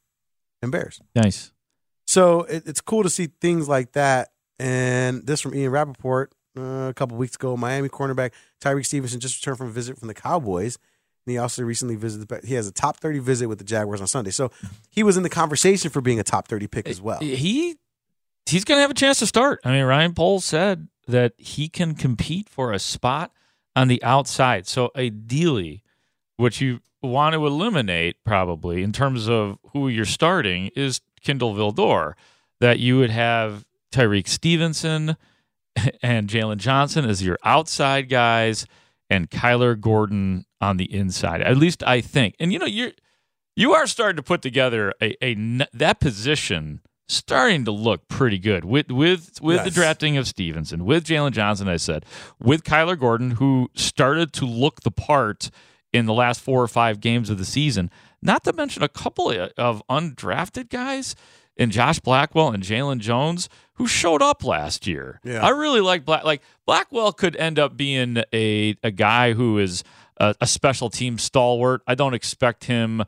and 0.62 0.71
Bears. 0.71 1.02
Nice. 1.15 1.52
So 2.08 2.41
it, 2.43 2.63
it's 2.65 2.82
cool 2.82 3.04
to 3.04 3.10
see 3.10 3.28
things 3.41 3.67
like 3.67 3.93
that. 3.93 4.30
And 4.60 5.26
this 5.26 5.41
from 5.41 5.54
Ian 5.54 5.71
Rapoport 5.71 6.32
uh, 6.58 6.88
a 6.89 6.93
couple 6.95 7.17
weeks 7.17 7.36
ago. 7.36 7.58
Miami 7.58 7.89
cornerback 7.89 8.32
Tyrique 8.62 8.86
Stevenson 8.86 9.19
just 9.19 9.36
returned 9.41 9.58
from 9.58 9.67
a 9.67 9.71
visit 9.71 9.97
from 9.97 10.08
the 10.08 10.13
Cowboys. 10.13 10.78
And 11.26 11.32
he 11.32 11.38
also 11.38 11.64
recently 11.64 11.96
visited. 11.96 12.44
He 12.44 12.56
has 12.56 12.68
a 12.68 12.72
top 12.72 12.98
thirty 12.98 13.20
visit 13.20 13.48
with 13.48 13.58
the 13.58 13.64
Jaguars 13.64 14.02
on 14.02 14.08
Sunday, 14.08 14.32
so 14.32 14.52
he 14.90 15.04
was 15.04 15.18
in 15.18 15.24
the 15.24 15.30
conversation 15.30 15.90
for 15.90 16.02
being 16.02 16.20
a 16.20 16.24
top 16.24 16.48
thirty 16.48 16.68
pick 16.68 16.88
as 16.88 17.02
well. 17.02 17.20
He 17.20 17.78
he's 18.46 18.66
going 18.66 18.78
to 18.78 18.82
have 18.82 18.92
a 18.92 18.96
chance 18.96 19.20
to 19.20 19.26
start. 19.26 19.60
I 19.64 19.72
mean, 19.72 19.86
Ryan 19.86 20.14
Poles 20.14 20.46
said 20.46 20.88
that 21.08 21.34
he 21.38 21.70
can 21.70 21.96
compete 21.96 22.50
for 22.50 22.72
a 22.72 22.80
spot 22.80 23.32
on 23.76 23.88
the 23.88 24.02
outside. 24.04 24.68
So 24.68 24.92
ideally, 24.96 25.84
what 26.38 26.62
you 26.62 26.82
want 27.02 27.34
to 27.34 27.46
eliminate 27.46 28.18
probably 28.24 28.84
in 28.84 28.92
terms 28.92 29.28
of 29.28 29.58
who 29.72 29.88
you're 29.88 30.06
starting 30.06 30.70
is 30.76 31.02
Kindle 31.22 31.54
Vildor, 31.54 32.14
that 32.60 32.80
you 32.80 32.98
would 32.98 33.10
have 33.10 33.66
Tyrique 33.92 34.28
Stevenson 34.28 35.18
and 36.02 36.30
Jaylon 36.30 36.58
Johnson 36.58 37.06
as 37.06 37.24
your 37.24 37.38
outside 37.44 38.10
guys 38.10 38.66
and 39.13 39.30
Kyler 39.30 39.80
Gordon 39.80 40.45
on 40.60 40.78
the 40.78 40.91
inside. 40.91 41.41
At 41.41 41.58
least 41.58 41.84
I 41.84 42.02
think. 42.02 42.36
And 42.39 42.52
you 42.52 42.60
know, 42.60 42.65
you're 42.65 42.91
you 43.56 43.73
are 43.73 43.86
starting 43.86 44.17
to 44.17 44.23
put 44.23 44.41
together 44.41 44.93
a, 45.02 45.15
a 45.23 45.36
that 45.73 45.99
position 45.99 46.82
starting 47.08 47.65
to 47.65 47.71
look 47.71 48.08
pretty 48.08 48.39
good 48.39 48.65
with 48.65 48.91
with 48.91 49.39
with 49.41 49.58
yes. 49.58 49.65
the 49.65 49.71
drafting 49.71 50.17
of 50.17 50.28
Stevenson, 50.28 50.84
with 50.84 51.06
Jaylon 51.06 51.32
Johnson, 51.32 51.67
I 51.67 51.78
said, 51.78 52.06
with 52.39 52.63
Kyler 52.63 52.99
Gordon, 52.99 53.32
who 53.32 53.69
started 53.76 54.34
to 54.34 54.45
look 54.45 54.82
the 54.82 54.91
part 54.91 55.52
in 55.91 56.08
the 56.08 56.13
last 56.13 56.41
four 56.41 56.63
or 56.63 56.67
five 56.67 56.99
games 56.99 57.30
of 57.30 57.38
the 57.38 57.45
season. 57.45 57.91
Not 58.21 58.43
to 58.45 58.54
mention 58.54 58.82
a 58.82 58.89
couple 58.89 59.30
of 59.58 59.84
undrafted 59.89 60.69
guys 60.69 61.15
in 61.56 61.69
Josh 61.69 61.99
Blackwell 61.99 62.49
and 62.49 62.63
Jaylon 62.63 62.97
Jones 62.97 63.47
who 63.76 63.88
showed 63.88 64.22
up 64.22 64.44
last 64.44 64.88
year. 64.88 65.20
Yeah. 65.24 65.46
I 65.46 65.50
really 65.50 65.82
like 65.82 66.06
Black. 66.06 66.24
Like 66.24 66.42
Blackwell 66.66 67.12
could 67.14 67.36
end 67.36 67.60
up 67.60 67.76
being 67.78 68.24
a 68.34 68.76
a 68.84 68.92
guy 68.92 69.34
who 69.34 69.58
is 69.60 69.84
a, 70.18 70.36
a 70.42 70.48
special 70.48 70.90
team 70.90 71.18
stalwart. 71.18 71.82
I 71.88 71.96
don't 71.96 72.14
expect 72.14 72.66
him 72.66 73.04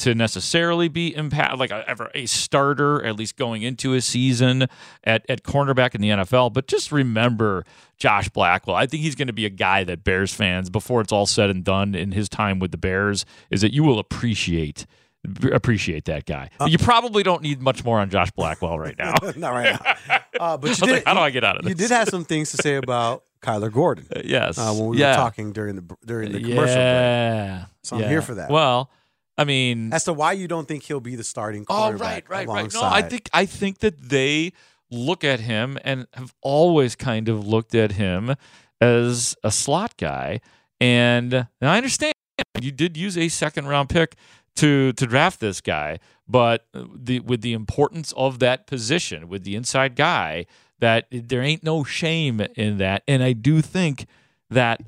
to 0.00 0.14
necessarily 0.14 0.88
be 0.88 1.14
impact 1.14 1.58
like 1.58 1.70
a, 1.70 1.88
ever 1.88 2.10
a 2.14 2.24
starter 2.24 3.04
at 3.04 3.16
least 3.16 3.36
going 3.36 3.60
into 3.60 3.92
a 3.92 4.00
season 4.00 4.66
at, 5.04 5.26
at 5.28 5.42
cornerback 5.42 5.94
in 5.94 6.00
the 6.00 6.08
NFL 6.08 6.54
but 6.54 6.66
just 6.66 6.90
remember 6.90 7.64
Josh 7.98 8.30
Blackwell 8.30 8.76
I 8.76 8.86
think 8.86 9.02
he's 9.02 9.14
going 9.14 9.26
to 9.26 9.34
be 9.34 9.44
a 9.44 9.50
guy 9.50 9.84
that 9.84 10.02
Bears 10.02 10.32
fans 10.32 10.70
before 10.70 11.02
it's 11.02 11.12
all 11.12 11.26
said 11.26 11.50
and 11.50 11.62
done 11.62 11.94
in 11.94 12.12
his 12.12 12.30
time 12.30 12.58
with 12.58 12.70
the 12.70 12.78
Bears 12.78 13.26
is 13.50 13.60
that 13.60 13.74
you 13.74 13.84
will 13.84 13.98
appreciate 13.98 14.86
appreciate 15.24 16.06
that 16.06 16.26
guy. 16.26 16.50
Uh, 16.60 16.66
you 16.66 16.78
probably 16.78 17.22
don't 17.22 17.42
need 17.42 17.60
much 17.60 17.84
more 17.84 17.98
on 17.98 18.10
Josh 18.10 18.30
Blackwell 18.32 18.78
right 18.78 18.96
now. 18.98 19.14
Not 19.36 19.50
right 19.52 19.80
now. 20.08 20.18
Uh, 20.38 20.56
but 20.56 20.70
you 20.70 20.76
did, 20.86 20.92
like, 20.92 21.04
how 21.04 21.14
do 21.14 21.20
I 21.20 21.30
get 21.30 21.44
out 21.44 21.56
of 21.56 21.64
this? 21.64 21.70
You 21.70 21.74
did 21.74 21.90
have 21.90 22.08
some 22.08 22.24
things 22.24 22.50
to 22.52 22.56
say 22.58 22.76
about 22.76 23.24
Kyler 23.42 23.72
Gordon. 23.72 24.06
Uh, 24.14 24.20
yes. 24.24 24.58
Uh, 24.58 24.72
when 24.72 24.88
we 24.88 24.98
yeah. 24.98 25.10
were 25.10 25.16
talking 25.16 25.52
during 25.52 25.76
the 25.76 25.96
during 26.04 26.32
the 26.32 26.40
commercial 26.40 26.76
yeah. 26.76 27.58
break. 27.58 27.68
So 27.82 27.96
yeah. 27.96 28.04
I'm 28.04 28.10
here 28.10 28.22
for 28.22 28.34
that. 28.34 28.50
Well, 28.50 28.90
I 29.36 29.44
mean, 29.44 29.92
as 29.92 30.04
to 30.04 30.12
why 30.12 30.32
you 30.32 30.48
don't 30.48 30.68
think 30.68 30.82
he'll 30.82 31.00
be 31.00 31.16
the 31.16 31.24
starting 31.24 31.64
Oh, 31.68 31.92
right, 31.92 32.28
right, 32.28 32.46
right. 32.46 32.72
No, 32.74 32.82
I 32.82 33.02
think 33.02 33.28
I 33.32 33.46
think 33.46 33.78
that 33.78 33.98
they 33.98 34.52
look 34.90 35.24
at 35.24 35.40
him 35.40 35.78
and 35.84 36.06
have 36.14 36.34
always 36.42 36.96
kind 36.96 37.28
of 37.28 37.46
looked 37.46 37.74
at 37.74 37.92
him 37.92 38.34
as 38.80 39.36
a 39.42 39.50
slot 39.50 39.96
guy. 39.96 40.40
And 40.80 41.46
I 41.62 41.76
understand 41.76 42.14
you 42.60 42.72
did 42.72 42.96
use 42.96 43.16
a 43.16 43.28
second 43.28 43.66
round 43.66 43.88
pick 43.88 44.16
to 44.56 44.92
to 44.92 45.06
draft 45.06 45.40
this 45.40 45.60
guy, 45.60 45.98
but 46.28 46.66
the 46.74 47.20
with 47.20 47.40
the 47.40 47.52
importance 47.52 48.12
of 48.16 48.38
that 48.40 48.66
position 48.66 49.28
with 49.28 49.44
the 49.44 49.56
inside 49.56 49.96
guy, 49.96 50.46
That 50.78 51.06
there 51.10 51.42
ain't 51.42 51.62
no 51.62 51.84
shame 51.84 52.40
in 52.56 52.78
that, 52.78 53.02
and 53.06 53.22
I 53.22 53.32
do 53.32 53.60
think 53.60 54.06
that 54.50 54.80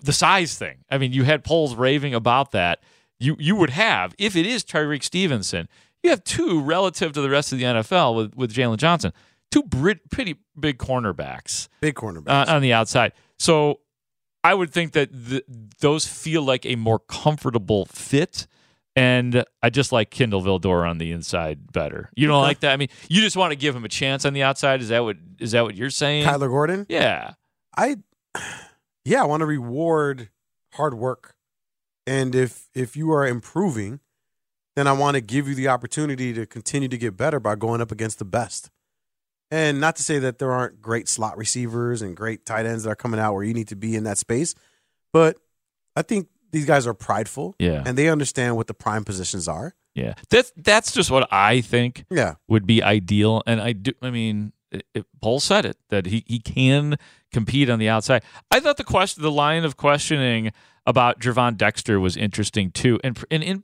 the 0.00 0.12
size 0.12 0.56
thing. 0.58 0.84
I 0.90 0.98
mean, 0.98 1.12
you 1.12 1.24
had 1.24 1.44
Poles 1.44 1.74
raving 1.74 2.14
about 2.14 2.50
that. 2.52 2.80
You 3.18 3.36
you 3.38 3.56
would 3.56 3.70
have 3.70 4.14
if 4.18 4.36
it 4.36 4.46
is 4.46 4.64
Tyrique 4.64 5.02
Stevenson. 5.04 5.68
You 6.02 6.10
have 6.10 6.22
two 6.22 6.60
relative 6.60 7.12
to 7.12 7.20
the 7.20 7.30
rest 7.30 7.52
of 7.52 7.58
the 7.58 7.64
NFL 7.64 8.14
with 8.16 8.34
with 8.36 8.52
Jaylon 8.54 8.76
Johnson, 8.76 9.12
two 9.50 9.64
pretty 9.64 10.36
big 10.58 10.78
cornerbacks, 10.78 11.68
big 11.80 11.94
cornerbacks 11.94 12.48
uh, 12.48 12.54
on 12.54 12.62
the 12.62 12.72
outside. 12.72 13.12
So 13.38 13.80
I 14.48 14.54
would 14.54 14.72
think 14.72 14.92
that 14.92 15.10
th- 15.28 15.44
those 15.80 16.06
feel 16.06 16.40
like 16.42 16.64
a 16.64 16.74
more 16.74 16.98
comfortable 16.98 17.84
fit. 17.84 18.46
And 18.96 19.44
I 19.62 19.68
just 19.68 19.92
like 19.92 20.08
Kindle 20.08 20.40
Vildor 20.40 20.88
on 20.88 20.96
the 20.96 21.12
inside 21.12 21.70
better. 21.70 22.08
You 22.16 22.28
don't 22.28 22.40
like 22.40 22.60
that? 22.60 22.72
I 22.72 22.78
mean, 22.78 22.88
you 23.10 23.20
just 23.20 23.36
want 23.36 23.52
to 23.52 23.56
give 23.56 23.76
him 23.76 23.84
a 23.84 23.90
chance 23.90 24.24
on 24.24 24.32
the 24.32 24.42
outside. 24.42 24.80
Is 24.80 24.88
that 24.88 25.04
what 25.04 25.18
is 25.38 25.52
that 25.52 25.64
what 25.64 25.74
you're 25.74 25.90
saying? 25.90 26.24
Kyler 26.24 26.48
Gordon. 26.48 26.86
Yeah. 26.88 27.34
I 27.76 27.98
yeah, 29.04 29.22
I 29.22 29.26
want 29.26 29.42
to 29.42 29.46
reward 29.46 30.30
hard 30.72 30.94
work. 30.94 31.34
And 32.06 32.34
if 32.34 32.70
if 32.74 32.96
you 32.96 33.12
are 33.12 33.26
improving, 33.26 34.00
then 34.76 34.86
I 34.86 34.92
want 34.92 35.16
to 35.16 35.20
give 35.20 35.46
you 35.46 35.54
the 35.54 35.68
opportunity 35.68 36.32
to 36.32 36.46
continue 36.46 36.88
to 36.88 36.96
get 36.96 37.18
better 37.18 37.38
by 37.38 37.54
going 37.54 37.82
up 37.82 37.92
against 37.92 38.18
the 38.18 38.24
best. 38.24 38.70
And 39.50 39.80
not 39.80 39.96
to 39.96 40.02
say 40.02 40.18
that 40.18 40.38
there 40.38 40.52
aren't 40.52 40.82
great 40.82 41.08
slot 41.08 41.38
receivers 41.38 42.02
and 42.02 42.16
great 42.16 42.44
tight 42.44 42.66
ends 42.66 42.84
that 42.84 42.90
are 42.90 42.96
coming 42.96 43.18
out 43.18 43.34
where 43.34 43.44
you 43.44 43.54
need 43.54 43.68
to 43.68 43.76
be 43.76 43.96
in 43.96 44.04
that 44.04 44.18
space, 44.18 44.54
but 45.12 45.38
I 45.96 46.02
think 46.02 46.28
these 46.52 46.66
guys 46.66 46.86
are 46.86 46.94
prideful. 46.94 47.54
Yeah. 47.58 47.82
And 47.84 47.96
they 47.96 48.08
understand 48.08 48.56
what 48.56 48.66
the 48.66 48.74
prime 48.74 49.04
positions 49.04 49.48
are. 49.48 49.74
Yeah, 49.94 50.14
that's 50.30 50.52
that's 50.56 50.92
just 50.92 51.10
what 51.10 51.26
I 51.32 51.60
think. 51.60 52.04
Yeah. 52.08 52.34
would 52.46 52.66
be 52.66 52.82
ideal, 52.82 53.42
and 53.46 53.60
I 53.60 53.72
do. 53.72 53.92
I 54.00 54.10
mean, 54.10 54.52
it, 54.70 54.86
it, 54.94 55.06
Paul 55.20 55.40
said 55.40 55.64
it 55.64 55.76
that 55.88 56.06
he 56.06 56.22
he 56.26 56.38
can 56.38 56.98
compete 57.32 57.68
on 57.68 57.80
the 57.80 57.88
outside. 57.88 58.22
I 58.50 58.60
thought 58.60 58.76
the 58.76 58.84
question, 58.84 59.22
the 59.22 59.30
line 59.30 59.64
of 59.64 59.76
questioning 59.76 60.52
about 60.86 61.18
Gervon 61.18 61.56
Dexter 61.56 61.98
was 61.98 62.16
interesting 62.16 62.70
too, 62.70 63.00
and 63.02 63.18
and 63.30 63.42
in 63.42 63.62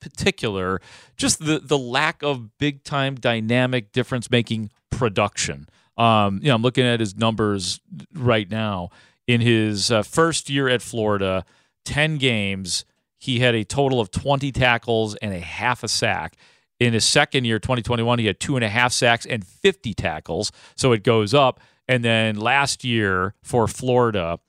particular, 0.00 0.80
just 1.16 1.44
the 1.44 1.58
the 1.58 1.78
lack 1.78 2.22
of 2.22 2.56
big 2.58 2.84
time 2.84 3.16
dynamic 3.16 3.90
difference 3.90 4.30
making 4.30 4.70
production. 4.96 5.68
Um, 5.96 6.40
you 6.42 6.48
know, 6.48 6.54
I'm 6.54 6.62
looking 6.62 6.86
at 6.86 7.00
his 7.00 7.16
numbers 7.16 7.80
right 8.14 8.50
now. 8.50 8.90
In 9.26 9.40
his 9.40 9.90
uh, 9.90 10.02
first 10.02 10.50
year 10.50 10.68
at 10.68 10.82
Florida, 10.82 11.44
ten 11.84 12.18
games 12.18 12.84
he 13.24 13.38
had 13.40 13.54
a 13.54 13.64
total 13.64 14.00
of 14.00 14.10
20 14.10 14.52
tackles 14.52 15.14
and 15.16 15.32
a 15.32 15.40
half 15.40 15.82
a 15.82 15.88
sack. 15.88 16.36
In 16.78 16.92
his 16.92 17.06
second 17.06 17.46
year, 17.46 17.58
2021, 17.58 18.18
he 18.18 18.26
had 18.26 18.38
two 18.38 18.54
and 18.54 18.62
a 18.62 18.68
half 18.68 18.92
sacks 18.92 19.24
and 19.24 19.46
50 19.46 19.94
tackles. 19.94 20.52
So 20.76 20.92
it 20.92 21.02
goes 21.02 21.32
up. 21.32 21.58
And 21.88 22.04
then 22.04 22.36
last 22.36 22.84
year 22.84 23.32
for 23.42 23.66
Florida, 23.66 24.40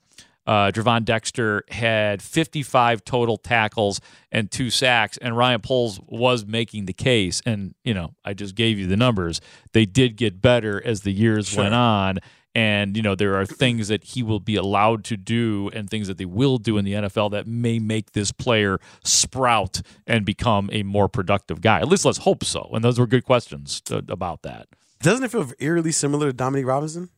uh, 0.46 0.70
Gervon 0.70 1.04
Dexter 1.04 1.64
had 1.70 2.22
55 2.22 3.04
total 3.04 3.36
tackles 3.36 4.00
and 4.30 4.50
two 4.50 4.70
sacks. 4.70 5.16
And 5.18 5.36
Ryan 5.36 5.60
Poles 5.60 6.00
was 6.06 6.46
making 6.46 6.86
the 6.86 6.92
case. 6.92 7.42
And, 7.44 7.74
you 7.84 7.94
know, 7.94 8.14
I 8.24 8.34
just 8.34 8.54
gave 8.54 8.78
you 8.78 8.86
the 8.86 8.96
numbers. 8.96 9.40
They 9.72 9.86
did 9.86 10.16
get 10.16 10.40
better 10.40 10.80
as 10.84 11.02
the 11.02 11.12
years 11.12 11.48
Sure. 11.48 11.64
went 11.64 11.74
on. 11.74 12.18
And, 12.54 12.96
you 12.96 13.02
know, 13.02 13.14
there 13.14 13.34
are 13.36 13.44
things 13.44 13.88
that 13.88 14.02
he 14.02 14.22
will 14.22 14.40
be 14.40 14.56
allowed 14.56 15.04
to 15.04 15.18
do 15.18 15.68
and 15.74 15.90
things 15.90 16.08
that 16.08 16.16
they 16.16 16.24
will 16.24 16.56
do 16.56 16.78
in 16.78 16.86
the 16.86 16.94
NFL 16.94 17.32
that 17.32 17.46
may 17.46 17.78
make 17.78 18.12
this 18.12 18.32
player 18.32 18.78
sprout 19.04 19.82
and 20.06 20.24
become 20.24 20.70
a 20.72 20.82
more 20.82 21.06
productive 21.06 21.60
guy. 21.60 21.80
At 21.80 21.88
least 21.88 22.06
let's 22.06 22.18
hope 22.18 22.44
so. 22.44 22.70
And 22.72 22.82
those 22.82 22.98
were 22.98 23.06
good 23.06 23.24
questions 23.24 23.82
uh, 23.90 24.00
about 24.08 24.40
that. 24.42 24.68
Doesn't 25.02 25.22
it 25.24 25.30
feel 25.32 25.50
eerily 25.58 25.92
similar 25.92 26.28
to 26.28 26.32
Dominique 26.32 26.66
Robinson? 26.66 27.10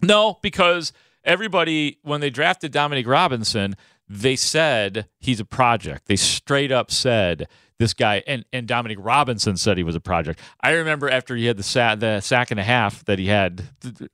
No, 0.00 0.38
because 0.42 0.92
everybody, 1.24 1.98
when 2.02 2.20
they 2.20 2.30
drafted 2.30 2.72
Dominique 2.72 3.06
Robinson, 3.06 3.76
they 4.08 4.36
said 4.36 5.06
he's 5.18 5.40
a 5.40 5.44
project. 5.44 6.06
They 6.06 6.16
straight 6.16 6.70
up 6.72 6.90
said 6.90 7.48
this 7.78 7.94
guy, 7.94 8.22
and, 8.26 8.44
and 8.52 8.66
Dominique 8.66 8.98
Robinson 9.00 9.56
said 9.56 9.76
he 9.76 9.82
was 9.82 9.96
a 9.96 10.00
project. 10.00 10.38
I 10.60 10.72
remember 10.72 11.08
after 11.10 11.34
he 11.34 11.46
had 11.46 11.56
the 11.56 11.62
sack, 11.62 11.98
the 12.00 12.20
sack 12.20 12.50
and 12.50 12.60
a 12.60 12.64
half 12.64 13.04
that 13.06 13.18
he 13.18 13.26
had 13.26 13.64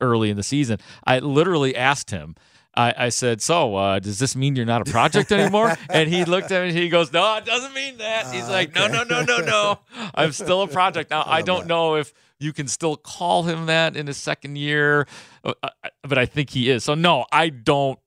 early 0.00 0.30
in 0.30 0.36
the 0.36 0.42
season, 0.42 0.78
I 1.06 1.18
literally 1.18 1.76
asked 1.76 2.10
him. 2.10 2.34
I, 2.74 2.94
I 2.96 3.08
said, 3.08 3.42
"So, 3.42 3.74
uh, 3.74 3.98
does 3.98 4.20
this 4.20 4.36
mean 4.36 4.54
you're 4.54 4.64
not 4.64 4.86
a 4.86 4.90
project 4.90 5.32
anymore?" 5.32 5.76
and 5.90 6.08
he 6.08 6.24
looked 6.24 6.52
at 6.52 6.62
me. 6.62 6.68
and 6.68 6.78
He 6.78 6.88
goes, 6.88 7.12
"No, 7.12 7.36
it 7.36 7.44
doesn't 7.44 7.74
mean 7.74 7.98
that." 7.98 8.32
He's 8.32 8.48
like, 8.48 8.74
"No, 8.74 8.86
no, 8.86 9.02
no, 9.02 9.22
no, 9.22 9.38
no. 9.38 9.78
I'm 10.14 10.32
still 10.32 10.62
a 10.62 10.68
project 10.68 11.10
now. 11.10 11.24
I 11.26 11.42
don't 11.42 11.66
know 11.66 11.96
if 11.96 12.12
you 12.40 12.52
can 12.52 12.68
still 12.68 12.96
call 12.96 13.42
him 13.44 13.66
that 13.66 13.96
in 13.96 14.06
his 14.06 14.16
second 14.16 14.56
year, 14.56 15.06
uh, 15.44 15.52
uh, 15.62 15.68
but 16.02 16.18
I 16.18 16.26
think 16.26 16.50
he 16.50 16.70
is. 16.70 16.84
So 16.84 16.94
no, 16.94 17.26
I 17.32 17.48
don't 17.48 17.98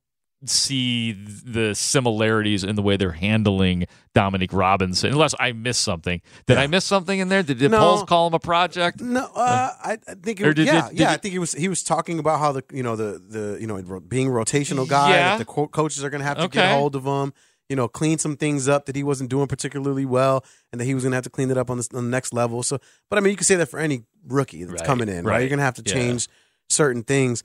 see 0.45 1.11
the 1.11 1.75
similarities 1.75 2.63
in 2.63 2.75
the 2.75 2.81
way 2.81 2.97
they're 2.97 3.11
handling 3.11 3.85
Dominique 4.15 4.53
Robinson. 4.53 5.11
Unless 5.11 5.35
I 5.39 5.51
missed 5.51 5.81
something. 5.81 6.19
Did 6.47 6.57
I 6.57 6.65
miss 6.65 6.83
something 6.83 7.19
in 7.19 7.29
there? 7.29 7.43
Did, 7.43 7.59
did 7.59 7.69
No. 7.69 7.77
Poles 7.79 8.03
call 8.03 8.25
him 8.27 8.33
a 8.33 8.39
project? 8.39 9.01
No, 9.01 9.29
uh, 9.35 9.69
I, 9.83 9.97
I 10.07 10.13
think 10.15 10.41
it 10.41 10.45
was, 10.47 10.55
did- 10.55 10.65
yeah, 10.65 10.89
did- 10.89 10.99
yeah. 10.99 11.11
I 11.11 11.17
think 11.17 11.33
he 11.33 11.39
was 11.39 11.51
he 11.53 11.67
was 11.69 11.83
talking 11.83 12.17
about 12.17 12.39
how 12.39 12.51
the 12.53 12.63
you 12.73 12.81
know 12.81 12.95
the 12.95 13.21
the 13.29 13.57
you 13.61 13.67
know 13.67 13.79
being 13.99 14.27
a 14.29 14.31
rotational 14.31 14.87
guy 14.89 15.09
Yeah. 15.11 15.29
that 15.29 15.37
the 15.39 15.45
co- 15.45 15.67
coaches 15.67 16.03
are 16.03 16.09
going 16.09 16.21
to 16.21 16.27
have 16.27 16.37
to 16.37 16.43
Okay. 16.45 16.59
get 16.59 16.71
hold 16.75 16.95
of 16.95 17.03
him. 17.05 17.33
You 17.71 17.77
know, 17.77 17.87
clean 17.87 18.17
some 18.17 18.35
things 18.35 18.67
up 18.67 18.85
that 18.87 18.97
he 18.97 19.03
wasn't 19.03 19.29
doing 19.29 19.47
particularly 19.47 20.05
well, 20.05 20.43
and 20.71 20.81
that 20.81 20.85
he 20.85 20.93
was 20.93 21.03
going 21.03 21.11
to 21.11 21.15
have 21.15 21.23
to 21.23 21.29
clean 21.29 21.49
it 21.49 21.57
up 21.57 21.69
on, 21.69 21.77
this, 21.77 21.87
on 21.93 22.03
the 22.03 22.11
next 22.11 22.33
level. 22.33 22.63
So, 22.63 22.79
but 23.09 23.17
I 23.17 23.21
mean, 23.21 23.31
you 23.31 23.37
can 23.37 23.45
say 23.45 23.55
that 23.55 23.67
for 23.69 23.79
any 23.79 24.03
rookie 24.27 24.65
that's 24.65 24.81
Right, 24.81 24.85
coming 24.87 25.07
in, 25.07 25.23
right? 25.23 25.33
right. 25.35 25.39
You're 25.39 25.49
going 25.49 25.59
to 25.59 25.63
have 25.63 25.75
to 25.75 25.83
Yeah. 25.85 25.93
change 25.93 26.27
certain 26.69 27.03
things. 27.03 27.43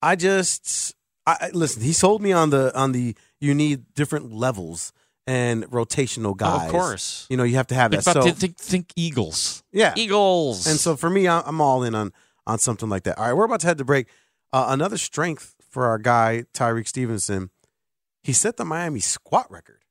I 0.00 0.16
just, 0.16 0.94
I, 1.26 1.50
listen. 1.52 1.82
He 1.82 1.92
sold 1.92 2.22
me 2.22 2.32
on 2.32 2.48
the 2.50 2.76
on 2.76 2.92
the 2.92 3.14
you 3.40 3.54
need 3.54 3.84
different 3.94 4.32
levels 4.32 4.92
and 5.26 5.64
rotational 5.70 6.34
guys. 6.36 6.64
of 6.66 6.70
course. 6.72 7.26
you 7.28 7.36
know 7.36 7.44
you 7.44 7.56
have 7.56 7.66
to 7.68 7.74
have 7.74 7.90
Think, 7.90 8.04
that. 8.04 8.12
So 8.14 8.22
think, 8.32 8.56
think 8.56 8.92
Eagles. 8.96 9.62
yeah, 9.72 9.92
Eagles. 9.96 10.66
and 10.66 10.80
so 10.80 10.96
for 10.96 11.10
me, 11.10 11.28
I'm 11.28 11.60
all 11.60 11.82
in 11.84 11.94
on 11.94 12.12
on 12.46 12.58
something 12.58 12.88
like 12.88 13.02
that. 13.04 13.18
All 13.18 13.26
right, 13.26 13.34
we're 13.34 13.44
about 13.44 13.60
to 13.60 13.66
head 13.66 13.76
to 13.78 13.84
break. 13.84 14.06
Uh, 14.52 14.66
another 14.70 14.96
strength 14.96 15.54
for 15.70 15.84
our 15.86 15.98
guy 15.98 16.44
Tyrique 16.54 16.88
Stevenson, 16.88 17.50
he 18.22 18.32
set 18.32 18.56
the 18.56 18.64
Miami 18.64 19.00
squat 19.00 19.50
record. 19.50 19.84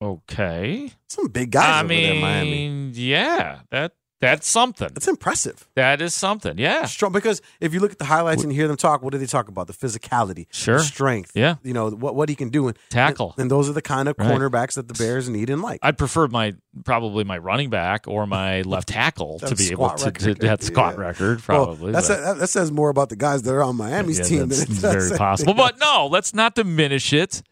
Okay. 0.00 0.92
Some 1.08 1.28
big 1.28 1.50
guys 1.50 1.64
I 1.64 1.78
over 1.80 1.88
mean, 1.88 2.02
there 2.02 2.14
in 2.14 2.20
Miami. 2.20 2.90
yeah, 2.94 3.60
that 3.70 3.92
that's 4.20 4.48
something. 4.48 4.88
That's 4.92 5.06
impressive. 5.08 5.68
That 5.76 6.02
is 6.02 6.14
something. 6.14 6.58
Yeah. 6.58 6.86
Strong 6.86 7.12
because 7.12 7.40
if 7.60 7.72
you 7.72 7.80
look 7.80 7.92
at 7.92 7.98
the 7.98 8.04
highlights 8.04 8.42
and 8.42 8.52
you 8.52 8.58
hear 8.58 8.66
them 8.68 8.76
talk, 8.76 9.02
what 9.02 9.12
do 9.12 9.18
they 9.18 9.26
talk 9.26 9.48
about? 9.48 9.66
The 9.68 9.72
physicality, 9.72 10.46
Sure. 10.50 10.78
the 10.78 10.84
strength, 10.84 11.32
Yeah. 11.34 11.56
you 11.62 11.72
know 11.72 11.90
what 11.90 12.14
what 12.14 12.28
he 12.28 12.34
can 12.34 12.48
do, 12.48 12.68
and 12.68 12.76
Tackle. 12.90 13.34
and, 13.36 13.42
and 13.42 13.50
those 13.50 13.68
are 13.68 13.72
the 13.72 13.82
kind 13.82 14.08
of 14.08 14.16
Right. 14.18 14.28
cornerbacks 14.28 14.74
that 14.74 14.88
the 14.88 14.94
Bears 14.94 15.28
need 15.28 15.50
and 15.50 15.62
like. 15.62 15.78
I'd 15.82 15.98
prefer 15.98 16.26
my 16.28 16.54
probably 16.84 17.24
my 17.24 17.38
running 17.38 17.70
back 17.70 18.06
or 18.08 18.26
my 18.26 18.62
left 18.74 18.88
tackle 18.88 19.38
to 19.40 19.54
be 19.54 19.70
able 19.70 19.90
to, 19.90 20.10
to, 20.10 20.34
the 20.34 20.56
squat 20.60 20.94
Yeah. 20.96 21.00
record. 21.00 21.42
Well, 21.48 21.66
Probably. 21.66 21.92
that's 21.92 22.08
but- 22.08 22.20
that, 22.20 22.38
that 22.38 22.46
says 22.48 22.72
more 22.72 22.88
about 22.90 23.08
the 23.10 23.16
guys 23.16 23.42
that 23.42 23.54
are 23.54 23.62
on 23.62 23.76
Miami's 23.76 24.18
yeah, 24.18 24.24
team. 24.24 24.48
that's 24.48 24.64
than 24.64 24.96
it 24.96 24.98
very 25.02 25.16
possible. 25.18 25.54
But 25.58 25.78
no, 25.78 26.08
let's 26.10 26.34
not 26.34 26.54
diminish 26.54 27.12
it. 27.12 27.42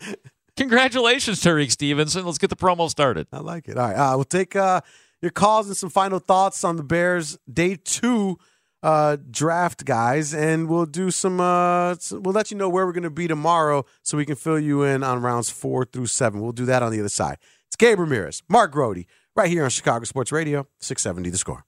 Congratulations, 0.57 1.41
Tyrique 1.43 1.71
Stevenson. 1.71 2.25
Let's 2.25 2.39
get 2.39 2.51
the 2.51 2.57
promo 2.57 2.89
started. 2.89 3.27
I 3.33 3.41
like 3.41 3.69
it. 3.69 3.77
All 3.77 3.89
right. 3.89 3.95
Uh, 3.95 4.17
we'll 4.17 4.25
take 4.25 4.57
uh, 4.57 4.81
your 5.23 5.31
calls 5.31 5.67
and 5.69 5.77
some 5.77 5.91
final 5.91 6.19
thoughts 6.19 6.65
on 6.65 6.77
the 6.77 6.83
Bears 6.83 7.39
day 7.53 7.77
two 7.83 8.39
uh, 8.83 9.17
draft, 9.31 9.85
guys, 9.85 10.33
and 10.35 10.69
we'll 10.69 10.87
do 10.87 11.11
some. 11.11 11.41
Uh, 11.41 11.97
we'll 12.13 12.35
let 12.35 12.51
you 12.51 12.57
know 12.57 12.69
where 12.69 12.87
we're 12.87 12.93
going 12.93 13.03
to 13.03 13.11
be 13.11 13.27
tomorrow, 13.27 13.85
so 14.03 14.17
we 14.17 14.25
can 14.27 14.37
fill 14.37 14.61
you 14.61 14.83
in 14.83 15.03
on 15.03 15.23
rounds 15.23 15.51
four 15.51 15.85
through 15.85 16.07
seven. 16.07 16.41
We'll 16.41 16.53
do 16.53 16.67
that 16.67 16.83
on 16.83 16.93
the 16.93 17.01
other 17.01 17.09
side. 17.09 17.39
It's 17.67 17.77
Gabe 17.77 17.99
Ramirez, 17.99 18.43
Mark 18.49 18.71
Grote, 18.71 19.05
right 19.35 19.51
here 19.51 19.65
on 19.65 19.71
Chicago 19.71 20.05
Sports 20.05 20.31
Radio, 20.31 20.67
six 20.79 21.03
seventy. 21.03 21.31
The 21.31 21.39
score. 21.39 21.65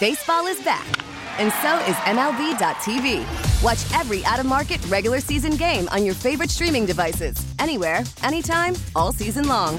Baseball 0.00 0.46
is 0.46 0.62
back, 0.62 0.86
and 1.38 1.52
so 1.60 1.78
is 1.90 1.96
MLB.tv. 2.06 3.62
Watch 3.62 4.00
every 4.00 4.24
out 4.24 4.38
of 4.40 4.46
market 4.46 4.84
regular 4.86 5.20
season 5.20 5.56
game 5.56 5.88
on 5.88 6.04
your 6.04 6.14
favorite 6.14 6.50
streaming 6.50 6.86
devices, 6.86 7.36
anywhere, 7.58 8.02
anytime, 8.22 8.74
all 8.96 9.12
season 9.12 9.46
long. 9.46 9.78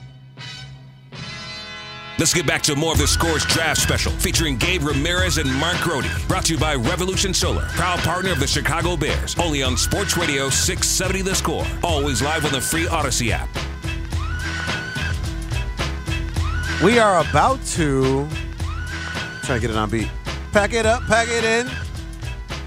Let's 2.21 2.35
get 2.35 2.45
back 2.45 2.61
to 2.63 2.75
more 2.75 2.91
of 2.91 2.99
the 2.99 3.07
Scores 3.07 3.43
Draft 3.45 3.81
Special 3.81 4.11
featuring 4.11 4.55
Gabe 4.55 4.83
Ramirez 4.83 5.39
and 5.39 5.51
Mark 5.55 5.77
Grote. 5.77 6.05
Brought 6.27 6.45
to 6.45 6.53
you 6.53 6.59
by 6.59 6.75
Revolution 6.75 7.33
Solar, 7.33 7.65
proud 7.69 7.97
partner 8.01 8.31
of 8.31 8.39
the 8.39 8.45
Chicago 8.45 8.95
Bears. 8.95 9.35
Only 9.39 9.63
on 9.63 9.75
Sports 9.75 10.15
Radio 10.15 10.47
670 10.51 11.23
The 11.23 11.33
Score. 11.33 11.65
Always 11.83 12.21
live 12.21 12.45
on 12.45 12.51
the 12.51 12.61
free 12.61 12.85
Audacy 12.85 13.31
app. 13.31 13.49
We 16.83 16.99
are 16.99 17.27
about 17.27 17.59
to 17.69 18.27
try 19.41 19.55
to 19.55 19.59
get 19.59 19.71
it 19.71 19.75
on 19.75 19.89
beat. 19.89 20.07
Pack 20.51 20.73
it 20.73 20.85
up, 20.85 21.01
pack 21.07 21.27
it 21.27 21.43
in, 21.43 21.71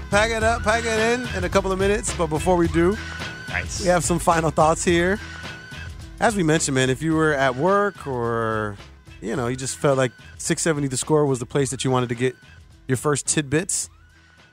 pack 0.09 0.31
it 0.31 0.43
up, 0.43 0.63
pack 0.63 0.83
it 0.83 0.99
in 0.99 1.33
in 1.33 1.45
a 1.45 1.49
couple 1.49 1.71
of 1.71 1.79
minutes. 1.79 2.13
But 2.13 2.27
before 2.27 2.57
we 2.57 2.67
do, 2.67 2.97
nice. 3.47 3.79
We 3.79 3.87
have 3.87 4.03
some 4.03 4.19
final 4.19 4.49
thoughts 4.49 4.83
here. 4.83 5.17
As 6.19 6.35
we 6.35 6.43
mentioned, 6.43 6.75
man, 6.75 6.89
if 6.89 7.01
you 7.01 7.15
were 7.15 7.33
at 7.33 7.55
work 7.55 8.05
or 8.05 8.75
you 9.21 9.35
know 9.35 9.47
you 9.47 9.55
just 9.55 9.77
felt 9.77 9.97
like 9.97 10.11
670 10.37 10.87
the 10.87 10.97
score 10.97 11.25
was 11.25 11.39
the 11.39 11.45
place 11.45 11.69
that 11.71 11.83
you 11.83 11.91
wanted 11.91 12.09
to 12.09 12.15
get 12.15 12.35
your 12.87 12.97
first 12.97 13.25
tidbits, 13.25 13.89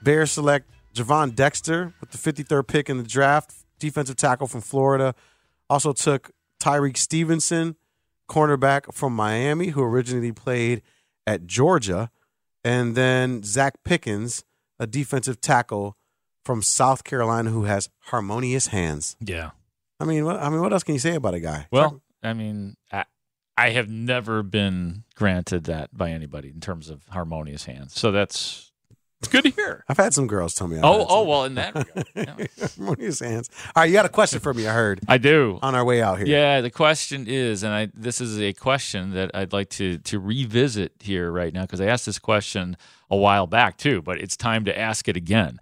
Bears 0.03 0.33
select 0.33 0.69
Gervon 0.95 1.35
Dexter 1.35 1.93
with 2.01 2.11
the 2.11 2.19
53rd 2.19 2.67
pick 2.67 2.91
in 2.91 2.99
the 2.99 3.03
draft, 3.03 3.53
defensive 3.79 4.17
tackle 4.17 4.47
from 4.47 4.61
Florida. 4.61 5.15
Also 5.69 5.93
took 5.93 6.31
Tyrique 6.61 6.97
Stevenson, 6.97 7.77
cornerback 8.29 8.93
from 8.95 9.15
Miami, 9.15 9.69
who 9.69 9.83
originally 9.83 10.33
played 10.33 10.83
at 11.27 11.47
Georgia, 11.47 12.11
and 12.65 12.95
then 12.95 13.43
Zacch 13.43 13.75
Pickens, 13.85 14.45
a 14.79 14.87
defensive 14.87 15.41
tackle 15.41 15.97
from 16.45 16.63
South 16.63 17.05
Carolina, 17.05 17.51
who 17.51 17.65
has 17.65 17.89
harmonious 18.07 18.69
hands. 18.69 19.17
Yeah. 19.21 19.51
I 20.01 20.05
mean, 20.05 20.25
what, 20.25 20.37
I 20.37 20.49
mean, 20.49 20.61
what 20.61 20.73
else 20.73 20.83
can 20.83 20.95
you 20.95 21.01
say 21.01 21.15
about 21.15 21.35
a 21.35 21.41
guy? 21.41 21.69
Well, 21.71 22.03
I 22.23 22.33
mean, 22.33 22.77
I, 22.91 23.05
I 23.57 23.70
have 23.70 23.88
never 23.88 24.42
been 24.42 25.05
granted 25.14 25.64
that 25.64 25.96
by 25.96 26.11
anybody 26.11 26.48
in 26.48 26.61
terms 26.61 26.88
of 26.88 27.07
harmonious 27.09 27.64
hands. 27.64 27.98
So 27.98 28.11
that's 28.11 28.72
it's 29.20 29.30
good 29.30 29.44
to 29.44 29.50
hear. 29.50 29.84
I've 29.88 29.98
had 29.98 30.12
some 30.14 30.26
girls 30.26 30.53
tell 30.53 30.66
me. 30.66 30.78
I've 30.78 30.84
Oh, 30.84 31.07
oh, 31.09 31.22
well, 31.22 31.44
in 31.44 31.55
that 31.55 31.76
regard. 31.76 32.07
yeah. 32.16 32.66
harmonious 32.76 33.20
hands. 33.20 33.50
All 33.76 33.82
right, 33.82 33.86
you 33.86 33.92
got 33.92 34.05
a 34.05 34.09
question 34.09 34.40
for 34.40 34.53
me? 34.53 34.66
I 34.66 34.72
heard 34.72 35.00
I 35.07 35.18
do. 35.18 35.61
on 35.62 35.76
our 35.76 35.84
way 35.84 36.03
out 36.03 36.18
here. 36.18 36.26
Yeah, 36.26 36.61
the 36.61 36.70
question 36.70 37.26
is, 37.28 37.62
and 37.62 37.72
I 37.72 37.88
this 37.94 38.20
is 38.20 38.40
a 38.40 38.53
question 38.53 39.12
that 39.12 39.30
I'd 39.32 39.53
like 39.53 39.68
to 39.70 39.98
to 39.98 40.18
revisit 40.18 40.94
here 40.98 41.30
right 41.30 41.55
now 41.55 41.62
because 41.62 41.80
I 41.80 41.86
asked 41.86 42.05
this 42.07 42.18
question 42.18 42.76
a 43.11 43.16
while 43.16 43.46
back 43.46 43.76
too, 43.76 44.03
but 44.03 44.18
it's 44.20 44.36
time 44.36 44.64
to 44.64 44.76
ask 44.76 45.09
it 45.09 45.16
again. 45.16 45.59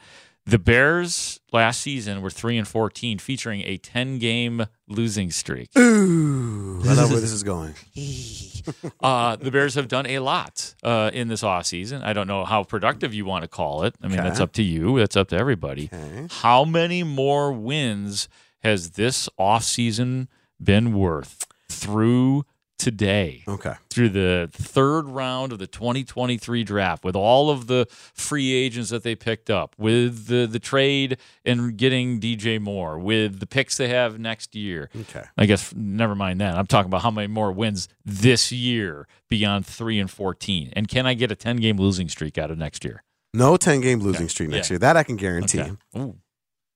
The 0.46 0.58
Bears 0.58 1.38
last 1.52 1.80
season 1.80 2.22
were 2.22 2.30
three 2.30 2.56
and 2.58 2.66
fourteen, 2.66 3.18
featuring 3.18 3.60
a 3.62 3.76
ten 3.76 4.18
game 4.18 4.66
losing 4.88 5.30
streak. 5.30 5.68
Ooh, 5.78 6.80
I 6.84 6.94
love 6.94 7.10
where 7.10 7.20
this 7.20 7.30
is 7.32 7.42
going. 7.42 7.74
uh, 9.02 9.36
the 9.36 9.50
Bears 9.50 9.74
have 9.74 9.86
done 9.88 10.06
a 10.06 10.18
lot 10.20 10.74
uh, 10.82 11.10
in 11.12 11.28
this 11.28 11.42
off 11.42 11.66
season. 11.66 12.02
I 12.02 12.12
don't 12.12 12.26
know 12.26 12.44
how 12.44 12.64
productive 12.64 13.14
you 13.14 13.24
want 13.24 13.42
to 13.42 13.48
call 13.48 13.84
it. 13.84 13.94
I 14.02 14.08
mean, 14.08 14.18
Okay. 14.18 14.28
that's 14.28 14.40
up 14.40 14.52
to 14.54 14.62
you. 14.62 14.98
That's 14.98 15.16
up 15.16 15.28
to 15.28 15.36
everybody. 15.36 15.90
How 16.30 16.64
many 16.64 17.02
more 17.02 17.52
wins 17.52 18.28
has 18.60 18.92
this 18.92 19.28
off 19.38 19.62
season 19.64 20.28
been 20.62 20.92
worth 20.94 21.46
through 21.68 22.44
today? 22.80 23.44
Okay. 23.46 23.74
Through 23.90 24.08
the 24.08 24.48
third 24.52 25.02
round 25.06 25.52
of 25.52 25.58
the 25.58 25.66
2023 25.68 26.64
draft, 26.64 27.04
with 27.04 27.14
all 27.14 27.50
of 27.50 27.66
the 27.68 27.86
free 28.14 28.52
agents 28.52 28.90
that 28.90 29.02
they 29.02 29.14
picked 29.14 29.50
up, 29.50 29.76
with 29.78 30.26
the, 30.26 30.46
the 30.46 30.58
trade 30.58 31.18
and 31.44 31.76
getting 31.76 32.18
DJ 32.18 32.60
Moore, 32.60 32.98
with 32.98 33.38
the 33.38 33.46
picks 33.46 33.76
they 33.76 33.88
have 33.88 34.18
next 34.18 34.54
year. 34.56 34.90
Okay. 35.02 35.22
I 35.36 35.46
guess 35.46 35.72
never 35.74 36.14
mind 36.14 36.40
that. 36.40 36.56
I'm 36.56 36.66
talking 36.66 36.88
about 36.90 37.02
how 37.02 37.10
many 37.10 37.28
more 37.28 37.52
wins 37.52 37.88
this 38.04 38.50
year 38.50 39.06
beyond 39.28 39.66
three 39.66 39.98
and 40.00 40.10
fourteen, 40.10 40.72
and 40.74 40.88
can 40.88 41.06
I 41.06 41.14
get 41.14 41.30
a 41.30 41.36
ten 41.36 41.56
game 41.58 41.76
losing 41.76 42.08
streak 42.08 42.38
out 42.38 42.50
of 42.50 42.58
next 42.58 42.84
year? 42.84 43.02
No 43.32 43.56
10 43.56 43.80
game 43.80 44.00
losing 44.00 44.28
streak 44.28 44.48
next 44.48 44.68
Yeah. 44.70 44.74
year. 44.74 44.78
That 44.80 44.96
I 44.96 45.04
can 45.04 45.14
guarantee. 45.14 45.60
Okay. 45.94 46.12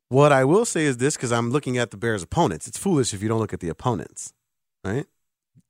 What 0.09 0.31
I 0.31 0.45
will 0.45 0.65
say 0.65 0.85
is 0.85 0.99
this 0.99 1.17
because 1.17 1.33
I'm 1.33 1.51
looking 1.51 1.79
at 1.79 1.91
the 1.91 1.97
Bears' 1.97 2.23
opponents. 2.23 2.69
It's 2.69 2.79
foolish 2.79 3.13
if 3.13 3.23
you 3.23 3.29
don't 3.29 3.41
look 3.41 3.53
at 3.53 3.59
the 3.59 3.69
opponents, 3.69 4.33
right? 4.85 5.07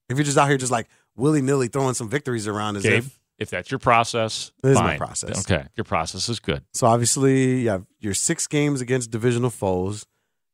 If 0.09 0.17
you're 0.17 0.25
just 0.25 0.39
out 0.39 0.49
here 0.49 0.59
just 0.59 0.73
like 0.73 0.89
willy 1.17 1.43
nilly 1.43 1.69
throwing 1.69 1.95
some 1.95 2.09
victories 2.09 2.47
around 2.47 2.77
as 2.77 2.83
Gabe, 2.83 2.99
if. 3.05 3.19
if 3.39 3.51
that's 3.51 3.71
your 3.71 3.79
process, 3.79 4.53
It 4.63 4.69
is 4.71 4.77
my 4.79 4.97
process. 4.97 5.41
Okay, 5.51 5.67
your 5.77 5.85
process 5.85 6.29
is 6.29 6.41
good. 6.41 6.63
So 6.73 6.87
obviously, 6.87 7.61
you 7.63 7.69
have 7.71 7.85
your 8.01 8.15
six 8.15 8.47
games 8.47 8.81
against 8.81 9.11
divisional 9.11 9.51
foes. 9.51 10.07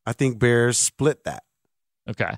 I 0.05 0.13
think 0.13 0.39
Bears 0.39 0.77
split 0.77 1.23
that. 1.25 1.43
Okay, 2.09 2.35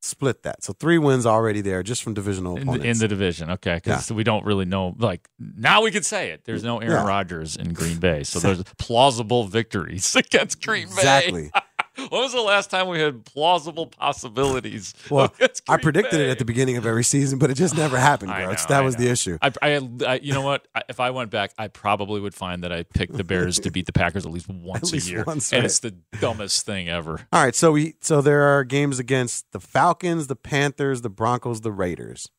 Split 0.00 0.44
that. 0.44 0.62
So 0.62 0.72
three 0.72 0.96
wins 0.98 1.26
already 1.26 1.60
there 1.60 1.82
just 1.82 2.04
from 2.04 2.14
divisional 2.14 2.56
in 2.56 2.68
the, 2.68 2.80
in 2.82 2.98
the 2.98 3.08
division. 3.08 3.50
Okay, 3.50 3.74
because 3.82 4.12
we 4.12 4.22
don't 4.22 4.44
really 4.44 4.64
know. 4.64 4.94
Like 4.96 5.28
now, 5.40 5.82
we 5.82 5.90
can 5.90 6.04
say 6.04 6.30
it. 6.30 6.44
There's 6.44 6.62
no 6.62 6.78
Aaron 6.78 6.92
Yeah. 6.92 7.06
Rodgers 7.06 7.56
in 7.56 7.72
Green 7.72 7.98
Bay, 7.98 8.22
so 8.22 8.38
there's 8.40 8.62
plausible 8.78 9.44
victories 9.48 10.14
against 10.16 10.64
Green 10.64 10.86
Bay. 10.86 10.92
Exactly. 10.94 11.50
when 12.10 12.22
was 12.22 12.32
the 12.32 12.40
last 12.40 12.70
time 12.70 12.88
we 12.88 13.00
had 13.00 13.24
plausible 13.24 13.86
possibilities? 13.86 14.94
well, 15.10 15.34
I 15.68 15.76
predicted 15.78 16.20
it 16.20 16.30
at 16.30 16.38
the 16.38 16.44
beginning 16.44 16.76
of 16.76 16.86
every 16.86 17.02
season, 17.02 17.38
but 17.38 17.50
it 17.50 17.54
just 17.54 17.76
never 17.76 17.98
happened, 18.10 18.30
I 18.30 18.44
bro. 18.44 18.52
It's- 18.52 18.68
know, 18.68 18.74
that 18.74 18.82
I 18.82 18.84
was 18.84 18.96
the 18.96 19.08
issue. 19.08 19.38
I, 19.42 19.52
I, 19.60 19.88
I, 20.06 20.14
you 20.22 20.32
know 20.32 20.42
what? 20.42 20.68
I, 20.74 20.82
if 20.88 21.00
I 21.00 21.10
went 21.10 21.30
back, 21.30 21.52
I 21.58 21.68
probably 21.68 22.20
would 22.20 22.34
find 22.34 22.62
that 22.62 22.72
I 22.72 22.84
picked 22.84 23.14
the 23.16 23.24
Bears 23.24 23.58
to 23.60 23.70
beat 23.70 23.86
the 23.86 23.92
Packers 23.92 24.24
at 24.26 24.32
least 24.32 24.48
once 24.48 24.92
least 24.92 25.08
a 25.08 25.10
year, 25.10 25.24
once, 25.24 25.52
and 25.52 25.64
it's 25.64 25.80
the 25.80 25.90
dumbest 26.20 26.64
thing 26.64 26.88
ever. 26.88 27.26
All 27.32 27.42
right, 27.42 27.54
so 27.54 27.72
we 27.72 27.94
so 28.00 28.20
there 28.20 28.42
are 28.42 28.64
games 28.64 28.98
against 28.98 29.50
the 29.52 29.60
Falcons, 29.60 30.28
the 30.28 30.36
Panthers, 30.36 31.02
the 31.02 31.10
Broncos, 31.10 31.62
the 31.62 31.72
Raiders. 31.72 32.30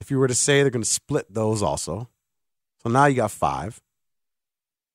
If 0.00 0.10
you 0.10 0.18
were 0.18 0.28
to 0.28 0.34
say 0.34 0.60
they're 0.62 0.70
going 0.70 0.82
to 0.82 0.88
split 0.88 1.32
those 1.32 1.62
also, 1.62 2.10
so 2.82 2.90
now 2.90 3.06
you 3.06 3.16
got 3.16 3.30
five, 3.30 3.80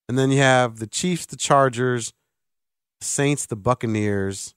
and 0.08 0.18
then 0.18 0.30
you 0.30 0.38
have 0.38 0.78
the 0.78 0.88
Chiefs, 0.88 1.26
the 1.26 1.36
Chargers, 1.36 2.14
Saints, 3.02 3.45
the 3.47 3.56
Buccaneers, 3.56 4.54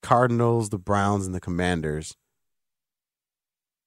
the 0.00 0.06
Cardinals, 0.08 0.70
the 0.70 0.78
Browns, 0.78 1.26
and 1.26 1.34
the 1.34 1.40
Commanders. 1.40 2.16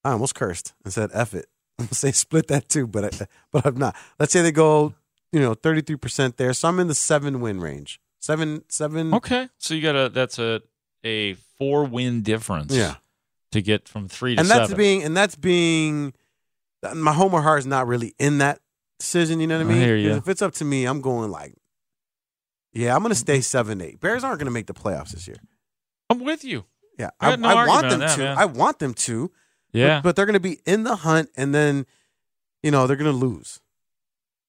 I 0.04 0.12
almost 0.12 0.36
cursed 0.36 0.74
and 0.84 0.94
said 0.94 1.10
"F 1.14 1.34
it." 1.34 1.48
I'm 1.80 1.86
gonna 1.86 1.96
say 1.96 2.12
split 2.12 2.48
that 2.48 2.70
too, 2.70 2.88
but 2.88 3.22
I, 3.22 3.28
but 3.52 3.66
I'm 3.66 3.78
not. 3.78 3.96
Let's 4.20 4.32
say 4.32 4.42
they 4.42 4.52
go, 4.52 4.94
you 5.32 5.40
know, 5.40 5.54
33 5.56 5.96
percent 5.98 6.38
there. 6.38 6.54
So 6.54 6.68
I'm 6.68 6.80
in 6.80 6.88
the 6.88 6.96
seven 6.96 7.42
win 7.42 7.60
range. 7.60 8.00
Seven, 8.22 8.64
seven. 8.70 9.14
Okay, 9.14 9.50
so 9.58 9.74
you 9.74 9.82
got 9.82 9.96
a 9.96 10.10
that's 10.10 10.40
a 10.40 10.62
a 11.04 11.34
four 11.58 11.86
win 11.86 12.22
difference. 12.22 12.74
Yeah. 12.74 12.96
to 13.52 13.62
get 13.62 13.88
from 13.88 14.08
three 14.08 14.36
to 14.36 14.42
and 14.42 14.50
that's 14.50 14.70
seven. 14.70 14.78
being 14.78 15.04
and 15.04 15.16
that's 15.18 15.36
being 15.36 16.14
my 16.94 17.14
home 17.14 17.34
or 17.34 17.42
heart 17.42 17.60
is 17.60 17.66
not 17.66 17.88
really 17.88 18.14
in 18.20 18.38
that 18.40 18.60
decision. 19.00 19.40
You 19.40 19.48
know 19.48 19.58
what 19.58 19.68
I 19.68 19.70
I 19.70 19.74
mean? 19.74 19.82
hear 19.82 20.10
'Cause. 20.10 20.18
If 20.18 20.28
it's 20.30 20.42
up 20.42 20.54
to 20.56 20.66
me, 20.66 20.86
I'm 20.86 21.02
going 21.02 21.30
like, 21.32 21.56
yeah, 22.76 22.96
I'm 22.96 23.02
going 23.02 23.10
to 23.10 23.16
stay 23.16 23.42
seven 23.42 23.82
eight. 23.82 24.00
Bears 24.00 24.24
aren't 24.24 24.40
going 24.40 24.46
to 24.46 24.52
make 24.52 24.68
the 24.68 24.74
playoffs 24.74 25.12
this 25.12 25.28
year. 25.28 25.38
I'm 26.10 26.20
with 26.20 26.44
you. 26.44 26.66
Yeah, 27.00 27.10
I 27.20 27.32
I, 27.32 27.36
no 27.36 27.50
I 27.50 27.68
want 27.68 27.90
them 27.90 28.00
that, 28.02 28.16
to. 28.16 28.22
man. 28.22 28.38
I 28.38 28.46
want 28.46 28.80
them 28.80 28.94
to. 28.94 29.32
Yeah. 29.74 30.00
but, 30.02 30.16
they're 30.16 30.26
going 30.26 30.36
to 30.36 30.40
be 30.40 30.60
in 30.66 30.84
the 30.84 30.96
hunt, 30.98 31.30
and 31.36 31.54
then 31.54 31.86
you 32.64 32.72
know 32.72 32.88
they're 32.88 32.96
going 32.96 33.12
to 33.12 33.18
lose. 33.18 33.60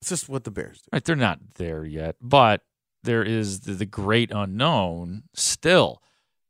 It's 0.00 0.10
just 0.10 0.28
what 0.28 0.44
the 0.44 0.50
Bears 0.52 0.82
do. 0.82 0.88
Right, 0.92 1.04
they're 1.04 1.16
not 1.16 1.40
there 1.54 1.84
yet, 1.84 2.16
but 2.20 2.62
there 3.02 3.24
is 3.24 3.60
the, 3.60 3.72
the 3.72 3.86
great 3.86 4.30
unknown 4.32 5.24
still. 5.34 6.02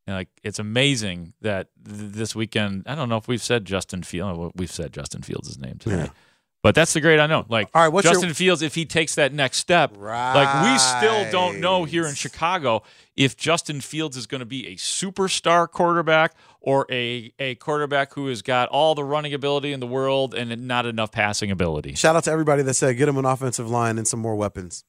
Like 0.06 0.28
it's 0.44 0.58
amazing 0.58 1.32
that 1.40 1.68
th- 1.84 2.12
this 2.12 2.34
weekend. 2.36 2.84
I 2.86 2.94
don't 2.94 3.08
know 3.08 3.16
if 3.16 3.26
we've 3.28 3.42
said 3.42 3.64
Justin 3.64 4.02
Fields. 4.02 4.52
We've 4.54 4.70
said 4.70 4.92
Justin 4.92 5.22
Fields' 5.22 5.58
name 5.58 5.78
today, 5.78 5.96
Yeah. 5.96 6.08
But 6.66 6.74
that's 6.74 6.94
the 6.94 7.00
great 7.00 7.20
unknown. 7.20 7.46
Like, 7.48 7.68
All 7.72 7.82
right, 7.82 7.92
what's 7.92 8.06
your- 8.06 8.14
Justin 8.14 8.34
Fields, 8.34 8.60
if 8.60 8.74
he 8.74 8.84
takes 8.84 9.14
that 9.14 9.32
next 9.32 9.58
step, 9.58 9.92
right. 9.96 10.34
like 10.34 10.72
we 10.72 10.76
still 10.80 11.30
don't 11.30 11.60
know 11.60 11.84
here 11.84 12.08
in 12.08 12.16
Chicago 12.16 12.82
if 13.14 13.36
Justin 13.36 13.80
Fields 13.80 14.16
is 14.16 14.26
going 14.26 14.40
to 14.40 14.44
be 14.44 14.66
a 14.66 14.74
superstar 14.74 15.70
quarterback 15.70 16.34
or 16.60 16.84
a 16.90 17.32
a 17.38 17.54
quarterback 17.54 18.14
who 18.14 18.26
has 18.26 18.42
got 18.42 18.68
all 18.70 18.96
the 18.96 19.04
running 19.04 19.32
ability 19.32 19.72
in 19.72 19.78
the 19.78 19.86
world 19.86 20.34
and 20.34 20.66
not 20.66 20.86
enough 20.86 21.12
passing 21.12 21.52
ability. 21.52 21.94
Shout 21.94 22.16
out 22.16 22.24
to 22.24 22.32
everybody 22.32 22.64
that 22.64 22.74
said 22.74 22.96
get 22.96 23.08
him 23.08 23.16
an 23.16 23.24
offensive 23.26 23.70
line 23.70 23.96
and 23.96 24.08
some 24.08 24.18
more 24.18 24.34
weapons 24.34 24.82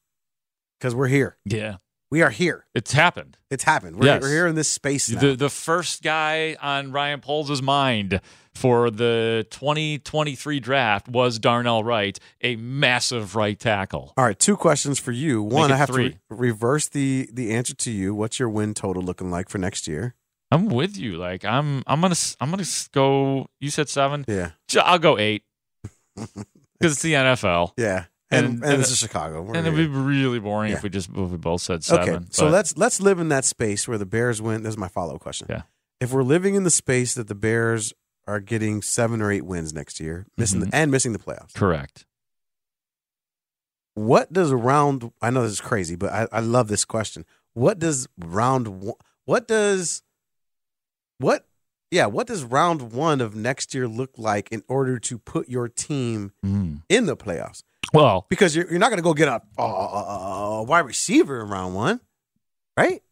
because 0.80 0.96
we're 0.96 1.06
here. 1.06 1.36
Yeah. 1.44 1.76
We 2.10 2.22
are 2.22 2.30
here. 2.30 2.66
It's 2.74 2.92
happened. 2.92 3.36
It's 3.50 3.64
happened. 3.64 3.96
We're, 4.00 4.06
Yes. 4.06 4.22
we're 4.22 4.30
here 4.30 4.46
in 4.46 4.54
this 4.54 4.68
space 4.70 5.08
now. 5.10 5.20
The 5.20 5.36
the 5.36 5.50
first 5.50 6.02
guy 6.02 6.56
on 6.60 6.90
Ryan 6.90 7.20
Poles' 7.20 7.62
mind 7.62 8.20
for 8.58 8.90
the 8.90 9.46
2023 9.50 10.60
draft 10.60 11.08
was 11.08 11.38
Darnell 11.38 11.84
Wright, 11.84 12.18
a 12.42 12.56
massive 12.56 13.36
right 13.36 13.58
tackle. 13.58 14.12
All 14.16 14.24
right, 14.24 14.38
two 14.38 14.56
questions 14.56 14.98
for 14.98 15.12
you. 15.12 15.42
One, 15.42 15.70
I 15.72 15.76
have 15.76 15.88
three. 15.88 16.10
to 16.10 16.16
re- 16.30 16.48
reverse 16.50 16.88
the 16.88 17.28
the 17.32 17.52
answer 17.54 17.74
to 17.74 17.90
you. 17.90 18.14
What's 18.14 18.38
your 18.38 18.48
win 18.48 18.74
total 18.74 19.02
looking 19.02 19.30
like 19.30 19.48
for 19.48 19.58
next 19.58 19.86
year? 19.86 20.14
I'm 20.50 20.66
with 20.66 20.96
you. 20.96 21.16
Like 21.18 21.44
I'm 21.44 21.82
I'm 21.86 22.00
gonna 22.00 22.12
s- 22.12 22.36
I'm 22.40 22.50
gonna 22.50 22.62
s- 22.62 22.88
go. 22.88 23.46
You 23.60 23.70
said 23.70 23.88
seven. 23.88 24.24
Yeah. 24.26 24.50
I'll 24.82 24.98
go 24.98 25.18
eight 25.18 25.44
because 26.16 26.92
it's 26.92 27.02
the 27.02 27.12
NFL. 27.14 27.72
Yeah, 27.76 28.04
and 28.30 28.64
and, 28.64 28.80
this 28.80 28.90
is 28.90 28.98
Chicago. 28.98 29.42
We're 29.42 29.56
and 29.56 29.66
here. 29.66 29.74
it'd 29.74 29.92
be 29.92 29.98
really 29.98 30.38
boring 30.40 30.70
Yeah. 30.70 30.78
if 30.78 30.82
we 30.82 30.88
just 30.88 31.10
if 31.10 31.16
we 31.30 31.36
both 31.36 31.60
said 31.60 31.84
seven. 31.84 32.08
Okay, 32.14 32.24
so 32.30 32.46
but- 32.46 32.52
let's 32.52 32.76
let's 32.76 33.00
live 33.00 33.18
in 33.20 33.28
that 33.28 33.44
space 33.44 33.86
where 33.86 33.98
the 33.98 34.06
Bears 34.06 34.40
win. 34.42 34.62
This 34.62 34.72
is 34.72 34.78
my 34.78 34.88
follow 34.88 35.14
up 35.16 35.20
question. 35.20 35.46
Yeah. 35.50 35.62
If 36.00 36.12
we're 36.12 36.22
living 36.22 36.54
in 36.54 36.62
the 36.64 36.70
space 36.70 37.14
that 37.14 37.28
the 37.28 37.34
Bears 37.34 37.92
are 38.28 38.38
getting 38.40 38.82
seven 38.82 39.20
or 39.22 39.32
eight 39.32 39.44
wins 39.44 39.72
next 39.72 39.98
year, 39.98 40.26
missing 40.36 40.60
Mhm. 40.60 40.70
the, 40.70 40.76
and 40.76 40.90
missing 40.92 41.12
the 41.12 41.18
playoffs, 41.18 41.54
correct. 41.54 42.04
what 43.94 44.32
does 44.32 44.52
round? 44.52 45.10
I 45.20 45.30
know 45.30 45.42
this 45.42 45.52
is 45.52 45.60
crazy, 45.60 45.96
but 45.96 46.12
I, 46.12 46.28
I 46.30 46.40
love 46.40 46.68
this 46.68 46.84
question. 46.84 47.24
What 47.54 47.78
does 47.78 48.06
round? 48.18 48.68
one- 48.82 48.94
What 49.24 49.48
does 49.48 50.02
what 51.18 51.46
yeah, 51.90 52.06
what 52.06 52.26
does 52.26 52.44
round 52.44 52.92
one 52.92 53.20
of 53.20 53.34
next 53.34 53.74
year 53.74 53.88
look 53.88 54.10
like 54.18 54.50
in 54.52 54.62
order 54.68 54.98
to 54.98 55.18
put 55.18 55.48
your 55.48 55.68
team 55.68 56.32
Mm. 56.44 56.82
in 56.88 57.06
the 57.06 57.16
playoffs? 57.16 57.62
Well, 57.94 58.26
because 58.28 58.54
you're, 58.54 58.68
you're 58.70 58.78
not 58.78 58.90
going 58.90 58.98
to 58.98 59.02
go 59.02 59.14
get 59.14 59.28
a, 59.28 59.40
a, 59.58 59.62
a, 59.62 60.58
a 60.58 60.62
wide 60.62 60.80
receiver 60.84 61.40
in 61.42 61.48
round 61.48 61.74
one, 61.74 62.00
right? 62.76 63.02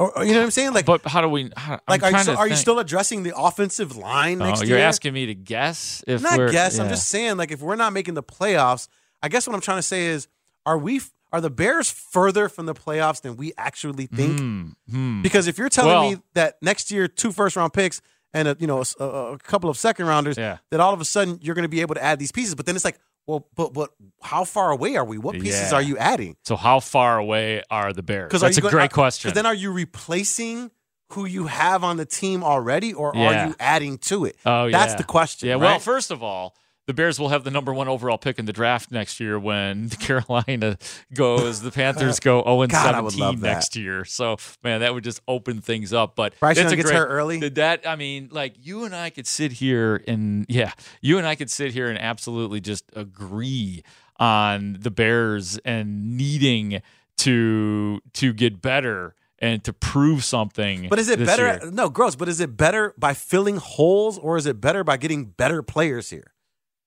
Or, 0.00 0.18
or 0.18 0.24
you 0.24 0.32
know 0.32 0.38
what 0.38 0.44
I'm 0.46 0.50
saying? 0.50 0.72
Like, 0.72 0.86
but 0.86 1.02
how 1.06 1.20
do 1.20 1.28
we? 1.28 1.50
How, 1.56 1.78
like, 1.88 2.02
are, 2.02 2.10
you 2.10 2.18
still, 2.18 2.36
are 2.36 2.48
you 2.48 2.56
still 2.56 2.78
addressing 2.80 3.22
the 3.22 3.32
offensive 3.36 3.96
line 3.96 4.42
Oh, 4.42 4.46
you're 4.62 4.78
year? 4.78 4.86
asking 4.86 5.14
me 5.14 5.26
to 5.26 5.34
guess 5.34 6.02
if 6.06 6.20
not 6.22 6.50
guess. 6.50 6.78
I'm 6.78 6.88
just 6.88 7.08
saying, 7.08 7.36
like, 7.36 7.52
if 7.52 7.60
we're 7.60 7.76
not 7.76 7.92
making 7.92 8.14
the 8.14 8.22
playoffs, 8.22 8.88
I 9.22 9.28
guess 9.28 9.46
what 9.46 9.54
I'm 9.54 9.60
trying 9.60 9.78
to 9.78 9.82
say 9.82 10.06
is, 10.06 10.26
are 10.66 10.76
we? 10.78 11.00
Are 11.32 11.40
the 11.40 11.50
Bears 11.50 11.90
further 11.90 12.48
from 12.48 12.66
the 12.66 12.74
playoffs 12.74 13.20
than 13.22 13.36
we 13.36 13.52
actually 13.58 14.06
think? 14.06 14.38
Hmm, 14.38 14.62
hmm. 14.90 15.22
Because 15.22 15.46
if 15.48 15.58
you're 15.58 15.68
telling 15.68 15.90
Well- 15.92 16.10
me 16.12 16.16
that 16.34 16.56
next 16.62 16.90
year 16.90 17.08
two 17.08 17.32
first 17.32 17.56
round 17.56 17.72
picks 17.72 18.00
and 18.32 18.48
a, 18.48 18.56
you 18.60 18.66
know 18.66 18.82
a, 19.00 19.04
a 19.04 19.38
couple 19.38 19.68
of 19.70 19.76
second 19.78 20.06
rounders, 20.06 20.36
Yeah. 20.36 20.58
that 20.70 20.78
all 20.80 20.92
of 20.92 21.00
a 21.00 21.04
sudden 21.04 21.38
you're 21.42 21.54
going 21.54 21.64
to 21.64 21.68
be 21.68 21.80
able 21.80 21.94
to 21.96 22.02
add 22.02 22.18
these 22.18 22.30
pieces, 22.32 22.54
but 22.54 22.66
then 22.66 22.74
it's 22.76 22.84
like, 22.84 22.98
well, 23.26 23.46
but 23.54 23.72
but 23.72 23.90
how 24.22 24.44
far 24.44 24.70
away 24.70 24.96
are 24.96 25.04
we? 25.04 25.18
What 25.18 25.34
pieces 25.34 25.70
Yeah. 25.72 25.78
are 25.78 25.82
you 25.82 25.96
adding? 25.98 26.36
So 26.44 26.56
how 26.56 26.80
far 26.80 27.18
away 27.18 27.62
are 27.70 27.92
the 27.92 28.02
Bears? 28.02 28.28
Because 28.28 28.42
That's 28.42 28.58
a 28.58 28.60
great 28.60 28.74
uh, 28.74 28.76
Because 28.82 28.92
question. 28.92 29.28
Because 29.28 29.34
then 29.36 29.46
are 29.46 29.54
you 29.54 29.72
replacing 29.72 30.70
who 31.12 31.26
you 31.26 31.46
have 31.46 31.84
on 31.84 31.96
the 31.96 32.06
team 32.06 32.42
already, 32.42 32.92
or 32.92 33.12
Yeah. 33.14 33.44
are 33.44 33.48
you 33.48 33.54
adding 33.60 33.98
to 33.98 34.24
it? 34.24 34.36
Oh, 34.44 34.70
that's 34.70 34.92
yeah. 34.92 34.96
the 34.96 35.04
question. 35.04 35.48
Yeah. 35.48 35.56
Well, 35.56 35.78
first 35.78 36.10
of 36.10 36.22
all, 36.22 36.54
the 36.86 36.94
Bears 36.94 37.18
will 37.18 37.30
have 37.30 37.44
the 37.44 37.50
number 37.50 37.72
one 37.72 37.88
overall 37.88 38.18
pick 38.18 38.38
in 38.38 38.44
the 38.44 38.52
draft 38.52 38.90
next 38.90 39.20
year 39.20 39.38
when 39.38 39.88
Carolina 40.00 40.78
goes. 41.12 41.62
The 41.62 41.70
Panthers 41.70 42.20
go 42.20 42.42
zero 42.42 42.60
and 42.62 42.72
God, 42.72 42.94
I 42.94 43.00
would 43.00 43.14
love 43.14 43.14
oh 43.14 43.32
seventeen 43.32 43.40
next 43.40 43.76
year. 43.76 44.04
So 44.04 44.36
man, 44.62 44.80
that 44.80 44.94
would 44.94 45.04
just 45.04 45.20
open 45.26 45.60
things 45.60 45.92
up. 45.92 46.14
But 46.16 46.38
Bryce 46.40 46.56
that's 46.56 46.64
Young 46.64 46.72
a 46.72 46.76
gets 46.76 46.90
great, 46.90 46.98
hurt 46.98 47.08
early? 47.08 47.48
That 47.48 47.86
I 47.86 47.96
mean, 47.96 48.28
like 48.30 48.54
you 48.60 48.84
and 48.84 48.94
I 48.94 49.10
could 49.10 49.26
sit 49.26 49.52
here 49.52 50.02
and 50.06 50.46
yeah, 50.48 50.72
you 51.00 51.18
and 51.18 51.26
I 51.26 51.34
could 51.34 51.50
sit 51.50 51.72
here 51.72 51.88
and 51.88 51.98
absolutely 51.98 52.60
just 52.60 52.84
agree 52.94 53.82
on 54.18 54.78
the 54.80 54.90
Bears 54.90 55.58
and 55.64 56.16
needing 56.16 56.82
to 57.18 58.00
to 58.14 58.32
get 58.32 58.60
better 58.60 59.14
and 59.38 59.62
to 59.64 59.72
prove 59.72 60.24
something. 60.24 60.88
But 60.88 60.98
is 60.98 61.08
it 61.08 61.18
better? 61.18 61.60
year. 61.62 61.70
No, 61.70 61.88
gross. 61.88 62.16
But 62.16 62.28
is 62.28 62.40
it 62.40 62.56
better 62.56 62.94
by 62.98 63.14
filling 63.14 63.56
holes, 63.56 64.18
or 64.18 64.36
is 64.36 64.46
it 64.46 64.60
better 64.60 64.84
by 64.84 64.96
getting 64.96 65.26
better 65.26 65.62
players 65.62 66.10
here? 66.10 66.33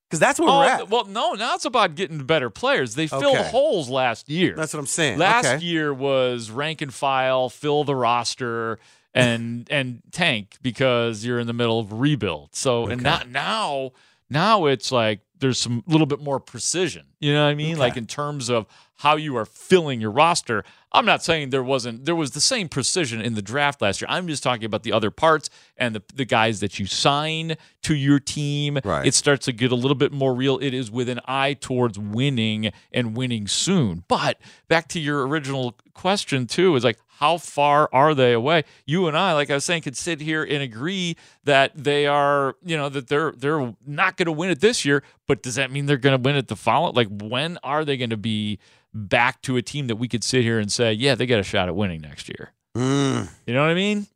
Because 0.10 0.20
that's 0.20 0.39
where 0.39 0.49
Oh, 0.49 0.60
we're 0.60 0.66
at. 0.66 0.89
Well, 0.89 1.05
no, 1.05 1.34
now 1.34 1.55
it's 1.55 1.66
about 1.66 1.95
getting 1.95 2.20
better 2.24 2.49
players. 2.49 2.95
They 2.95 3.08
filled 3.08 3.26
Okay. 3.26 3.49
holes 3.49 3.89
last 3.89 4.30
year. 4.30 4.55
That's 4.55 4.74
what 4.74 4.80
I'm 4.80 4.86
saying. 4.86 5.18
Last 5.20 5.45
Okay. 5.45 5.66
year 5.66 5.93
was 5.93 6.49
rank 6.49 6.82
and 6.82 6.93
file, 6.93 7.49
fill 7.49 7.84
the 7.84 7.95
roster, 7.95 8.80
and 9.14 9.68
and 9.72 10.01
tank 10.12 10.58
because 10.62 11.26
you're 11.26 11.39
in 11.39 11.47
the 11.47 11.53
middle 11.53 11.80
of 11.80 11.91
rebuild. 11.99 12.55
So 12.55 12.88
and 12.88 13.01
not 13.03 13.28
now, 13.30 13.91
now 14.30 14.66
it's 14.68 14.91
like 14.91 15.20
there's 15.39 15.60
some 15.60 15.84
little 15.88 16.08
bit 16.08 16.22
more 16.22 16.39
precision. 16.39 17.05
You 17.20 17.34
know 17.34 17.43
what 17.43 17.49
I 17.51 17.55
mean? 17.55 17.78
Like 17.78 17.97
in 17.97 18.05
terms 18.08 18.49
of 18.49 18.66
how 18.98 19.16
you 19.16 19.36
are 19.38 19.45
filling 19.45 20.02
your 20.02 20.12
roster. 20.12 20.64
I'm 20.91 21.06
not 21.06 21.24
saying 21.24 21.50
there 21.50 21.64
wasn't 21.64 22.06
there 22.06 22.16
was 22.16 22.32
the 22.32 22.41
same 22.41 22.70
precision 22.70 23.22
in 23.22 23.36
the 23.36 23.41
draft 23.41 23.82
last 23.82 24.02
year. 24.02 24.08
I'm 24.10 24.28
just 24.28 24.41
talking 24.41 24.66
about 24.66 24.84
the 24.84 24.93
other 24.93 25.12
parts 25.12 25.50
and 25.78 25.93
the 25.95 26.04
the 26.14 26.26
guys 26.26 26.60
that 26.62 26.80
you 26.80 26.86
sign 26.86 27.56
to 27.84 27.95
your 27.95 28.20
team. 28.20 28.80
Right. 28.84 29.06
It 29.06 29.14
starts 29.14 29.45
to 29.45 29.52
get 29.52 29.72
a 29.72 29.76
little 29.76 29.95
bit 29.95 30.12
more 30.12 30.34
real. 30.34 30.58
It 30.60 30.74
is 30.74 30.89
with 30.89 31.10
an 31.10 31.20
eye 31.26 31.54
towards 31.54 32.00
winning 32.00 32.72
and 32.91 33.16
winning 33.16 33.48
soon. 33.48 34.04
But 34.08 34.39
back 34.68 34.88
to 34.89 35.00
your 35.00 35.28
original 35.28 35.76
question 35.93 36.48
too, 36.48 36.76
is 36.76 36.84
like 36.84 36.98
how 37.18 37.38
far 37.38 37.89
are 37.91 38.14
they 38.14 38.32
away? 38.32 38.64
You 38.86 39.08
and 39.08 39.18
I, 39.18 39.34
like 39.34 39.50
I 39.50 39.56
was 39.56 39.66
saying, 39.66 39.82
could 39.82 39.98
sit 39.98 40.22
here 40.22 40.43
and 40.43 40.62
agree 40.62 41.18
that 41.45 41.72
they 41.76 42.06
are, 42.06 42.56
you 42.64 42.78
know, 42.78 42.89
that 42.89 43.08
they're 43.08 43.32
they're 43.32 43.74
not 43.86 44.18
going 44.18 44.28
to 44.28 44.32
win 44.32 44.52
it 44.52 44.62
this 44.62 44.86
year. 44.86 45.04
But 45.26 45.41
does 45.41 45.56
that 45.56 45.72
mean 45.72 45.88
they're 45.88 45.98
going 45.98 46.16
to 46.16 46.22
win 46.22 46.36
it 46.36 46.48
the 46.48 46.56
following? 46.56 46.93
Like 46.93 47.08
when 47.10 47.58
are 47.64 47.84
they 47.84 47.98
going 47.98 48.12
to 48.12 48.18
be 48.18 48.60
back 48.98 49.41
to 49.43 49.58
a 49.58 49.62
team 49.62 49.88
that 49.88 49.98
we 49.98 50.08
could 50.08 50.24
sit 50.24 50.41
here 50.41 50.60
and 50.60 50.72
say, 50.72 50.93
yeah, 50.93 51.16
they 51.16 51.26
got 51.26 51.39
a 51.39 51.43
shot 51.43 51.68
at 51.68 51.76
winning 51.76 52.02
next 52.02 52.28
year? 52.28 52.54
Mm. 52.76 53.30
You 53.45 53.54
know 53.54 53.62
what 53.62 53.70
I 53.70 53.76
mean? 53.76 54.08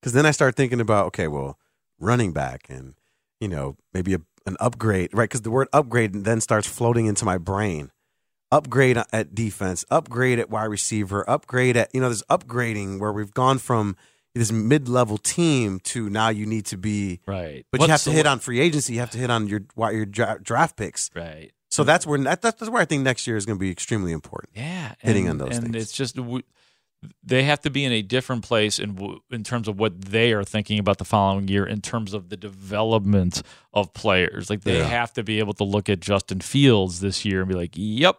Because 0.00 0.12
then 0.12 0.26
I 0.26 0.30
start 0.30 0.56
thinking 0.56 0.80
about 0.80 1.06
okay, 1.08 1.28
well, 1.28 1.58
running 1.98 2.32
back 2.32 2.66
and 2.68 2.94
you 3.40 3.48
know 3.48 3.76
maybe 3.92 4.14
a, 4.14 4.20
an 4.46 4.56
upgrade, 4.60 5.10
right? 5.12 5.24
Because 5.24 5.42
the 5.42 5.50
word 5.50 5.68
upgrade 5.72 6.12
then 6.12 6.40
starts 6.40 6.66
floating 6.66 7.06
into 7.06 7.24
my 7.24 7.38
brain. 7.38 7.90
Upgrade 8.52 8.98
at 9.12 9.34
defense, 9.34 9.84
upgrade 9.90 10.40
at 10.40 10.50
wide 10.50 10.64
receiver, 10.64 11.28
upgrade 11.28 11.76
at 11.76 11.94
you 11.94 12.00
know 12.00 12.08
there's 12.08 12.24
upgrading 12.24 12.98
where 12.98 13.12
we've 13.12 13.32
gone 13.32 13.58
from 13.58 13.96
this 14.34 14.52
mid-level 14.52 15.18
team 15.18 15.80
to 15.80 16.08
now 16.08 16.28
you 16.28 16.46
need 16.46 16.64
to 16.64 16.76
be 16.76 17.20
right. 17.26 17.66
but 17.72 17.80
you 17.80 17.88
have 17.88 18.02
to 18.02 18.12
hit 18.12 18.26
on 18.26 18.38
free 18.38 18.60
agency. 18.60 18.94
You 18.94 19.00
have 19.00 19.10
to 19.10 19.18
hit 19.18 19.30
on 19.30 19.46
your 19.46 19.62
your 19.76 20.06
dra- 20.06 20.38
draft 20.42 20.76
picks. 20.76 21.10
Right. 21.14 21.52
So 21.70 21.84
that's 21.84 22.06
where 22.06 22.18
that, 22.18 22.42
that's 22.42 22.68
where 22.68 22.82
I 22.82 22.84
think 22.84 23.04
next 23.04 23.26
year 23.26 23.36
is 23.36 23.46
going 23.46 23.56
to 23.58 23.60
be 23.60 23.70
extremely 23.70 24.12
important. 24.12 24.52
Yeah, 24.56 24.94
hitting 24.98 25.28
and, 25.28 25.40
on 25.40 25.48
those 25.48 25.56
and 25.58 25.72
things. 25.72 25.84
it's 25.84 25.92
just 25.92 26.18
they 27.24 27.44
have 27.44 27.60
to 27.62 27.70
be 27.70 27.84
in 27.84 27.92
a 27.92 28.02
different 28.02 28.42
place 28.44 28.78
in 28.78 29.18
in 29.30 29.44
terms 29.44 29.68
of 29.68 29.78
what 29.78 30.00
they 30.00 30.32
are 30.32 30.44
thinking 30.44 30.78
about 30.78 30.98
the 30.98 31.04
following 31.04 31.48
year 31.48 31.64
in 31.64 31.80
terms 31.80 32.12
of 32.12 32.28
the 32.28 32.36
development 32.36 33.42
of 33.72 33.94
players. 33.94 34.50
Like 34.50 34.62
they 34.62 34.78
Yeah. 34.78 34.84
have 34.84 35.12
to 35.14 35.22
be 35.22 35.38
able 35.38 35.54
to 35.54 35.64
look 35.64 35.88
at 35.88 36.00
Justin 36.00 36.40
Fields 36.40 37.00
this 37.00 37.24
year 37.24 37.40
and 37.40 37.48
be 37.48 37.54
like, 37.54 37.70
"Yep, 37.74 38.18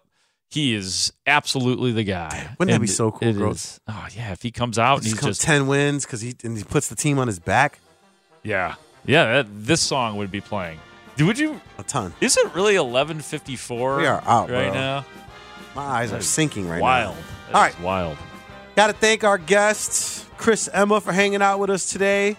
he 0.49 0.73
is 0.73 1.11
absolutely 1.27 1.91
the 1.91 2.03
guy." 2.03 2.55
Wouldn't 2.57 2.73
that 2.73 2.81
be 2.81 2.87
so 2.87 3.11
cool, 3.11 3.33
bro? 3.33 3.53
Oh 3.87 4.07
yeah, 4.15 4.31
if 4.31 4.41
he 4.41 4.51
comes 4.51 4.79
out 4.79 4.99
and 4.99 5.03
Just 5.03 5.17
he's 5.17 5.25
just 5.25 5.41
ten 5.41 5.67
wins 5.67 6.05
because 6.05 6.21
he 6.21 6.35
and 6.43 6.57
he 6.57 6.63
puts 6.63 6.87
the 6.87 6.95
team 6.95 7.19
on 7.19 7.27
his 7.27 7.37
back. 7.39 7.79
yeah, 8.43 8.75
yeah, 9.05 9.33
that, 9.43 9.47
this 9.49 9.81
song 9.81 10.15
would 10.17 10.31
be 10.31 10.41
playing. 10.41 10.79
Do- 11.21 11.27
Would 11.27 11.37
you 11.39 11.61
a 11.77 11.83
ton? 11.83 12.13
Is 12.19 12.35
it 12.35 12.53
really 12.55 12.75
eleven 12.75 13.19
fifty 13.19 13.55
four? 13.55 13.97
We 13.97 14.07
are 14.07 14.23
out, 14.25 14.49
right 14.49 14.71
bro. 14.71 14.73
now. 14.73 15.05
My 15.75 15.83
eyes 15.83 16.11
are 16.11 16.21
sinking 16.21 16.67
right 16.67 16.81
wild. 16.81 17.15
now. 17.15 17.21
That 17.47 17.55
All 17.55 17.61
right. 17.61 17.79
wild. 17.81 18.17
Got 18.75 18.87
to 18.87 18.93
thank 18.93 19.23
our 19.23 19.37
guests, 19.37 20.25
Chris 20.37 20.67
Emma, 20.73 20.99
for 20.99 21.11
hanging 21.13 21.41
out 21.41 21.59
with 21.59 21.69
us 21.69 21.89
today. 21.91 22.37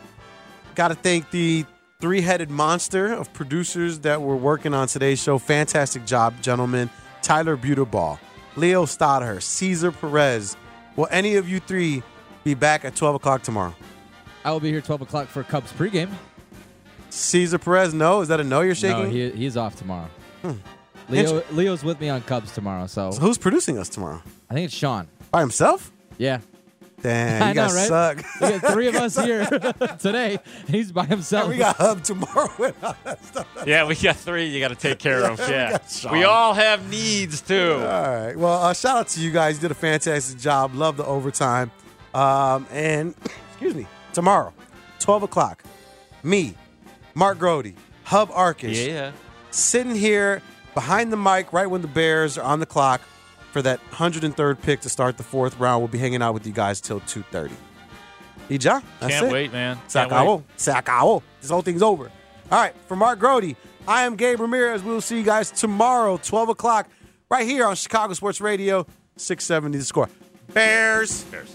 Got 0.75 0.89
to 0.89 0.95
thank 0.95 1.31
the 1.31 1.65
three 2.01 2.23
headed 2.23 2.51
monster 2.51 3.13
of 3.13 3.33
producers 3.33 4.01
that 4.01 4.21
were 4.21 4.37
working 4.37 4.75
on 4.75 4.89
today's 4.89 5.23
show. 5.23 5.39
Fantastic 5.39 6.05
job, 6.05 6.35
gentlemen. 6.43 6.91
Tyler 7.23 7.57
Buterball, 7.57 8.19
Leo 8.57 8.85
Stodder, 8.85 9.41
Caesar 9.41 9.93
Perez. 9.93 10.57
Will 10.97 11.07
any 11.11 11.37
of 11.37 11.49
you 11.49 11.61
three 11.61 12.03
be 12.43 12.55
back 12.55 12.85
at 12.85 12.97
12 12.97 13.15
o'clock 13.15 13.43
tomorrow? 13.43 13.75
I 14.45 14.51
will 14.51 14.59
be 14.61 14.71
here 14.73 14.81
12 14.81 15.03
o'clock 15.03 15.29
for 15.29 15.45
Cubs 15.45 15.73
pregame. 15.73 16.11
Caesar 17.13 17.59
Perez, 17.59 17.93
no? 17.93 18.23
Is 18.23 18.29
that 18.29 18.41
a 18.41 18.45
no 18.45 18.63
you're 18.63 18.75
shaking? 18.75 19.05
No, 19.05 19.11
he, 19.11 19.31
he's 19.31 19.57
off 19.57 19.77
tomorrow. 19.77 20.09
Hmm. 20.41 20.53
Leo, 21.09 21.43
Leo's 21.51 21.85
with 21.85 22.01
me 22.01 22.09
on 22.09 22.23
Cubs 22.23 22.53
tomorrow, 22.53 22.87
so. 22.87 23.11
So 23.11 23.21
who's 23.21 23.37
producing 23.37 23.77
us 23.79 23.89
tomorrow? 23.91 24.23
I 24.49 24.55
think 24.55 24.65
it's 24.67 24.75
Sean. 24.75 25.09
By 25.31 25.41
himself? 25.41 25.93
Yeah. 26.17 26.41
Damn, 27.03 27.43
I 27.43 27.49
you 27.49 27.55
know, 27.55 27.63
right? 27.65 27.89
suck. 27.89 28.17
We 28.41 28.49
got 28.59 28.73
three 28.73 28.87
of 28.87 28.95
us 29.05 29.19
here 29.23 29.45
today. 29.99 30.39
He's 30.69 30.91
by 30.91 31.05
himself. 31.05 31.51
we 31.51 31.59
got 31.59 31.77
Hub 31.77 32.03
tomorrow. 32.03 32.49
and 33.05 33.19
stuff. 33.21 33.47
Yeah, 33.67 33.85
we 33.87 33.95
got 33.95 34.17
three 34.17 34.47
you 34.47 34.61
got 34.61 34.69
to 34.69 34.75
take 34.75 34.99
care 34.99 35.25
of. 35.25 35.39
Yeah, 35.41 35.79
we 35.79 36.09
Yeah. 36.09 36.13
We 36.13 36.25
all 36.25 36.55
have 36.55 36.89
needs 36.89 37.43
too. 37.43 37.73
All 37.75 37.81
right. 37.81 38.35
Well, 38.37 38.63
uh, 38.63 38.73
shout 38.73 38.97
out 38.97 39.09
to 39.09 39.21
you 39.21 39.31
guys. 39.33 39.57
You 39.57 39.63
did 39.63 39.71
a 39.73 39.75
fantastic 39.75 40.39
job. 40.41 40.75
Love 40.75 40.97
the 40.97 41.05
overtime. 41.05 41.71
Um, 42.15 42.67
and 42.71 43.15
excuse 43.51 43.75
me, 43.75 43.87
tomorrow, 44.15 44.55
12 45.01 45.25
o'clock, 45.25 45.63
me, 46.23 46.55
Mark 47.15 47.39
Grote, 47.39 47.73
Hub 48.05 48.31
Arkush, 48.31 48.87
Yeah. 48.87 49.13
sitting 49.51 49.95
here 49.95 50.43
behind 50.75 51.13
the 51.13 51.17
mic 51.17 51.53
right 51.53 51.67
when 51.69 51.83
the 51.83 51.89
Bears 51.89 52.39
are 52.39 52.45
on 52.45 52.61
the 52.61 52.67
clock 52.67 53.01
for 53.53 53.61
that 53.63 53.81
103rd 53.91 54.61
pick 54.63 54.81
to 54.81 54.89
start 54.89 55.17
the 55.19 55.23
fourth 55.23 55.59
round. 55.59 55.83
We'll 55.83 55.89
be 55.89 55.99
hanging 55.99 56.23
out 56.23 56.35
with 56.35 56.47
you 56.47 56.53
guys 56.53 56.81
till 56.81 57.01
2.30. 57.01 57.53
Ija, 58.51 58.83
that's 59.01 59.13
Can't 59.15 59.27
it. 59.27 59.33
wait, 59.33 59.53
man. 59.53 59.79
Se 59.89 60.01
Can't 60.01 60.11
acabó. 60.13 60.43
Se 60.57 60.73
acabó. 60.73 61.23
This 61.41 61.51
whole 61.51 61.63
thing's 61.63 61.83
over. 61.83 62.11
All 62.51 62.59
right, 62.61 62.75
for 62.87 62.97
Mark 62.97 63.19
Grote, 63.19 63.57
I 63.87 64.03
am 64.05 64.17
Gabe 64.17 64.41
Ramirez. 64.41 64.83
We 64.83 64.91
will 64.93 65.01
see 65.01 65.17
you 65.19 65.23
guys 65.25 65.51
tomorrow, 65.51 66.19
12 66.19 66.51
o'clock, 66.51 66.89
right 67.31 67.47
here 67.47 67.67
on 67.67 67.77
Chicago 67.77 68.13
Sports 68.15 68.41
Radio, 68.41 68.87
670 69.17 69.79
the 69.79 69.85
score. 69.85 70.09
Bears. 70.53 71.25
Bears. 71.25 71.55